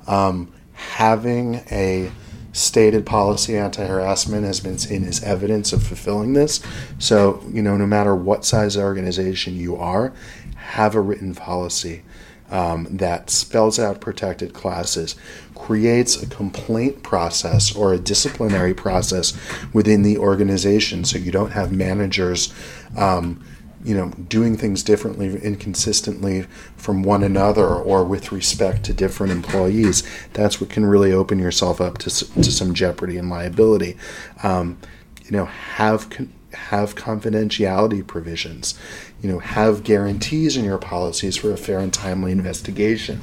Um, 0.07 0.51
having 0.73 1.55
a 1.71 2.11
stated 2.51 3.05
policy 3.05 3.55
anti-harassment 3.57 4.45
has 4.45 4.59
been 4.59 4.77
seen 4.77 5.03
as 5.03 5.23
evidence 5.23 5.71
of 5.71 5.83
fulfilling 5.83 6.33
this. 6.33 6.61
So, 6.97 7.43
you 7.51 7.61
know, 7.61 7.77
no 7.77 7.85
matter 7.85 8.15
what 8.15 8.43
size 8.43 8.75
organization 8.75 9.55
you 9.55 9.75
are, 9.75 10.13
have 10.55 10.95
a 10.95 11.01
written 11.01 11.35
policy 11.35 12.03
um, 12.49 12.87
that 12.89 13.29
spells 13.29 13.79
out 13.79 14.01
protected 14.01 14.53
classes, 14.53 15.15
creates 15.55 16.21
a 16.21 16.27
complaint 16.27 17.03
process 17.03 17.75
or 17.75 17.93
a 17.93 17.99
disciplinary 17.99 18.73
process 18.73 19.37
within 19.73 20.01
the 20.01 20.17
organization 20.17 21.05
so 21.05 21.17
you 21.17 21.31
don't 21.31 21.51
have 21.51 21.71
managers. 21.71 22.53
Um, 22.97 23.43
you 23.83 23.95
know, 23.95 24.09
doing 24.27 24.57
things 24.57 24.83
differently, 24.83 25.39
inconsistently 25.41 26.43
from 26.75 27.03
one 27.03 27.23
another, 27.23 27.67
or 27.67 28.03
with 28.03 28.31
respect 28.31 28.83
to 28.85 28.93
different 28.93 29.31
employees, 29.31 30.03
that's 30.33 30.59
what 30.59 30.69
can 30.69 30.85
really 30.85 31.13
open 31.13 31.39
yourself 31.39 31.79
up 31.79 31.97
to, 31.99 32.09
to 32.09 32.51
some 32.51 32.73
jeopardy 32.73 33.17
and 33.17 33.29
liability. 33.29 33.97
Um, 34.43 34.77
you 35.23 35.31
know, 35.31 35.45
have 35.45 36.09
have 36.51 36.95
confidentiality 36.95 38.05
provisions 38.05 38.73
you 39.21 39.29
know, 39.31 39.39
have 39.39 39.83
guarantees 39.83 40.55
in 40.55 40.63
your 40.63 40.77
policies 40.77 41.37
for 41.37 41.51
a 41.51 41.57
fair 41.57 41.79
and 41.79 41.93
timely 41.93 42.31
investigation. 42.31 43.21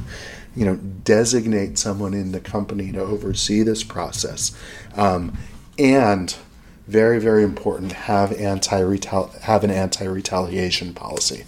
You 0.54 0.66
know, 0.66 0.76
designate 0.76 1.78
someone 1.78 2.14
in 2.14 2.32
the 2.32 2.40
company 2.40 2.92
to 2.92 3.00
oversee 3.00 3.62
this 3.62 3.82
process, 3.82 4.56
um, 4.94 5.36
and 5.78 6.34
very 6.86 7.18
very 7.18 7.42
important 7.42 7.92
have 7.92 8.32
anti 8.32 8.78
have 9.42 9.64
an 9.64 9.70
anti 9.70 10.04
retaliation 10.04 10.94
policy, 10.94 11.44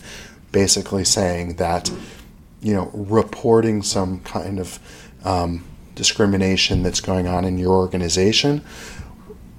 basically 0.53 1.05
saying 1.05 1.57
that 1.57 1.91
you 2.61 2.75
know 2.75 2.91
reporting 2.93 3.83
some 3.83 4.21
kind 4.21 4.59
of 4.59 4.79
um, 5.25 5.65
discrimination 5.95 6.83
that's 6.83 7.01
going 7.01 7.27
on 7.27 7.45
in 7.45 7.59
your 7.59 7.73
organization 7.73 8.65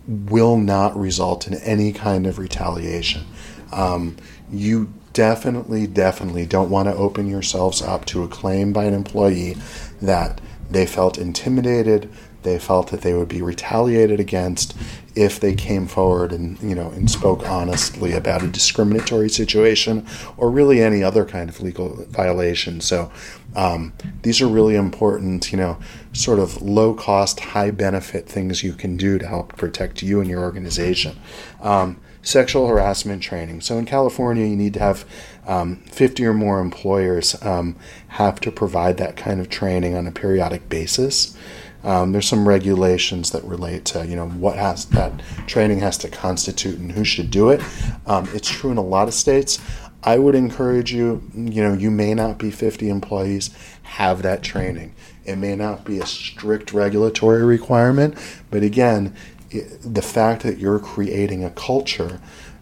will 0.08 0.58
not 0.58 0.98
result 0.98 1.48
in 1.48 1.54
any 1.56 1.92
kind 1.94 2.26
of 2.26 2.40
retaliation. 2.40 3.24
Um, 3.72 4.18
you 4.52 4.92
definitely, 5.14 5.86
definitely 5.86 6.46
don't 6.46 6.70
want 6.70 6.88
to 6.88 6.96
open 6.96 7.28
yourselves 7.28 7.82
up 7.82 8.06
to 8.06 8.24
a 8.24 8.28
claim 8.28 8.74
by 8.74 8.86
an 8.86 8.94
employee 8.94 9.58
that 10.02 10.42
they 10.70 10.86
felt 10.86 11.18
intimidated, 11.18 12.10
they 12.44 12.58
felt 12.58 12.90
that 12.90 13.02
they 13.02 13.14
would 13.14 13.28
be 13.28 13.42
retaliated 13.42 14.20
against 14.20 14.76
if 15.20 15.38
they 15.38 15.54
came 15.54 15.86
forward 15.86 16.32
and 16.32 16.58
you 16.62 16.74
know 16.74 16.90
and 16.92 17.12
spoke 17.12 17.48
honestly 17.50 18.14
about 18.14 18.42
a 18.42 18.48
discriminatory 18.48 19.30
situation 19.30 20.06
or 20.38 20.50
really 20.50 20.82
any 20.82 21.04
other 21.04 21.26
kind 21.26 21.50
of 21.50 21.60
legal 21.60 22.06
violation. 22.06 22.80
So 22.80 23.12
um, 23.54 23.92
these 24.22 24.42
are 24.42 24.48
really 24.48 24.76
important, 24.76 25.52
you 25.52 25.58
know, 25.58 25.78
sort 26.14 26.40
of 26.40 26.62
low 26.62 26.94
cost, 26.94 27.40
high 27.40 27.72
benefit 27.72 28.28
things 28.28 28.64
you 28.64 28.74
can 28.74 28.96
do 28.96 29.18
to 29.18 29.28
help 29.28 29.58
protect 29.58 30.02
you 30.02 30.22
and 30.22 30.30
your 30.30 30.42
organization. 30.42 31.20
Um, 31.62 32.00
sexual 32.22 32.68
harassment 32.68 33.22
training. 33.22 33.62
So 33.62 33.78
in 33.78 33.86
California, 33.86 34.46
you 34.46 34.56
need 34.56 34.74
to 34.76 34.80
have 34.80 35.06
um, 35.48 35.78
50 35.88 36.26
or 36.26 36.34
more 36.34 36.60
employers 36.60 37.42
um, 37.44 37.76
have 38.10 38.40
to 38.42 38.52
provide 38.52 38.98
that 38.98 39.18
kind 39.18 39.42
of 39.42 39.50
training 39.50 39.96
on 39.96 40.08
a 40.08 40.12
periodic 40.12 40.70
basis. 40.70 41.36
Um, 41.84 42.12
there's 42.12 42.28
some 42.28 42.48
regulations 42.48 43.32
that 43.32 43.44
relate 43.44 43.86
to 43.86 44.06
you 44.06 44.16
know 44.16 44.28
what 44.28 44.58
has 44.58 44.86
that 44.88 45.22
training 45.48 45.80
has 45.80 45.98
to 46.00 46.10
constitute 46.10 46.78
and 46.80 46.92
who 46.92 47.04
should 47.04 47.32
do 47.32 47.50
it. 47.50 47.62
Um, 48.06 48.28
it's 48.34 48.50
true 48.50 48.72
in 48.72 48.78
a 48.78 48.84
lot 48.84 49.08
of 49.08 49.14
states. 49.14 49.60
I 50.04 50.18
would 50.18 50.36
encourage 50.36 50.94
you, 50.94 51.22
you 51.36 51.62
know, 51.62 51.74
you 51.74 51.92
may 51.92 52.14
not 52.14 52.38
be 52.38 52.52
50 52.52 52.90
employees, 52.90 53.50
have 53.84 54.22
that 54.22 54.44
training. 54.44 54.94
It 55.26 55.36
may 55.36 55.56
not 55.56 55.84
be 55.84 56.00
a 56.00 56.06
strict 56.06 56.72
regulatory 56.72 57.44
requirement, 57.44 58.18
but 58.50 58.64
again, 58.64 59.14
the 59.50 60.02
fact 60.02 60.44
that 60.44 60.58
you're 60.58 60.80
creating 60.80 61.44
a 61.44 61.50
culture 61.50 62.22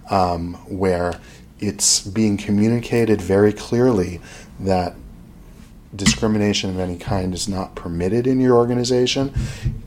um, 0.09 0.55
where 0.67 1.19
it's 1.59 2.01
being 2.01 2.37
communicated 2.37 3.21
very 3.21 3.53
clearly 3.53 4.21
that 4.59 4.95
discrimination 5.97 6.69
of 6.69 6.79
any 6.79 6.97
kind 6.97 7.33
is 7.33 7.47
not 7.47 7.75
permitted 7.75 8.27
in 8.27 8.39
your 8.39 8.55
organization 8.55 9.33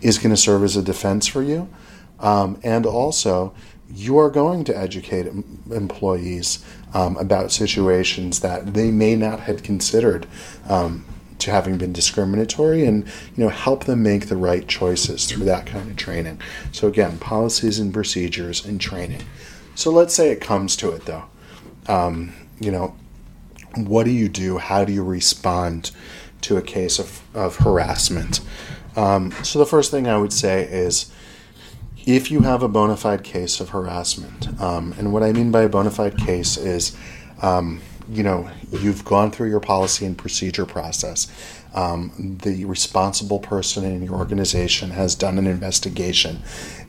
is 0.01 0.19
going 0.19 0.31
to 0.31 0.37
serve 0.37 0.63
as 0.63 0.77
a 0.77 0.83
defense 0.83 1.27
for 1.27 1.43
you. 1.43 1.69
Um, 2.19 2.61
and 2.63 2.85
also, 2.85 3.55
you 3.93 4.19
are 4.19 4.31
going 4.31 4.65
to 4.65 4.77
educate 4.77 5.27
employees 5.71 6.65
um, 6.95 7.17
about 7.17 7.51
situations 7.51 8.41
that 8.41 8.75
they 8.75 8.91
may 8.91 9.17
not 9.17 9.41
have 9.41 9.63
considered 9.63 10.27
um, 10.69 11.05
to 11.39 11.51
having 11.51 11.79
been 11.79 11.93
discriminatory 11.93 12.85
and 12.85 13.05
you 13.35 13.45
know 13.45 13.49
help 13.49 13.85
them 13.85 14.03
make 14.03 14.29
the 14.29 14.37
right 14.37 14.69
choices 14.69 15.27
through 15.27 15.45
that 15.45 15.67
kind 15.67 15.91
of 15.91 15.97
training. 15.97 16.41
So 16.73 16.87
again 16.87 17.19
policies 17.19 17.79
and 17.79 17.93
procedures 17.93 18.65
and 18.65 18.81
training. 18.81 19.23
So 19.75 19.91
let's 19.91 20.15
say 20.15 20.31
it 20.31 20.41
comes 20.41 20.77
to 20.77 20.91
it 20.91 21.07
though. 21.07 21.25
Um, 21.89 22.35
you 22.61 22.71
know 22.71 22.95
what 23.77 24.05
do 24.05 24.11
you 24.11 24.29
do 24.29 24.59
how 24.59 24.85
do 24.85 24.93
you 24.93 25.03
respond 25.03 25.91
to 26.41 26.57
a 26.57 26.63
case 26.63 26.99
of, 26.99 27.23
of 27.35 27.57
harassment 27.57 28.41
um, 28.97 29.31
so 29.43 29.59
the 29.59 29.67
first 29.67 29.91
thing 29.91 30.07
i 30.07 30.17
would 30.17 30.33
say 30.33 30.65
is 30.65 31.11
if 32.07 32.31
you 32.31 32.41
have 32.41 32.63
a 32.63 32.69
bona 32.69 32.97
fide 32.97 33.23
case 33.23 33.61
of 33.61 33.71
harassment 33.71 34.61
um, 34.61 34.95
and 34.99 35.13
what 35.13 35.23
i 35.23 35.33
mean 35.33 35.51
by 35.51 35.63
a 35.63 35.69
bona 35.69 35.91
fide 35.91 36.17
case 36.17 36.57
is 36.57 36.97
um, 37.43 37.81
you 38.09 38.23
know 38.23 38.51
you've 38.73 39.05
gone 39.05 39.31
through 39.31 39.49
your 39.49 39.61
policy 39.61 40.05
and 40.07 40.17
procedure 40.17 40.67
process. 40.67 41.31
Um, 41.75 42.39
the 42.43 42.65
responsible 42.65 43.39
person 43.39 43.85
in 43.85 44.03
your 44.03 44.15
organization 44.15 44.91
has 44.91 45.15
done 45.15 45.39
an 45.39 45.47
investigation, 45.47 46.43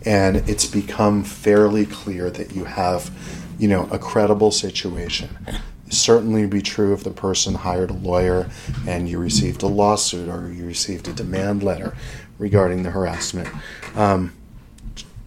and 0.05 0.37
it's 0.49 0.65
become 0.65 1.23
fairly 1.23 1.85
clear 1.85 2.29
that 2.31 2.55
you 2.55 2.65
have, 2.65 3.11
you 3.59 3.67
know, 3.67 3.87
a 3.91 3.99
credible 3.99 4.51
situation. 4.51 5.37
Certainly 5.91 6.47
be 6.47 6.61
true 6.61 6.93
if 6.93 7.03
the 7.03 7.11
person 7.11 7.53
hired 7.53 7.91
a 7.91 7.95
lawyer 7.95 8.49
and 8.87 9.09
you 9.09 9.19
received 9.19 9.61
a 9.61 9.67
lawsuit 9.67 10.29
or 10.29 10.51
you 10.51 10.65
received 10.65 11.07
a 11.07 11.13
demand 11.13 11.63
letter 11.63 11.95
regarding 12.39 12.83
the 12.83 12.91
harassment. 12.91 13.49
Um, 13.95 14.33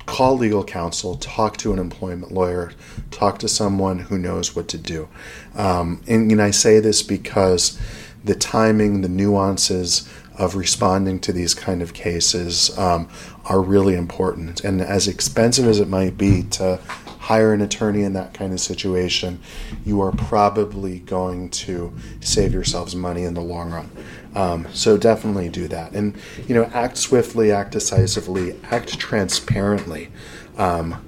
call 0.07 0.37
legal 0.37 0.65
counsel, 0.65 1.17
talk 1.17 1.57
to 1.59 1.73
an 1.73 1.79
employment 1.79 2.33
lawyer, 2.33 2.73
talk 3.11 3.39
to 3.41 3.49
someone 3.49 3.99
who 4.01 4.19
knows 4.19 4.57
what 4.57 4.69
to 4.69 4.79
do. 4.79 5.09
Um, 5.55 6.03
and, 6.07 6.31
and 6.31 6.41
I 6.41 6.51
say 6.51 6.81
this 6.81 7.03
because 7.03 7.79
the 8.25 8.35
timing, 8.35 9.03
the 9.03 9.09
nuances 9.09 10.09
of 10.39 10.57
responding 10.57 11.21
to 11.21 11.33
these 11.33 11.55
kind 11.55 11.83
of 11.83 11.95
cases 11.95 12.77
um, 12.79 13.09
are 13.45 13.61
really 13.61 13.95
important. 13.95 14.65
And 14.65 14.81
as 14.81 15.07
expensive 15.07 15.67
as 15.67 15.79
it 15.79 15.89
might 15.89 16.19
be 16.19 16.43
to 16.43 16.81
hire 17.25 17.55
an 17.55 17.63
attorney 17.63 18.03
in 18.03 18.13
that 18.13 18.35
kind 18.35 18.53
of 18.53 18.61
situation, 18.61 19.41
you 19.83 19.99
are 20.03 20.13
probably 20.13 20.99
going 21.01 21.49
to 21.49 21.91
save 22.21 22.53
yourselves 22.53 22.95
money 22.95 23.25
in 23.25 23.33
the 23.33 23.41
long 23.41 23.71
run. 23.71 23.91
Um, 24.35 24.67
so 24.75 24.99
definitely 24.99 25.49
do 25.49 25.67
that, 25.69 25.93
and 25.93 26.17
you 26.47 26.55
know, 26.55 26.65
act 26.75 26.99
swiftly, 26.99 27.51
act 27.51 27.73
decisively, 27.73 28.61
act 28.65 28.99
transparently. 28.99 30.11
Um, 30.59 31.03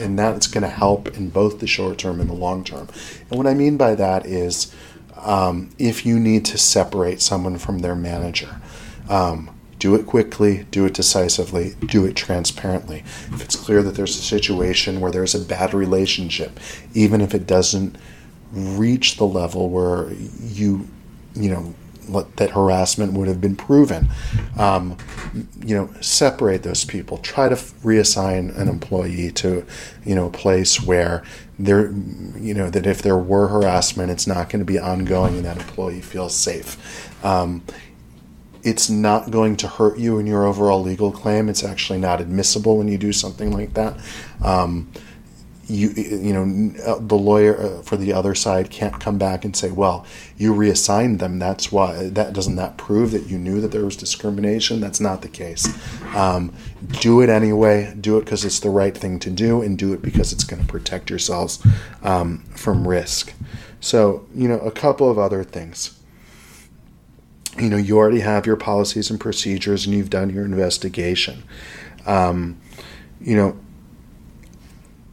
and 0.00 0.18
that's 0.18 0.48
going 0.48 0.62
to 0.62 0.68
help 0.68 1.16
in 1.16 1.30
both 1.30 1.60
the 1.60 1.68
short 1.68 1.96
term 1.96 2.20
and 2.20 2.28
the 2.28 2.34
long 2.34 2.64
term. 2.64 2.88
And 3.30 3.38
what 3.38 3.46
I 3.46 3.54
mean 3.54 3.76
by 3.76 3.94
that 3.94 4.26
is 4.26 4.74
um, 5.16 5.70
if 5.78 6.04
you 6.04 6.18
need 6.18 6.44
to 6.46 6.58
separate 6.58 7.20
someone 7.20 7.56
from 7.56 7.78
their 7.78 7.94
manager, 7.94 8.60
um, 9.08 9.50
do 9.82 9.96
it 9.96 10.06
quickly, 10.06 10.64
do 10.70 10.86
it 10.86 10.94
decisively, 10.94 11.74
do 11.86 12.06
it 12.06 12.14
transparently. 12.14 12.98
If 13.32 13.42
it's 13.42 13.56
clear 13.56 13.82
that 13.82 13.96
there's 13.96 14.16
a 14.16 14.22
situation 14.22 15.00
where 15.00 15.10
there's 15.10 15.34
a 15.34 15.40
bad 15.40 15.74
relationship, 15.74 16.60
even 16.94 17.20
if 17.20 17.34
it 17.34 17.48
doesn't 17.48 17.96
reach 18.52 19.16
the 19.16 19.24
level 19.26 19.70
where 19.70 20.12
you, 20.40 20.86
you 21.34 21.50
know, 21.50 21.74
that 22.36 22.50
harassment 22.50 23.14
would 23.14 23.26
have 23.26 23.40
been 23.40 23.56
proven. 23.56 24.08
Um, 24.56 24.98
you 25.64 25.74
know, 25.74 25.90
separate 26.00 26.62
those 26.62 26.84
people. 26.84 27.18
Try 27.18 27.48
to 27.48 27.56
reassign 27.56 28.56
an 28.56 28.68
employee 28.68 29.32
to, 29.32 29.66
you 30.04 30.14
know, 30.14 30.26
a 30.26 30.30
place 30.30 30.80
where 30.80 31.24
there, 31.58 31.90
you 32.38 32.54
know, 32.54 32.70
that 32.70 32.86
if 32.86 33.02
there 33.02 33.18
were 33.18 33.48
harassment, 33.48 34.12
it's 34.12 34.28
not 34.28 34.48
going 34.48 34.60
to 34.60 34.64
be 34.64 34.78
ongoing, 34.78 35.38
and 35.38 35.44
that 35.44 35.56
employee 35.56 36.02
feels 36.02 36.36
safe. 36.36 36.78
Um, 37.24 37.64
it's 38.62 38.88
not 38.88 39.30
going 39.30 39.56
to 39.56 39.68
hurt 39.68 39.98
you 39.98 40.18
in 40.18 40.26
your 40.26 40.46
overall 40.46 40.82
legal 40.82 41.10
claim. 41.10 41.48
It's 41.48 41.64
actually 41.64 41.98
not 41.98 42.20
admissible 42.20 42.78
when 42.78 42.88
you 42.88 42.98
do 42.98 43.12
something 43.12 43.50
like 43.52 43.74
that. 43.74 43.98
Um, 44.42 44.90
you 45.68 45.90
you 45.90 46.32
know 46.32 46.98
the 46.98 47.14
lawyer 47.14 47.58
uh, 47.58 47.82
for 47.82 47.96
the 47.96 48.12
other 48.12 48.34
side 48.34 48.68
can't 48.68 49.00
come 49.00 49.16
back 49.16 49.44
and 49.44 49.56
say 49.56 49.70
well 49.70 50.04
you 50.36 50.52
reassigned 50.52 51.18
them. 51.18 51.38
That's 51.38 51.70
why 51.70 52.08
that 52.10 52.32
doesn't 52.32 52.56
that 52.56 52.76
prove 52.76 53.12
that 53.12 53.26
you 53.28 53.38
knew 53.38 53.60
that 53.60 53.70
there 53.70 53.84
was 53.84 53.96
discrimination? 53.96 54.80
That's 54.80 55.00
not 55.00 55.22
the 55.22 55.28
case. 55.28 55.66
Um, 56.14 56.52
do 57.00 57.20
it 57.20 57.30
anyway. 57.30 57.94
Do 57.98 58.18
it 58.18 58.24
because 58.24 58.44
it's 58.44 58.60
the 58.60 58.70
right 58.70 58.96
thing 58.96 59.18
to 59.20 59.30
do 59.30 59.62
and 59.62 59.78
do 59.78 59.92
it 59.92 60.02
because 60.02 60.32
it's 60.32 60.44
going 60.44 60.60
to 60.60 60.68
protect 60.68 61.10
yourselves 61.10 61.64
um, 62.02 62.38
from 62.54 62.86
risk. 62.86 63.32
So 63.80 64.26
you 64.34 64.48
know 64.48 64.58
a 64.58 64.72
couple 64.72 65.10
of 65.10 65.18
other 65.18 65.44
things 65.44 65.98
you 67.58 67.68
know 67.68 67.76
you 67.76 67.98
already 67.98 68.20
have 68.20 68.46
your 68.46 68.56
policies 68.56 69.10
and 69.10 69.20
procedures 69.20 69.86
and 69.86 69.94
you've 69.94 70.10
done 70.10 70.30
your 70.30 70.44
investigation. 70.44 71.42
Um, 72.06 72.60
you 73.20 73.36
know 73.36 73.58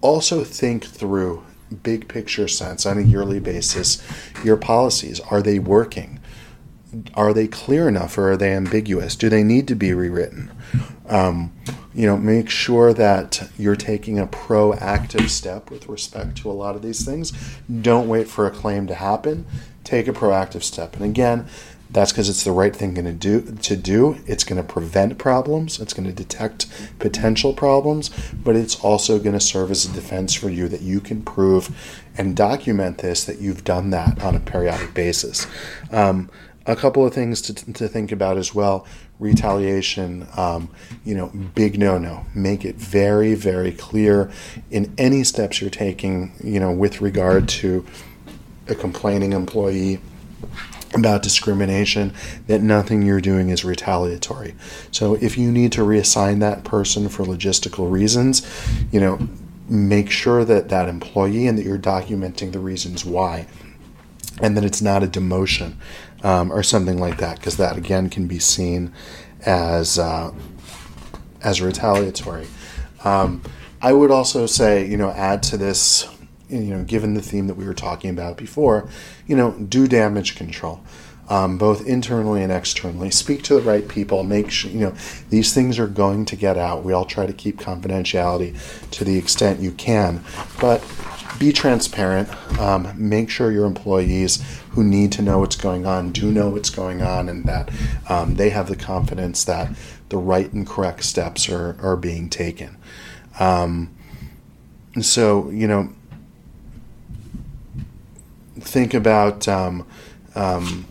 also 0.01 0.43
think 0.43 0.85
through 0.85 1.43
big 1.83 2.07
picture 2.07 2.47
sense 2.47 2.85
on 2.85 2.97
a 2.97 3.01
yearly 3.01 3.39
basis 3.39 4.01
your 4.43 4.57
policies 4.57 5.19
are 5.19 5.41
they 5.41 5.59
working? 5.59 6.19
Are 7.13 7.33
they 7.33 7.47
clear 7.47 7.87
enough 7.87 8.17
or 8.17 8.31
are 8.31 8.37
they 8.37 8.53
ambiguous? 8.53 9.15
Do 9.15 9.29
they 9.29 9.43
need 9.43 9.67
to 9.67 9.75
be 9.75 9.93
rewritten? 9.93 10.51
Um, 11.07 11.53
you 11.93 12.05
know 12.05 12.17
make 12.17 12.49
sure 12.49 12.93
that 12.93 13.49
you're 13.57 13.75
taking 13.75 14.17
a 14.17 14.27
proactive 14.27 15.29
step 15.29 15.69
with 15.69 15.89
respect 15.89 16.37
to 16.37 16.49
a 16.49 16.53
lot 16.53 16.75
of 16.75 16.81
these 16.81 17.03
things. 17.03 17.33
Don't 17.81 18.07
wait 18.07 18.27
for 18.27 18.47
a 18.47 18.51
claim 18.51 18.87
to 18.87 18.95
happen. 18.95 19.45
Take 19.83 20.07
a 20.07 20.13
proactive 20.13 20.63
step. 20.63 20.95
And 20.95 21.03
again 21.03 21.47
that's 21.91 22.11
because 22.11 22.29
it's 22.29 22.43
the 22.43 22.51
right 22.51 22.75
thing 22.75 22.93
going 22.93 23.05
to 23.05 23.13
do. 23.13 23.41
To 23.41 23.75
do, 23.75 24.17
it's 24.27 24.43
going 24.43 24.61
to 24.61 24.67
prevent 24.67 25.17
problems. 25.17 25.79
It's 25.79 25.93
going 25.93 26.07
to 26.07 26.13
detect 26.13 26.67
potential 26.99 27.53
problems, 27.53 28.09
but 28.33 28.55
it's 28.55 28.79
also 28.81 29.17
going 29.17 29.33
to 29.33 29.39
serve 29.39 29.71
as 29.71 29.85
a 29.85 29.91
defense 29.91 30.33
for 30.33 30.49
you 30.49 30.67
that 30.67 30.81
you 30.81 30.99
can 30.99 31.23
prove 31.23 32.03
and 32.17 32.35
document 32.35 32.99
this 32.99 33.23
that 33.25 33.39
you've 33.39 33.63
done 33.63 33.89
that 33.89 34.21
on 34.21 34.35
a 34.35 34.39
periodic 34.39 34.93
basis. 34.93 35.47
Um, 35.91 36.29
a 36.65 36.75
couple 36.75 37.05
of 37.05 37.13
things 37.13 37.41
to, 37.41 37.73
to 37.73 37.87
think 37.87 38.11
about 38.11 38.37
as 38.37 38.53
well 38.53 38.85
retaliation 39.17 40.27
um, 40.37 40.69
you 41.03 41.15
know 41.15 41.27
big 41.55 41.79
no 41.79 41.97
no 41.97 42.25
make 42.35 42.63
it 42.63 42.75
very 42.75 43.33
very 43.33 43.71
clear 43.71 44.31
in 44.69 44.93
any 44.97 45.23
steps 45.23 45.59
you're 45.59 45.69
taking 45.69 46.31
you 46.43 46.59
know 46.59 46.71
with 46.71 47.01
regard 47.01 47.49
to 47.49 47.85
a 48.67 48.75
complaining 48.75 49.33
employee 49.33 49.99
about 50.93 51.21
discrimination 51.21 52.13
that 52.47 52.61
nothing 52.61 53.03
you're 53.03 53.21
doing 53.21 53.49
is 53.49 53.63
retaliatory. 53.63 54.55
So 54.91 55.15
if 55.15 55.37
you 55.37 55.51
need 55.51 55.71
to 55.73 55.81
reassign 55.81 56.39
that 56.39 56.63
person 56.63 57.09
for 57.09 57.23
logistical 57.23 57.91
reasons, 57.91 58.45
you 58.91 58.99
know, 58.99 59.19
make 59.67 60.09
sure 60.09 60.43
that 60.45 60.69
that 60.69 60.89
employee 60.89 61.45
and 61.45 61.57
that 61.57 61.65
you're 61.65 61.77
documenting 61.77 62.51
the 62.51 62.59
reasons 62.59 63.05
why 63.05 63.45
and 64.41 64.57
that 64.57 64.63
it's 64.63 64.81
not 64.81 65.03
a 65.03 65.07
demotion 65.07 65.75
um, 66.23 66.51
or 66.51 66.63
something 66.63 66.97
like 66.97 67.17
that 67.17 67.37
because 67.37 67.57
that 67.57 67.77
again 67.77 68.09
can 68.09 68.27
be 68.27 68.39
seen 68.39 68.91
as 69.45 69.99
uh, 69.99 70.31
as 71.43 71.61
retaliatory. 71.61 72.47
Um, 73.03 73.41
I 73.81 73.93
would 73.93 74.11
also 74.11 74.45
say, 74.45 74.85
you 74.85 74.97
know, 74.97 75.11
add 75.11 75.41
to 75.43 75.57
this 75.57 76.07
you 76.49 76.75
know, 76.75 76.83
given 76.83 77.13
the 77.13 77.21
theme 77.21 77.47
that 77.47 77.55
we 77.55 77.65
were 77.65 77.73
talking 77.73 78.09
about 78.09 78.37
before, 78.37 78.89
you 79.27 79.35
know, 79.35 79.51
do 79.51 79.87
damage 79.87 80.35
control. 80.35 80.81
Um, 81.31 81.59
both 81.59 81.85
internally 81.85 82.41
and 82.41 82.51
externally. 82.51 83.11
Speak 83.11 83.43
to 83.43 83.53
the 83.53 83.61
right 83.61 83.87
people. 83.87 84.23
Make 84.23 84.49
sure 84.49 84.71
you 84.71 84.79
know 84.79 84.95
these 85.29 85.53
things 85.53 85.77
are 85.77 85.85
going 85.85 86.25
to 86.25 86.35
get 86.35 86.57
out. 86.57 86.83
We 86.83 86.91
all 86.91 87.05
try 87.05 87.27
to 87.27 87.33
keep 87.33 87.59
confidentiality 87.59 88.57
to 88.89 89.03
the 89.03 89.15
extent 89.15 89.59
you 89.59 89.71
can, 89.73 90.23
but 90.59 90.83
be 91.37 91.53
transparent. 91.53 92.29
Um, 92.59 92.91
make 92.97 93.29
sure 93.29 93.51
your 93.51 93.65
employees 93.65 94.43
who 94.71 94.83
need 94.83 95.11
to 95.13 95.21
know 95.21 95.37
what's 95.37 95.55
going 95.55 95.85
on 95.85 96.11
do 96.11 96.31
know 96.31 96.49
what's 96.49 96.71
going 96.71 97.03
on, 97.03 97.29
and 97.29 97.45
that 97.45 97.69
um, 98.09 98.35
they 98.35 98.49
have 98.49 98.67
the 98.67 98.75
confidence 98.75 99.43
that 99.43 99.71
the 100.09 100.17
right 100.17 100.51
and 100.51 100.67
correct 100.67 101.03
steps 101.03 101.47
are 101.47 101.77
are 101.81 101.95
being 101.95 102.27
taken. 102.29 102.75
Um, 103.39 103.95
so 104.99 105.49
you 105.51 105.67
know 105.67 105.93
think 108.59 108.93
about 108.93 109.47
um, 109.47 109.85
um, 110.35 110.85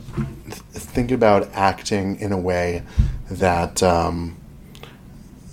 th- 0.45 0.63
think 0.73 1.11
about 1.11 1.49
acting 1.55 2.19
in 2.21 2.33
a 2.33 2.39
way 2.39 2.83
that 3.31 3.83
um, 3.83 4.37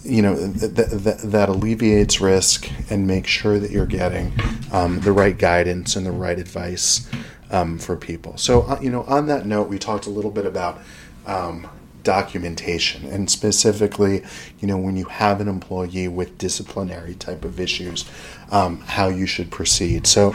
you 0.04 0.22
know 0.22 0.36
th- 0.36 0.76
th- 0.76 1.18
that 1.24 1.50
alleviates 1.50 2.22
risk 2.22 2.70
and 2.90 3.08
make 3.08 3.28
sure 3.28 3.60
that 3.60 3.72
you're 3.72 3.86
getting 3.86 4.34
um, 4.72 5.00
the 5.02 5.12
right 5.12 5.38
guidance 5.38 5.96
and 5.96 6.06
the 6.06 6.12
right 6.12 6.40
advice 6.40 7.10
um, 7.52 7.78
for 7.78 7.96
people. 7.96 8.38
So 8.38 8.64
uh, 8.64 8.80
you 8.82 8.90
know, 8.90 9.04
on 9.04 9.28
that 9.28 9.46
note, 9.46 9.68
we 9.68 9.80
talked 9.80 10.06
a 10.06 10.12
little 10.12 10.32
bit 10.32 10.46
about 10.46 10.82
um, 11.26 11.68
documentation 12.06 13.04
and 13.08 13.30
specifically 13.32 14.24
you 14.60 14.68
know 14.68 14.78
when 14.78 14.96
you 14.96 15.06
have 15.06 15.42
an 15.42 15.48
employee 15.48 16.08
with 16.08 16.38
disciplinary 16.38 17.16
type 17.16 17.44
of 17.44 17.60
issues 17.60 18.06
um, 18.52 18.80
how 18.82 19.08
you 19.08 19.26
should 19.26 19.50
proceed 19.50 20.06
so 20.06 20.34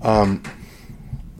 um, 0.00 0.42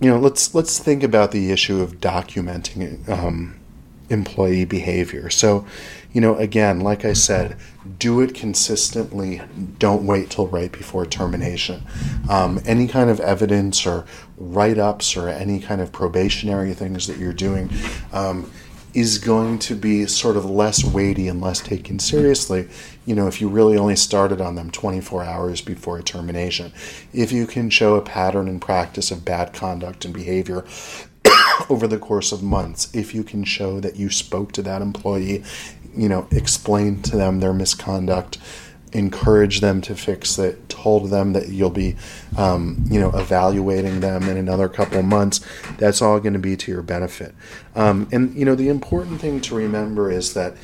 you 0.00 0.08
know, 0.08 0.18
let's 0.18 0.54
let's 0.54 0.78
think 0.78 1.02
about 1.02 1.30
the 1.30 1.50
issue 1.50 1.80
of 1.80 2.00
documenting 2.00 3.06
um, 3.08 3.60
employee 4.08 4.64
behavior. 4.64 5.30
So, 5.30 5.66
you 6.12 6.20
know, 6.20 6.36
again, 6.36 6.80
like 6.80 7.04
I 7.04 7.12
said, 7.12 7.56
do 7.98 8.20
it 8.20 8.34
consistently. 8.34 9.42
Don't 9.78 10.06
wait 10.06 10.30
till 10.30 10.46
right 10.46 10.72
before 10.72 11.06
termination. 11.06 11.82
Um, 12.28 12.60
any 12.64 12.88
kind 12.88 13.10
of 13.10 13.20
evidence 13.20 13.86
or 13.86 14.06
write 14.36 14.78
ups 14.78 15.16
or 15.16 15.28
any 15.28 15.60
kind 15.60 15.80
of 15.80 15.92
probationary 15.92 16.74
things 16.74 17.06
that 17.06 17.18
you're 17.18 17.32
doing. 17.32 17.70
Um, 18.12 18.50
is 18.92 19.18
going 19.18 19.56
to 19.56 19.76
be 19.76 20.04
sort 20.04 20.36
of 20.36 20.44
less 20.44 20.82
weighty 20.82 21.28
and 21.28 21.40
less 21.40 21.60
taken 21.60 21.98
seriously, 22.00 22.68
you 23.10 23.16
know, 23.16 23.26
if 23.26 23.40
you 23.40 23.48
really 23.48 23.76
only 23.76 23.96
started 23.96 24.40
on 24.40 24.54
them 24.54 24.70
24 24.70 25.24
hours 25.24 25.60
before 25.60 25.98
a 25.98 26.02
termination. 26.02 26.72
If 27.12 27.32
you 27.32 27.44
can 27.44 27.68
show 27.68 27.96
a 27.96 28.00
pattern 28.00 28.46
and 28.46 28.62
practice 28.62 29.10
of 29.10 29.24
bad 29.24 29.52
conduct 29.52 30.04
and 30.04 30.14
behavior 30.14 30.64
over 31.68 31.88
the 31.88 31.98
course 31.98 32.30
of 32.30 32.40
months, 32.40 32.88
if 32.94 33.12
you 33.12 33.24
can 33.24 33.42
show 33.42 33.80
that 33.80 33.96
you 33.96 34.10
spoke 34.10 34.52
to 34.52 34.62
that 34.62 34.80
employee, 34.80 35.42
you 35.96 36.08
know, 36.08 36.28
explained 36.30 37.04
to 37.06 37.16
them 37.16 37.40
their 37.40 37.52
misconduct, 37.52 38.38
encourage 38.92 39.60
them 39.60 39.80
to 39.80 39.96
fix 39.96 40.38
it, 40.38 40.68
told 40.68 41.10
them 41.10 41.32
that 41.32 41.48
you'll 41.48 41.68
be, 41.68 41.96
um, 42.38 42.84
you 42.88 43.00
know, 43.00 43.10
evaluating 43.10 43.98
them 43.98 44.28
in 44.28 44.36
another 44.36 44.68
couple 44.68 45.02
months, 45.02 45.40
that's 45.78 46.00
all 46.00 46.20
going 46.20 46.32
to 46.32 46.38
be 46.38 46.56
to 46.56 46.70
your 46.70 46.82
benefit. 46.82 47.34
Um, 47.74 48.08
and, 48.12 48.32
you 48.36 48.44
know, 48.44 48.54
the 48.54 48.68
important 48.68 49.20
thing 49.20 49.40
to 49.40 49.56
remember 49.56 50.12
is 50.12 50.34
that 50.34 50.54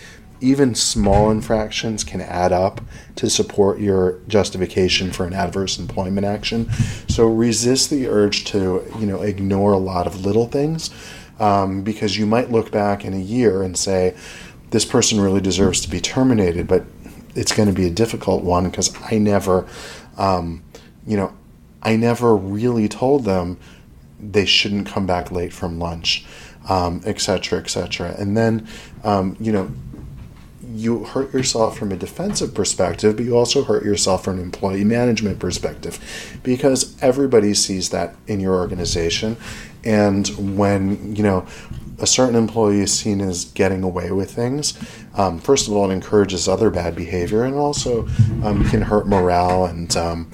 even 0.41 0.75
small 0.75 1.31
infractions 1.31 2.05
can 2.05 2.21
add 2.21 2.53
up 2.53 2.81
to 3.17 3.31
support 3.31 3.81
your 3.81 4.21
justification 4.29 5.11
for 5.11 5.27
an 5.27 5.33
adverse 5.33 5.79
employment 5.79 6.27
action. 6.27 6.71
So 7.09 7.27
resist 7.27 7.91
the 7.91 8.09
urge 8.09 8.45
to, 8.47 8.85
you 8.99 9.07
know, 9.07 9.23
ignore 9.23 9.73
a 9.73 9.79
lot 9.79 10.07
of 10.07 10.25
little 10.25 10.47
things 10.47 10.91
um, 11.39 11.83
because 11.83 12.19
you 12.19 12.27
might 12.27 12.51
look 12.51 12.71
back 12.71 13.05
in 13.05 13.15
a 13.15 13.19
year 13.19 13.63
and 13.63 13.77
say, 13.77 14.15
this 14.71 14.85
person 14.85 15.21
really 15.21 15.41
deserves 15.41 15.81
to 15.83 15.91
be 15.91 16.01
terminated, 16.01 16.67
but 16.67 16.85
it's 17.35 17.53
going 17.53 17.69
to 17.69 17.75
be 17.75 17.87
a 17.87 17.91
difficult 17.91 18.43
one 18.43 18.69
because 18.69 18.95
I 19.11 19.19
never, 19.19 19.67
um, 20.17 20.63
you 21.07 21.17
know, 21.17 21.33
I 21.83 21.97
never 21.97 22.35
really 22.35 22.89
told 22.89 23.25
them 23.25 23.59
they 24.19 24.47
shouldn't 24.47 24.87
come 24.89 25.07
back 25.07 25.31
late 25.31 25.53
from 25.53 25.79
lunch, 25.79 26.25
etc., 26.69 27.59
um, 27.59 27.65
etc. 27.65 28.11
Et 28.11 28.19
and 28.19 28.37
then, 28.37 28.67
um, 29.05 29.37
you 29.39 29.53
know, 29.53 29.71
you 30.75 31.05
hurt 31.05 31.33
yourself 31.33 31.79
from 31.79 31.93
a 31.93 31.97
defensive 31.97 32.55
perspective, 32.55 33.17
but 33.17 33.25
you 33.25 33.37
also 33.37 33.65
hurt 33.65 33.85
yourself 33.85 34.25
from 34.25 34.39
an 34.39 34.43
employee 34.43 34.85
management 34.85 35.39
perspective 35.39 36.39
because 36.43 36.97
everybody 37.03 37.55
sees 37.55 37.91
that 37.91 38.17
in 38.27 38.41
your 38.41 38.55
organization. 38.55 39.37
And 39.85 40.57
when, 40.59 41.15
you 41.15 41.23
know, 41.23 41.47
a 41.99 42.07
certain 42.07 42.35
employee 42.35 42.81
is 42.81 42.93
seen 42.93 43.21
as 43.21 43.47
getting 43.47 43.83
away 43.83 44.11
with 44.11 44.31
things, 44.33 44.79
um, 45.15 45.39
first 45.39 45.69
of 45.69 45.75
all, 45.75 45.91
it 45.91 45.95
encourages 45.95 46.49
other 46.49 46.71
bad 46.71 46.95
behavior 46.95 47.45
and 47.45 47.55
also 47.55 48.07
um, 48.43 48.69
can 48.69 48.83
hurt 48.83 49.07
morale 49.07 49.65
and, 49.67 49.97
um, 49.97 50.31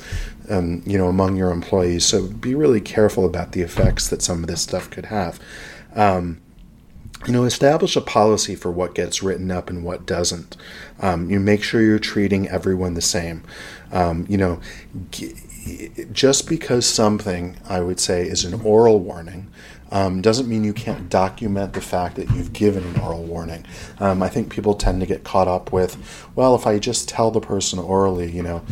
um, 0.51 0.83
you 0.87 0.99
know, 0.99 1.09
among 1.09 1.37
your 1.37 1.51
employees. 1.51 2.05
So 2.05 2.27
be 2.27 2.55
really 2.55 2.81
careful 2.81 3.25
about 3.25 3.53
the 3.53 3.61
effects 3.61 4.09
that 4.09 4.23
some 4.23 4.43
of 4.43 4.49
this 4.49 4.63
stuff 4.63 4.91
could 4.91 5.07
have. 5.07 5.39
Um, 5.95 6.41
you 7.27 7.33
know, 7.33 7.45
establish 7.45 7.97
a 7.97 8.01
policy 8.01 8.55
for 8.55 8.71
what 8.71 8.95
gets 8.95 9.23
written 9.23 9.51
up 9.51 9.71
and 9.71 9.85
what 9.85 10.07
doesn't. 10.07 10.57
Um, 11.01 11.31
you 11.31 11.39
make 11.39 11.63
sure 11.63 11.81
you're 11.81 11.99
treating 11.99 12.49
everyone 12.49 12.95
the 12.95 13.01
same. 13.01 13.45
Um, 13.93 14.27
you 14.29 14.37
know, 14.37 14.61
g- 15.11 15.35
just 16.13 16.49
because 16.49 16.87
something, 16.87 17.57
I 17.69 17.81
would 17.81 18.01
say, 18.01 18.23
is 18.27 18.45
an 18.45 18.61
oral 18.63 18.99
warning. 18.99 19.51
Um, 19.93 20.23
doesn't 20.23 20.49
mean 20.49 20.65
you 20.65 20.73
can't 20.73 21.09
document 21.11 21.75
the 21.75 21.83
fact 21.83 22.17
that 22.17 22.31
you've 22.31 22.53
given 22.53 22.83
an 22.83 22.99
oral 23.01 23.23
warning. 23.23 23.67
Um, 24.01 24.23
I 24.23 24.29
think 24.29 24.51
people 24.51 24.75
tend 24.75 25.01
to 25.01 25.07
get 25.07 25.23
caught 25.23 25.49
up 25.49 25.71
with, 25.71 26.29
well, 26.35 26.55
if 26.55 26.67
I 26.67 26.79
just 26.79 27.09
tell 27.09 27.31
the 27.31 27.41
person 27.41 27.79
orally, 27.79 28.31
you 28.31 28.43
know, 28.43 28.65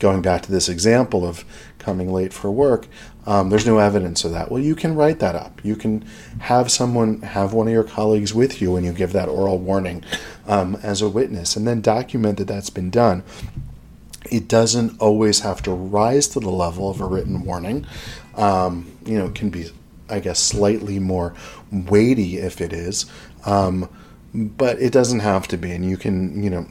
going 0.00 0.20
back 0.20 0.42
to 0.42 0.52
this 0.52 0.68
example 0.68 1.24
of 1.24 1.44
coming 1.78 2.12
late 2.12 2.32
for 2.32 2.50
work, 2.50 2.88
um, 3.26 3.48
there's 3.48 3.66
no 3.66 3.78
evidence 3.78 4.24
of 4.24 4.32
that. 4.32 4.50
Well, 4.50 4.62
you 4.62 4.74
can 4.74 4.94
write 4.94 5.18
that 5.20 5.34
up. 5.34 5.64
You 5.64 5.76
can 5.76 6.04
have 6.40 6.70
someone, 6.70 7.22
have 7.22 7.52
one 7.52 7.66
of 7.66 7.72
your 7.72 7.84
colleagues 7.84 8.34
with 8.34 8.60
you 8.60 8.72
when 8.72 8.84
you 8.84 8.92
give 8.92 9.12
that 9.12 9.28
oral 9.28 9.58
warning 9.58 10.04
um, 10.46 10.76
as 10.82 11.00
a 11.00 11.08
witness, 11.08 11.56
and 11.56 11.66
then 11.66 11.80
document 11.80 12.38
that 12.38 12.46
that's 12.46 12.70
been 12.70 12.90
done. 12.90 13.22
It 14.30 14.48
doesn't 14.48 15.00
always 15.00 15.40
have 15.40 15.62
to 15.62 15.70
rise 15.72 16.28
to 16.28 16.40
the 16.40 16.50
level 16.50 16.90
of 16.90 17.00
a 17.00 17.06
written 17.06 17.44
warning. 17.44 17.86
Um, 18.36 18.90
you 19.04 19.18
know, 19.18 19.26
it 19.26 19.34
can 19.34 19.50
be, 19.50 19.70
I 20.08 20.20
guess, 20.20 20.38
slightly 20.38 20.98
more 20.98 21.34
weighty 21.70 22.38
if 22.38 22.60
it 22.60 22.72
is, 22.72 23.06
um, 23.44 23.88
but 24.34 24.78
it 24.80 24.92
doesn't 24.92 25.20
have 25.20 25.46
to 25.48 25.56
be. 25.56 25.72
And 25.72 25.88
you 25.88 25.96
can, 25.96 26.42
you 26.42 26.50
know, 26.50 26.66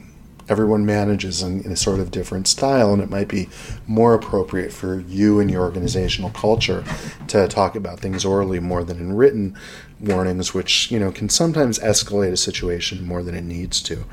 everyone 0.48 0.84
manages 0.84 1.42
in, 1.42 1.62
in, 1.62 1.72
a 1.72 1.76
sort 1.76 2.00
of 2.00 2.10
different 2.10 2.46
style, 2.46 2.92
and 2.92 3.02
it 3.02 3.10
might 3.10 3.28
be 3.28 3.48
more 3.86 4.14
appropriate 4.14 4.72
for 4.72 5.00
you 5.00 5.40
and 5.40 5.50
your 5.50 5.62
organizational 5.62 6.30
culture 6.30 6.84
to 7.28 7.48
talk 7.48 7.74
about 7.74 8.00
things 8.00 8.24
orally 8.24 8.60
more 8.60 8.84
than 8.84 8.98
in 8.98 9.14
written 9.14 9.56
warnings, 10.00 10.52
which 10.52 10.90
you 10.90 10.98
know 10.98 11.10
can 11.10 11.28
sometimes 11.28 11.78
escalate 11.78 12.32
a 12.32 12.36
situation 12.36 13.06
more 13.06 13.22
than 13.22 13.34
it 13.34 13.44
needs 13.44 13.82
to. 13.82 14.04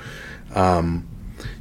Um, 0.55 1.07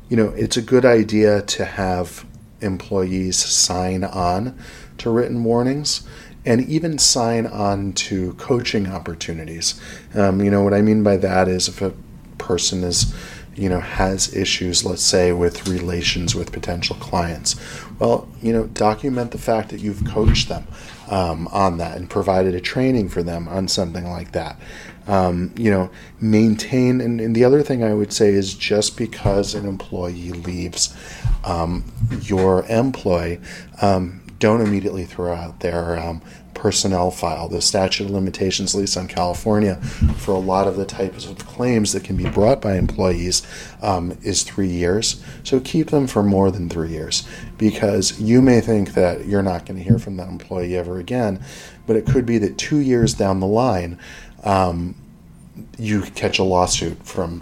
you 0.08 0.16
know, 0.16 0.28
it's 0.30 0.56
a 0.56 0.62
good 0.62 0.84
idea 0.84 1.42
to 1.42 1.64
have 1.64 2.26
employees 2.60 3.36
sign 3.36 4.04
on 4.04 4.58
to 4.98 5.10
written 5.10 5.44
warnings 5.44 6.06
and 6.44 6.66
even 6.68 6.98
sign 6.98 7.46
on 7.46 7.92
to 7.92 8.32
coaching 8.34 8.88
opportunities. 8.88 9.80
Um, 10.14 10.42
you 10.42 10.50
know, 10.50 10.62
what 10.62 10.74
I 10.74 10.82
mean 10.82 11.02
by 11.02 11.16
that 11.18 11.48
is 11.48 11.68
if 11.68 11.82
a 11.82 11.92
person 12.38 12.82
is 12.82 13.14
you 13.60 13.68
know 13.68 13.80
has 13.80 14.34
issues 14.34 14.84
let's 14.84 15.02
say 15.02 15.32
with 15.32 15.68
relations 15.68 16.34
with 16.34 16.50
potential 16.50 16.96
clients. 16.96 17.56
Well 17.98 18.28
you 18.40 18.52
know 18.52 18.66
document 18.66 19.32
the 19.32 19.38
fact 19.38 19.68
that 19.68 19.80
you've 19.80 20.04
coached 20.06 20.48
them 20.48 20.66
um, 21.08 21.46
on 21.48 21.76
that 21.78 21.96
and 21.96 22.08
provided 22.08 22.54
a 22.54 22.60
training 22.60 23.10
for 23.10 23.22
them 23.22 23.46
on 23.48 23.68
something 23.68 24.08
like 24.08 24.32
that. 24.32 24.58
Um, 25.06 25.52
you 25.56 25.70
know 25.70 25.90
maintain 26.20 27.00
and, 27.00 27.20
and, 27.20 27.34
the 27.34 27.42
other 27.42 27.62
thing 27.62 27.82
i 27.82 27.92
would 27.92 28.12
say 28.12 28.28
is 28.28 28.54
just 28.54 28.96
because 28.96 29.54
an 29.54 29.66
employee 29.66 30.30
leaves 30.30 30.94
um, 31.42 31.84
your 32.20 32.64
employ 32.66 33.40
um, 33.82 34.20
don't 34.40 34.60
immediately 34.60 35.04
throw 35.04 35.34
out 35.34 35.60
their 35.60 35.98
um, 35.98 36.22
personnel 36.54 37.10
file. 37.10 37.48
The 37.48 37.62
statute 37.62 38.04
of 38.04 38.10
limitations, 38.10 38.74
at 38.74 38.80
least 38.80 38.96
on 38.96 39.08
California, 39.08 39.76
for 40.16 40.32
a 40.32 40.38
lot 40.38 40.66
of 40.66 40.76
the 40.76 40.84
types 40.84 41.26
of 41.26 41.38
claims 41.46 41.92
that 41.92 42.04
can 42.04 42.16
be 42.16 42.28
brought 42.28 42.60
by 42.60 42.76
employees 42.76 43.42
um, 43.82 44.16
is 44.22 44.42
three 44.42 44.68
years. 44.68 45.22
So 45.42 45.60
keep 45.60 45.90
them 45.90 46.06
for 46.06 46.22
more 46.22 46.50
than 46.50 46.68
three 46.68 46.90
years 46.90 47.26
because 47.58 48.20
you 48.20 48.42
may 48.42 48.60
think 48.60 48.94
that 48.94 49.26
you're 49.26 49.42
not 49.42 49.66
going 49.66 49.78
to 49.78 49.84
hear 49.84 49.98
from 49.98 50.16
that 50.16 50.28
employee 50.28 50.76
ever 50.76 50.98
again, 50.98 51.42
but 51.86 51.96
it 51.96 52.06
could 52.06 52.26
be 52.26 52.38
that 52.38 52.58
two 52.58 52.78
years 52.78 53.14
down 53.14 53.40
the 53.40 53.46
line, 53.46 53.98
um, 54.44 54.94
you 55.78 56.02
catch 56.02 56.38
a 56.38 56.44
lawsuit 56.44 57.02
from 57.04 57.40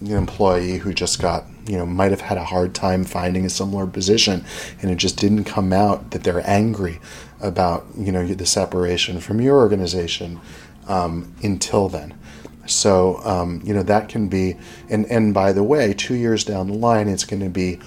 an 0.00 0.12
employee 0.12 0.78
who 0.78 0.92
just 0.92 1.20
got 1.20 1.44
you 1.66 1.76
know 1.76 1.86
might 1.86 2.10
have 2.10 2.20
had 2.20 2.38
a 2.38 2.44
hard 2.44 2.74
time 2.74 3.04
finding 3.04 3.44
a 3.44 3.50
similar 3.50 3.86
position 3.86 4.44
and 4.82 4.90
it 4.90 4.96
just 4.96 5.16
didn't 5.18 5.44
come 5.44 5.72
out 5.72 6.10
that 6.10 6.22
they're 6.22 6.48
angry 6.48 7.00
about 7.40 7.86
you 7.96 8.12
know 8.12 8.26
the 8.26 8.46
separation 8.46 9.20
from 9.20 9.40
your 9.40 9.56
organization 9.56 10.40
um, 10.88 11.34
until 11.42 11.88
then. 11.88 12.18
So 12.66 13.20
um, 13.24 13.60
you 13.64 13.74
know 13.74 13.82
that 13.82 14.08
can 14.08 14.28
be 14.28 14.56
and 14.88 15.06
and 15.06 15.32
by 15.32 15.52
the 15.52 15.62
way 15.62 15.94
two 15.94 16.14
years 16.14 16.44
down 16.44 16.68
the 16.68 16.74
line 16.74 17.08
it's 17.08 17.24
going 17.24 17.42
to 17.42 17.48
be 17.48 17.78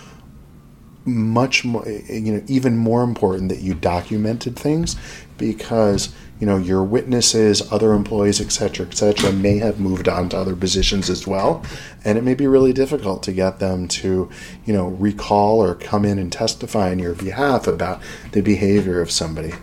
much 1.05 1.65
more 1.65 1.87
you 1.87 2.33
know 2.33 2.43
even 2.47 2.77
more 2.77 3.03
important 3.03 3.49
that 3.49 3.59
you 3.59 3.73
documented 3.73 4.55
things 4.55 4.95
because 5.37 6.13
you 6.39 6.47
know 6.47 6.57
your 6.57 6.83
witnesses 6.83 7.71
other 7.71 7.93
employees 7.93 8.39
etc 8.39 8.85
etc 8.85 9.31
may 9.31 9.57
have 9.57 9.79
moved 9.79 10.07
on 10.07 10.29
to 10.29 10.37
other 10.37 10.55
positions 10.55 11.09
as 11.09 11.27
well. 11.27 11.63
And 12.05 12.17
it 12.17 12.23
may 12.23 12.33
be 12.33 12.47
really 12.47 12.73
difficult 12.73 13.23
to 13.23 13.31
get 13.31 13.59
them 13.59 13.87
to 13.89 14.29
you 14.65 14.73
know 14.73 14.87
recall 14.87 15.61
or 15.61 15.75
come 15.75 16.05
in 16.05 16.17
and 16.17 16.31
testify 16.31 16.91
on 16.91 16.99
your 16.99 17.13
behalf 17.13 17.67
about 17.67 18.01
the 18.31 18.41
behavior 18.41 19.01
of 19.01 19.11
somebody. 19.11 19.53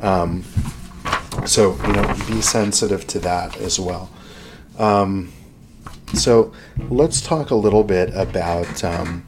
Um, 0.00 0.44
so 1.46 1.76
you 1.86 1.92
know 1.92 2.14
be 2.28 2.40
sensitive 2.40 3.06
to 3.08 3.18
that 3.20 3.56
as 3.58 3.80
well. 3.80 4.10
Um, 4.78 5.32
so 6.14 6.52
let's 6.88 7.20
talk 7.20 7.50
a 7.50 7.54
little 7.54 7.84
bit 7.84 8.10
about 8.14 8.82
um, 8.82 9.26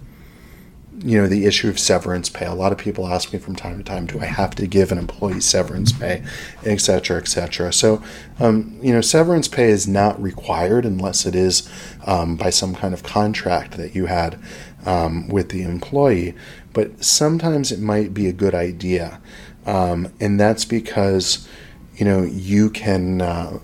you 1.04 1.20
know 1.20 1.26
the 1.26 1.46
issue 1.46 1.68
of 1.68 1.78
severance 1.78 2.28
pay. 2.28 2.46
A 2.46 2.54
lot 2.54 2.72
of 2.72 2.78
people 2.78 3.08
ask 3.08 3.32
me 3.32 3.38
from 3.38 3.56
time 3.56 3.78
to 3.78 3.84
time, 3.84 4.06
do 4.06 4.20
I 4.20 4.26
have 4.26 4.54
to 4.56 4.66
give 4.66 4.92
an 4.92 4.98
employee 4.98 5.40
severance 5.40 5.92
pay, 5.92 6.22
et 6.64 6.80
cetera, 6.80 7.18
et 7.18 7.28
cetera. 7.28 7.72
So, 7.72 8.02
um, 8.38 8.78
you 8.82 8.92
know, 8.92 9.00
severance 9.00 9.48
pay 9.48 9.70
is 9.70 9.88
not 9.88 10.20
required 10.22 10.86
unless 10.86 11.26
it 11.26 11.34
is 11.34 11.68
um, 12.06 12.36
by 12.36 12.50
some 12.50 12.74
kind 12.74 12.94
of 12.94 13.02
contract 13.02 13.76
that 13.76 13.94
you 13.94 14.06
had 14.06 14.38
um, 14.86 15.28
with 15.28 15.48
the 15.50 15.62
employee. 15.62 16.34
But 16.72 17.04
sometimes 17.04 17.72
it 17.72 17.80
might 17.80 18.14
be 18.14 18.28
a 18.28 18.32
good 18.32 18.54
idea, 18.54 19.20
um, 19.66 20.12
and 20.20 20.38
that's 20.38 20.64
because 20.64 21.48
you 21.96 22.04
know 22.04 22.22
you 22.22 22.70
can 22.70 23.20
uh, 23.20 23.58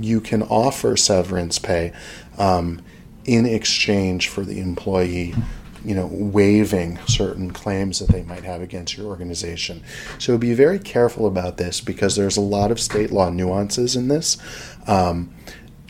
you 0.00 0.20
can 0.20 0.42
offer 0.42 0.96
severance 0.96 1.58
pay 1.58 1.92
um, 2.38 2.82
in 3.24 3.46
exchange 3.46 4.28
for 4.28 4.44
the 4.44 4.60
employee 4.60 5.34
you 5.84 5.94
know, 5.94 6.06
waiving 6.10 6.98
certain 7.06 7.52
claims 7.52 7.98
that 7.98 8.08
they 8.08 8.22
might 8.22 8.44
have 8.44 8.62
against 8.62 8.96
your 8.96 9.06
organization. 9.06 9.82
So 10.18 10.38
be 10.38 10.54
very 10.54 10.78
careful 10.78 11.26
about 11.26 11.56
this 11.56 11.80
because 11.80 12.16
there's 12.16 12.36
a 12.36 12.42
lot 12.42 12.70
of 12.70 12.80
state 12.80 13.10
law 13.10 13.30
nuances 13.30 13.96
in 13.96 14.08
this. 14.08 14.38
Um, 14.86 15.34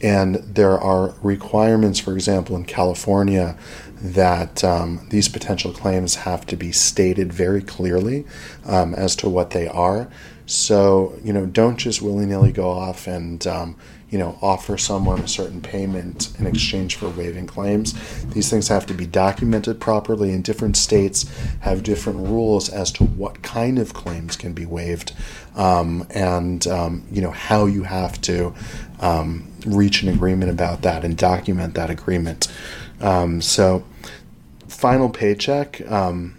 and 0.02 0.36
there 0.36 0.78
are 0.78 1.14
requirements, 1.22 2.00
for 2.00 2.14
example, 2.14 2.56
in 2.56 2.64
California, 2.64 3.56
that 4.00 4.64
um, 4.64 5.06
these 5.10 5.28
potential 5.28 5.72
claims 5.72 6.16
have 6.16 6.44
to 6.46 6.56
be 6.56 6.72
stated 6.72 7.32
very 7.32 7.62
clearly 7.62 8.24
um, 8.66 8.94
as 8.94 9.14
to 9.16 9.28
what 9.28 9.50
they 9.50 9.68
are. 9.68 10.10
So, 10.44 11.14
you 11.22 11.32
know, 11.32 11.46
don't 11.46 11.76
just 11.76 12.02
willy 12.02 12.26
nilly 12.26 12.50
go 12.50 12.68
off 12.68 13.06
and, 13.06 13.46
um, 13.46 13.76
you 14.12 14.18
know, 14.18 14.38
offer 14.42 14.76
someone 14.76 15.20
a 15.20 15.26
certain 15.26 15.62
payment 15.62 16.38
in 16.38 16.46
exchange 16.46 16.96
for 16.96 17.08
waiving 17.08 17.46
claims. 17.46 17.94
These 18.26 18.50
things 18.50 18.68
have 18.68 18.84
to 18.86 18.94
be 18.94 19.06
documented 19.06 19.80
properly, 19.80 20.34
and 20.34 20.44
different 20.44 20.76
states 20.76 21.24
have 21.60 21.82
different 21.82 22.18
rules 22.18 22.68
as 22.68 22.92
to 22.92 23.04
what 23.04 23.42
kind 23.42 23.78
of 23.78 23.94
claims 23.94 24.36
can 24.36 24.52
be 24.52 24.66
waived, 24.66 25.14
um, 25.56 26.06
and 26.10 26.66
um, 26.66 27.04
you 27.10 27.22
know 27.22 27.30
how 27.30 27.64
you 27.64 27.84
have 27.84 28.20
to 28.20 28.54
um, 29.00 29.50
reach 29.64 30.02
an 30.02 30.10
agreement 30.10 30.50
about 30.50 30.82
that 30.82 31.06
and 31.06 31.16
document 31.16 31.72
that 31.72 31.88
agreement. 31.88 32.52
Um, 33.00 33.40
so, 33.40 33.82
final 34.68 35.08
paycheck, 35.08 35.80
um, 35.90 36.36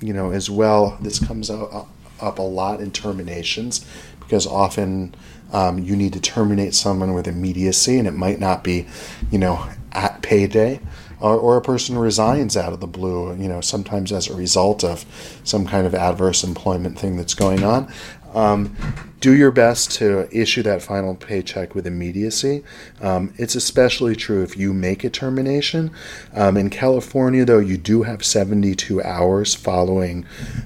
you 0.00 0.14
know, 0.14 0.30
as 0.30 0.48
well. 0.48 0.96
This 1.02 1.18
comes 1.18 1.50
up 1.50 1.86
a 2.20 2.42
lot 2.42 2.80
in 2.80 2.90
terminations 2.92 3.84
because 4.20 4.46
often 4.46 5.14
um, 5.52 5.78
you 5.78 5.96
need 5.96 6.12
to 6.12 6.20
terminate 6.20 6.74
someone 6.74 7.12
with 7.12 7.26
immediacy, 7.26 7.98
and 7.98 8.06
it 8.06 8.14
might 8.14 8.40
not 8.40 8.64
be, 8.64 8.86
you 9.30 9.38
know, 9.38 9.68
at 9.92 10.22
payday. 10.22 10.80
Or, 11.20 11.36
or 11.36 11.58
a 11.58 11.60
person 11.60 11.98
resigns 11.98 12.56
out 12.56 12.72
of 12.72 12.80
the 12.80 12.86
blue, 12.86 13.36
you 13.36 13.46
know, 13.46 13.60
sometimes 13.60 14.10
as 14.10 14.28
a 14.28 14.34
result 14.34 14.82
of 14.82 15.04
some 15.44 15.66
kind 15.66 15.86
of 15.86 15.94
adverse 15.94 16.42
employment 16.42 16.98
thing 16.98 17.18
that's 17.18 17.34
going 17.34 17.62
on. 17.62 17.92
Um, 18.34 18.76
do 19.20 19.36
your 19.36 19.50
best 19.50 19.92
to 19.92 20.28
issue 20.34 20.62
that 20.62 20.82
final 20.82 21.14
paycheck 21.14 21.74
with 21.74 21.86
immediacy. 21.86 22.64
Um, 23.02 23.34
it's 23.36 23.54
especially 23.54 24.16
true 24.16 24.42
if 24.42 24.56
you 24.56 24.72
make 24.72 25.04
a 25.04 25.10
termination. 25.10 25.90
Um, 26.34 26.56
in 26.56 26.70
California, 26.70 27.44
though, 27.44 27.58
you 27.58 27.76
do 27.76 28.02
have 28.04 28.24
72 28.24 29.02
hours 29.02 29.54
following 29.54 30.24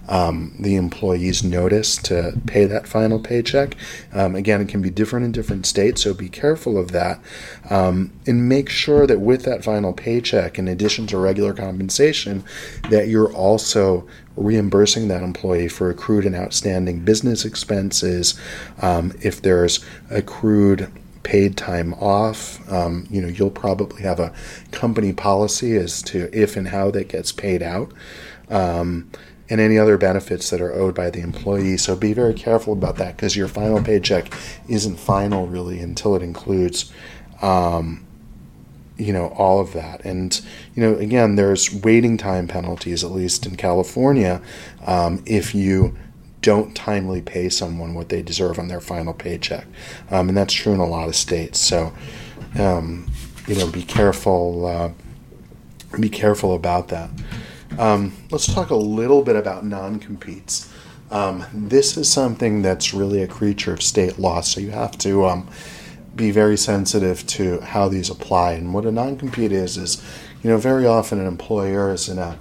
um, 0.09 0.55
the 0.59 0.77
employee's 0.77 1.43
notice 1.43 1.97
to 1.99 2.39
pay 2.47 2.65
that 2.67 2.87
final 2.87 3.19
paycheck. 3.19 3.75
Um, 4.13 4.37
again, 4.37 4.61
it 4.61 4.69
can 4.69 4.81
be 4.81 4.91
different 4.91 5.27
in 5.27 5.33
different 5.33 5.67
states, 5.67 6.03
so 6.03 6.15
be 6.15 6.29
careful 6.29 6.79
of 6.79 6.93
that. 6.93 7.21
Um, 7.71 8.13
and 8.25 8.49
make 8.49 8.69
sure 8.69 9.07
that 9.07 9.21
with 9.21 9.43
that 9.45 9.65
final 9.65 9.93
paycheck, 9.93 10.61
in 10.61 10.69
addition 10.69 11.09
to 11.09 11.19
regular 11.19 11.55
compensation, 11.55 12.45
that 12.91 13.09
you're 13.09 13.33
also 13.33 14.07
reimbursing 14.37 15.09
that 15.09 15.23
employee 15.23 15.69
for 15.69 15.91
accrued 15.91 16.27
and 16.27 16.35
outstanding 16.35 17.01
business 17.01 17.45
expenses. 17.45 18.39
Um, 18.81 19.13
if 19.23 19.41
there's 19.41 19.85
accrued 20.11 20.91
paid 21.23 21.57
time 21.57 21.95
off, 21.95 22.61
um, 22.71 23.07
you 23.11 23.21
know, 23.21 23.29
you'll 23.29 23.51
probably 23.51 24.03
have 24.03 24.21
a 24.21 24.33
company 24.73 25.13
policy 25.13 25.77
as 25.77 26.03
to 26.03 26.29
if 26.33 26.57
and 26.57 26.69
how 26.69 26.91
that 26.91 27.09
gets 27.09 27.33
paid 27.33 27.63
out. 27.63 27.93
Um, 28.51 29.11
and 29.51 29.61
any 29.61 29.79
other 29.79 29.99
benefits 29.99 30.51
that 30.51 30.61
are 30.61 30.73
owed 30.73 30.95
by 30.95 31.11
the 31.11 31.21
employee. 31.21 31.77
So 31.77 31.95
be 31.95 32.15
very 32.15 32.33
careful 32.33 32.73
about 32.73 32.97
that 32.97 33.17
because 33.17 33.37
your 33.37 33.49
final 33.49 33.83
paycheck 33.83 34.33
isn't 34.69 34.97
final 34.97 35.47
really 35.47 35.81
until 35.81 36.17
it 36.17 36.23
includes 36.23 36.91
um, 37.43 38.07
you 38.97 39.13
know 39.13 39.29
all 39.29 39.61
of 39.61 39.73
that. 39.73 40.05
And 40.05 40.41
you 40.75 40.83
know 40.83 40.97
again 40.97 41.37
there's 41.37 41.73
waiting 41.73 42.17
time 42.17 42.49
penalties 42.49 43.05
at 43.05 43.11
least 43.11 43.47
in 43.47 43.57
california 43.57 44.41
um, 44.87 45.23
if 45.27 45.55
you 45.55 45.97
don't 46.41 46.75
timely 46.75 47.23
pay 47.23 47.49
someone 47.49 47.95
what 47.95 48.11
they 48.11 48.21
deserve 48.21 48.59
on 48.59 48.69
their 48.69 48.81
final 48.81 49.15
paycheck. 49.15 49.67
Um, 50.11 50.29
and 50.29 50.37
that's 50.37 50.53
true 50.53 50.75
in 50.75 50.81
a 50.81 50.87
lot 50.87 51.09
of 51.09 51.17
states. 51.17 51.59
So 51.59 51.93
um, 52.59 53.11
you 53.47 53.57
know 53.57 53.71
be 53.71 53.83
careful 53.83 54.67
uh, 54.67 54.91
be 55.99 56.09
careful 56.09 56.55
about 56.55 56.89
that. 56.89 57.11
Um, 57.79 58.15
let's 58.31 58.53
talk 58.53 58.71
a 58.71 58.77
little 58.77 59.23
bit 59.23 59.37
about 59.37 59.65
non-competes. 59.65 60.73
Um, 61.11 61.45
this 61.53 61.97
is 61.97 62.11
something 62.11 62.63
that's 62.63 62.95
really 62.95 63.23
a 63.23 63.29
creature 63.29 63.73
of 63.73 63.83
state 63.83 64.19
law 64.19 64.41
so 64.41 64.61
you 64.61 64.71
have 64.71 64.97
to 64.99 65.27
um, 65.27 65.49
be 66.17 66.31
very 66.31 66.57
sensitive 66.57 67.27
to 67.27 67.61
how 67.61 67.89
these 67.89 68.11
apply. 68.11 68.53
And 68.53 68.73
what 68.73 68.85
a 68.85 68.93
non 68.93 69.17
compete 69.17 69.53
is, 69.53 69.77
is, 69.77 70.03
you 70.43 70.51
know, 70.51 70.59
very 70.59 70.87
often 70.87 71.21
an 71.21 71.27
employer 71.27 71.93
is 71.93 72.09
in 72.09 72.19
a 72.19 72.39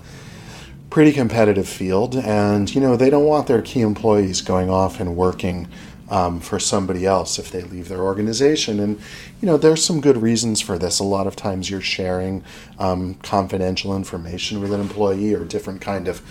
pretty 0.90 1.12
competitive 1.12 1.68
field 1.68 2.16
and, 2.16 2.74
you 2.74 2.80
know, 2.80 2.96
they 2.96 3.10
don't 3.10 3.26
want 3.26 3.48
their 3.48 3.62
key 3.62 3.82
employees 3.82 4.42
going 4.42 4.70
off 4.70 5.00
and 5.00 5.16
working. 5.16 5.68
Um, 6.10 6.42
for 6.42 6.60
somebody 6.60 7.08
else 7.08 7.40
if 7.40 7.50
they 7.50 7.64
leave 7.64 7.88
their 7.88 8.02
organization. 8.02 8.80
And, 8.80 9.00
you 9.42 9.48
know, 9.48 9.58
there's 9.58 9.84
some 9.84 10.00
good 10.00 10.22
reasons 10.22 10.62
for 10.62 10.78
this. 10.78 11.00
A 11.00 11.04
lot 11.04 11.26
of 11.26 11.36
times 11.36 11.72
you're 11.72 11.82
sharing 11.82 12.44
um, 12.78 13.16
confidential 13.24 13.96
information 13.96 14.62
with 14.62 14.72
an 14.74 14.82
employee 14.82 15.34
or 15.34 15.44
different 15.44 15.82
kind 15.82 16.08
of 16.08 16.22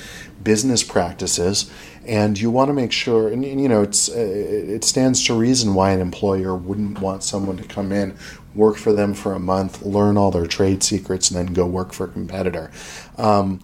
business 0.45 0.85
practices 0.85 1.69
and 2.07 2.39
you 2.39 2.51
want 2.51 2.69
to 2.69 2.73
make 2.73 2.93
sure 2.93 3.29
and, 3.29 3.45
you 3.45 3.69
know 3.69 3.83
it's 3.83 4.09
uh, 4.09 4.15
it 4.17 4.85
stands 4.85 5.25
to 5.25 5.35
reason 5.35 5.75
why 5.75 5.91
an 5.91 6.01
employer 6.01 6.55
wouldn't 6.55 7.01
want 7.01 7.23
someone 7.23 7.57
to 7.57 7.65
come 7.65 7.93
in 7.93 8.17
work 8.55 8.77
for 8.77 8.93
them 8.93 9.15
for 9.15 9.33
a 9.33 9.39
month 9.39 9.83
learn 9.83 10.17
all 10.17 10.31
their 10.31 10.47
trade 10.47 10.83
secrets 10.83 11.31
and 11.31 11.39
then 11.39 11.55
go 11.55 11.67
work 11.67 11.93
for 11.93 12.05
a 12.05 12.09
competitor. 12.09 12.71
Um, 13.17 13.61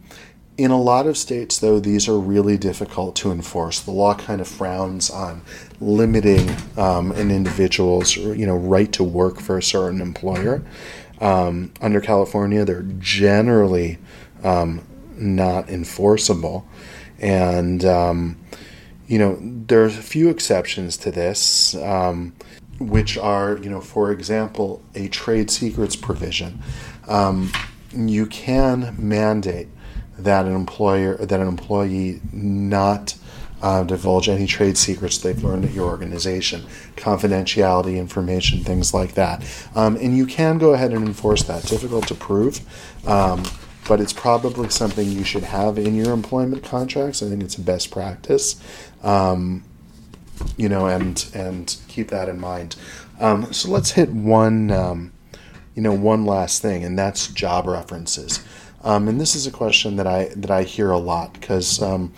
in 0.56 0.72
a 0.72 0.80
lot 0.80 1.06
of 1.06 1.16
states 1.16 1.58
though 1.58 1.78
these 1.78 2.08
are 2.08 2.18
really 2.18 2.56
difficult 2.56 3.14
to 3.16 3.30
enforce. 3.30 3.80
The 3.80 3.92
law 3.92 4.14
kind 4.14 4.40
of 4.40 4.48
frowns 4.48 5.10
on 5.10 5.42
limiting 5.80 6.50
um, 6.76 7.12
an 7.12 7.30
individual's 7.30 8.16
you 8.16 8.46
know 8.46 8.56
right 8.56 8.92
to 8.92 9.04
work 9.04 9.40
for 9.40 9.58
a 9.58 9.62
certain 9.62 10.00
employer. 10.00 10.64
Um, 11.20 11.72
under 11.80 12.00
california 12.00 12.64
they're 12.64 12.82
generally 12.98 13.98
um, 14.44 14.82
not 15.16 15.68
enforceable. 15.68 16.66
And, 17.18 17.84
um, 17.84 18.36
you 19.06 19.18
know, 19.18 19.38
there's 19.40 19.98
a 19.98 20.02
few 20.02 20.28
exceptions 20.28 20.96
to 20.98 21.10
this, 21.10 21.74
um, 21.76 22.34
which 22.78 23.16
are, 23.18 23.58
you 23.58 23.70
know, 23.70 23.80
for 23.80 24.12
example, 24.12 24.82
a 24.94 25.08
trade 25.08 25.50
secrets 25.50 25.96
provision. 25.96 26.62
Um, 27.08 27.50
you 27.92 28.26
can 28.26 28.94
mandate 28.98 29.68
that 30.18 30.46
an 30.46 30.54
employer 30.54 31.16
that 31.16 31.40
an 31.40 31.46
employee 31.46 32.20
not 32.32 33.14
uh, 33.62 33.82
divulge 33.82 34.28
any 34.28 34.46
trade 34.46 34.76
secrets 34.76 35.18
they've 35.18 35.42
learned 35.42 35.64
at 35.64 35.72
your 35.72 35.88
organization, 35.88 36.64
confidentiality 36.96 37.96
information, 37.96 38.62
things 38.62 38.94
like 38.94 39.14
that. 39.14 39.44
Um, 39.74 39.96
and 39.96 40.16
you 40.16 40.26
can 40.26 40.58
go 40.58 40.74
ahead 40.74 40.92
and 40.92 41.06
enforce 41.06 41.42
that. 41.44 41.64
Difficult 41.64 42.06
to 42.08 42.14
prove. 42.14 42.60
Um, 43.06 43.44
but 43.88 44.00
it's 44.00 44.12
probably 44.12 44.68
something 44.68 45.10
you 45.10 45.24
should 45.24 45.42
have 45.42 45.78
in 45.78 45.96
your 45.96 46.12
employment 46.12 46.62
contracts. 46.62 47.22
I 47.22 47.28
think 47.30 47.42
it's 47.42 47.56
best 47.56 47.90
practice, 47.90 48.62
um, 49.02 49.64
you 50.56 50.68
know, 50.68 50.86
and 50.86 51.28
and 51.34 51.74
keep 51.88 52.08
that 52.08 52.28
in 52.28 52.38
mind. 52.38 52.76
Um, 53.18 53.52
so 53.52 53.70
let's 53.70 53.92
hit 53.92 54.10
one, 54.10 54.70
um, 54.70 55.12
you 55.74 55.82
know, 55.82 55.94
one 55.94 56.26
last 56.26 56.62
thing, 56.62 56.84
and 56.84 56.96
that's 56.96 57.28
job 57.28 57.66
references. 57.66 58.44
Um, 58.84 59.08
and 59.08 59.20
this 59.20 59.34
is 59.34 59.46
a 59.46 59.50
question 59.50 59.96
that 59.96 60.06
I 60.06 60.30
that 60.36 60.50
I 60.50 60.62
hear 60.62 60.90
a 60.90 60.98
lot 60.98 61.32
because, 61.32 61.82
um, 61.82 62.12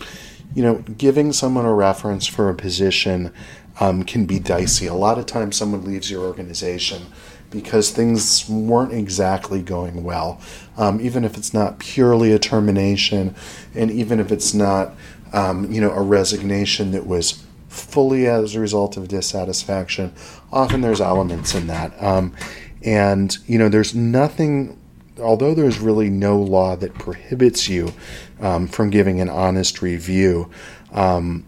you 0.54 0.62
know, 0.62 0.74
giving 0.98 1.32
someone 1.32 1.64
a 1.64 1.72
reference 1.72 2.26
for 2.26 2.50
a 2.50 2.54
position 2.54 3.32
um, 3.78 4.02
can 4.02 4.26
be 4.26 4.40
dicey. 4.40 4.86
A 4.86 4.94
lot 4.94 5.18
of 5.18 5.26
times, 5.26 5.56
someone 5.56 5.84
leaves 5.84 6.10
your 6.10 6.22
organization 6.24 7.06
because 7.50 7.90
things 7.90 8.48
weren't 8.48 8.92
exactly 8.92 9.60
going 9.60 10.04
well. 10.04 10.40
Um, 10.76 11.00
even 11.00 11.24
if 11.24 11.36
it's 11.36 11.52
not 11.52 11.78
purely 11.78 12.32
a 12.32 12.38
termination, 12.38 13.34
and 13.74 13.90
even 13.90 14.20
if 14.20 14.30
it's 14.30 14.54
not, 14.54 14.94
um, 15.32 15.70
you 15.70 15.80
know, 15.80 15.90
a 15.90 16.00
resignation 16.00 16.92
that 16.92 17.06
was 17.06 17.44
fully 17.68 18.26
as 18.26 18.54
a 18.54 18.60
result 18.60 18.96
of 18.96 19.08
dissatisfaction, 19.08 20.12
often 20.52 20.80
there's 20.80 21.00
elements 21.00 21.54
in 21.54 21.66
that. 21.66 22.00
Um, 22.02 22.34
and 22.82 23.36
you 23.46 23.58
know, 23.58 23.68
there's 23.68 23.94
nothing. 23.94 24.76
Although 25.20 25.52
there's 25.54 25.80
really 25.80 26.08
no 26.08 26.40
law 26.40 26.76
that 26.76 26.94
prohibits 26.94 27.68
you 27.68 27.92
um, 28.40 28.66
from 28.66 28.88
giving 28.88 29.20
an 29.20 29.28
honest 29.28 29.82
review, 29.82 30.50
um, 30.92 31.44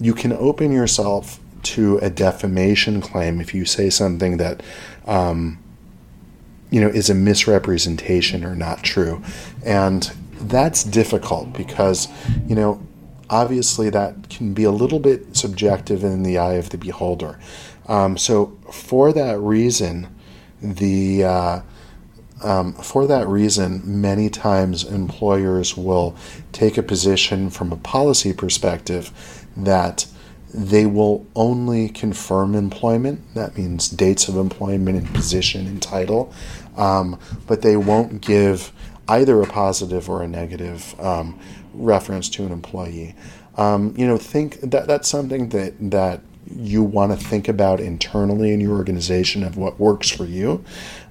you 0.00 0.12
can 0.12 0.32
open 0.32 0.72
yourself 0.72 1.38
to 1.66 1.98
a 1.98 2.10
defamation 2.10 3.00
claim 3.00 3.40
if 3.40 3.54
you 3.54 3.64
say 3.64 3.90
something 3.90 4.36
that 4.36 4.62
um, 5.06 5.58
you 6.70 6.80
know 6.80 6.88
is 6.88 7.10
a 7.10 7.14
misrepresentation 7.14 8.44
or 8.44 8.54
not 8.54 8.82
true. 8.82 9.22
And 9.64 10.10
that's 10.40 10.84
difficult 10.84 11.52
because 11.52 12.08
you 12.46 12.54
know 12.54 12.84
obviously 13.28 13.90
that 13.90 14.28
can 14.28 14.54
be 14.54 14.64
a 14.64 14.70
little 14.70 15.00
bit 15.00 15.36
subjective 15.36 16.04
in 16.04 16.22
the 16.22 16.38
eye 16.38 16.54
of 16.54 16.70
the 16.70 16.78
beholder. 16.78 17.38
Um, 17.88 18.16
so 18.16 18.56
for 18.70 19.12
that 19.12 19.38
reason 19.38 20.08
the 20.60 21.24
uh, 21.24 21.60
um, 22.42 22.74
for 22.74 23.06
that 23.06 23.26
reason, 23.28 23.82
many 24.00 24.28
times 24.28 24.84
employers 24.84 25.76
will 25.76 26.16
take 26.52 26.76
a 26.76 26.82
position 26.82 27.50
from 27.50 27.72
a 27.72 27.76
policy 27.76 28.32
perspective 28.32 29.46
that 29.56 30.06
they 30.52 30.86
will 30.86 31.26
only 31.34 31.88
confirm 31.88 32.54
employment. 32.54 33.34
That 33.34 33.56
means 33.56 33.88
dates 33.88 34.28
of 34.28 34.36
employment 34.36 34.98
and 34.98 35.14
position 35.14 35.66
and 35.66 35.82
title, 35.82 36.32
um, 36.76 37.18
but 37.46 37.62
they 37.62 37.76
won't 37.76 38.20
give 38.20 38.72
either 39.08 39.40
a 39.42 39.46
positive 39.46 40.08
or 40.08 40.22
a 40.22 40.28
negative 40.28 40.98
um, 41.00 41.38
reference 41.74 42.28
to 42.30 42.44
an 42.44 42.52
employee. 42.52 43.14
Um, 43.56 43.94
you 43.96 44.06
know, 44.06 44.18
think 44.18 44.60
that 44.60 44.86
that's 44.86 45.08
something 45.08 45.48
that 45.50 45.74
that 45.90 46.20
you 46.54 46.82
want 46.82 47.10
to 47.12 47.24
think 47.24 47.48
about 47.48 47.80
internally 47.80 48.52
in 48.52 48.60
your 48.60 48.76
organization 48.76 49.42
of 49.42 49.56
what 49.56 49.80
works 49.80 50.08
for 50.08 50.24
you. 50.24 50.64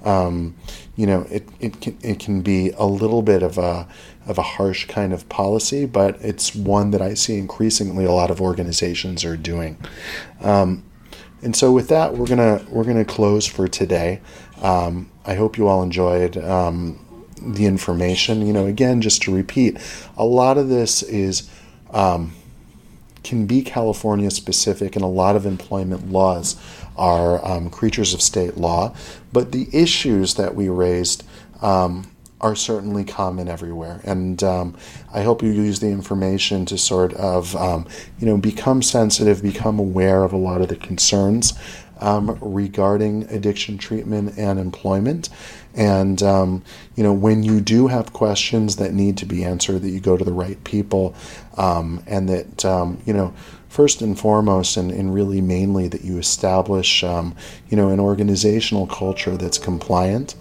Um, 0.04 0.56
you 0.96 1.06
know, 1.06 1.28
it, 1.30 1.48
it, 1.60 1.82
can, 1.82 1.98
it 2.02 2.20
can 2.20 2.42
be 2.42 2.72
a 2.78 2.86
little 2.86 3.22
bit 3.22 3.44
of 3.44 3.58
a, 3.58 3.88
of 4.26 4.38
a 4.38 4.42
harsh 4.42 4.86
kind 4.86 5.14
of 5.14 5.28
policy, 5.30 5.86
but 5.86 6.16
it's 6.22 6.56
one 6.56 6.92
that 6.92 7.02
I 7.02 7.14
see 7.14 7.38
increasingly 7.38 8.06
a 8.06 8.12
lot 8.12 8.32
of 8.32 8.42
organizations 8.42 9.26
are 9.26 9.38
doing. 9.38 9.78
Um, 10.42 10.84
and 11.42 11.56
so 11.56 11.72
with 11.72 11.90
that, 11.90 12.16
we're 12.16 12.28
gonna 12.28 12.66
we're 12.70 12.86
gonna 12.86 13.06
close 13.06 13.46
for 13.46 13.68
today. 13.68 14.22
Um, 14.62 15.12
I 15.26 15.36
hope 15.36 15.58
you 15.58 15.68
all 15.68 15.84
enjoyed 15.84 16.38
um, 16.38 17.00
the 17.40 17.66
information. 17.66 18.46
You 18.46 18.54
know, 18.54 18.66
again, 18.66 19.02
just 19.02 19.22
to 19.24 19.36
repeat, 19.36 19.78
a 20.18 20.26
lot 20.26 20.58
of 20.58 20.70
this 20.70 21.04
is 21.04 21.48
um, 21.92 22.34
can 23.24 23.46
be 23.46 23.62
California 23.62 24.32
specific, 24.32 24.96
and 24.96 25.04
a 25.04 25.08
lot 25.08 25.36
of 25.36 25.46
employment 25.46 26.10
laws 26.10 26.56
are 26.98 27.46
um, 27.46 27.70
creatures 27.70 28.14
of 28.14 28.22
state 28.22 28.58
law. 28.58 28.96
But 29.34 29.52
the 29.52 29.68
issues 29.74 30.36
that 30.36 30.56
we 30.56 30.70
raised 30.70 31.24
um, 31.62 32.12
are 32.42 32.56
certainly 32.56 33.04
common 33.04 33.48
everywhere. 33.48 34.02
And 34.04 34.44
um, 34.44 34.78
I 35.14 35.24
hope 35.24 35.42
you 35.42 35.50
use 35.50 35.80
the 35.80 35.90
information 35.90 36.66
to 36.68 36.78
sort 36.78 37.14
of, 37.14 37.56
um, 37.56 37.88
you 38.20 38.28
know, 38.28 38.38
become 38.38 38.82
sensitive, 38.82 39.42
become 39.42 39.80
aware 39.80 40.24
of 40.24 40.34
a 40.34 40.38
lot 40.38 40.62
of 40.62 40.68
the 40.68 40.76
concerns 40.76 41.54
um, 42.02 42.38
regarding 42.42 43.24
addiction 43.30 43.78
treatment 43.78 44.38
and 44.38 44.60
employment. 44.60 45.30
And, 45.74 46.22
um, 46.22 46.64
you 46.96 47.04
know, 47.04 47.14
when 47.14 47.42
you 47.42 47.62
do 47.62 47.88
have 47.88 48.14
questions 48.14 48.76
that 48.76 48.94
need 48.94 49.18
to 49.18 49.26
be 49.26 49.44
answered, 49.44 49.82
that 49.82 49.90
you 49.90 50.00
go 50.00 50.18
to 50.18 50.24
the 50.24 50.34
right 50.34 50.62
people 50.64 51.16
and 51.58 52.30
that, 52.30 52.64
you 53.06 53.14
know, 53.14 53.34
first 53.76 54.02
and 54.02 54.18
foremost 54.18 54.78
and, 54.78 54.90
and 54.90 55.14
really 55.14 55.42
mainly 55.42 55.90
that 55.90 56.02
you 56.02 56.18
establish, 56.18 57.04
um, 57.04 57.36
you 57.70 57.76
know, 57.76 57.90
an 57.90 58.00
organizational 58.00 58.88
culture 58.88 59.36
that's 59.36 59.58
compliant 59.58 60.34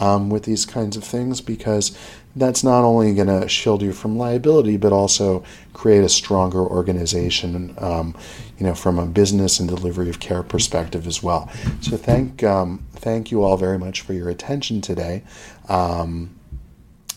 um, 0.00 0.28
with 0.28 0.42
these 0.42 0.66
kinds 0.66 0.96
of 0.96 1.04
things 1.04 1.40
because 1.40 1.96
that's 2.34 2.64
not 2.64 2.82
only 2.82 3.14
going 3.14 3.28
to 3.28 3.48
shield 3.48 3.80
you 3.80 3.92
from 3.92 4.18
liability, 4.18 4.76
but 4.76 4.92
also 4.92 5.44
create 5.72 6.02
a 6.02 6.08
stronger 6.08 6.60
organization, 6.60 7.76
um, 7.78 8.16
you 8.58 8.66
know, 8.66 8.74
from 8.74 8.98
a 8.98 9.06
business 9.06 9.60
and 9.60 9.68
delivery 9.68 10.08
of 10.08 10.18
care 10.18 10.42
perspective 10.42 11.06
as 11.06 11.22
well. 11.22 11.48
So 11.80 11.96
thank 11.96 12.42
um, 12.42 12.84
thank 12.92 13.30
you 13.30 13.42
all 13.44 13.56
very 13.56 13.78
much 13.78 14.00
for 14.00 14.14
your 14.14 14.28
attention 14.30 14.80
today, 14.80 15.22
um, 15.68 16.30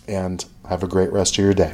and 0.07 0.45
have 0.67 0.83
a 0.83 0.87
great 0.87 1.11
rest 1.11 1.37
of 1.37 1.43
your 1.43 1.53
day. 1.53 1.73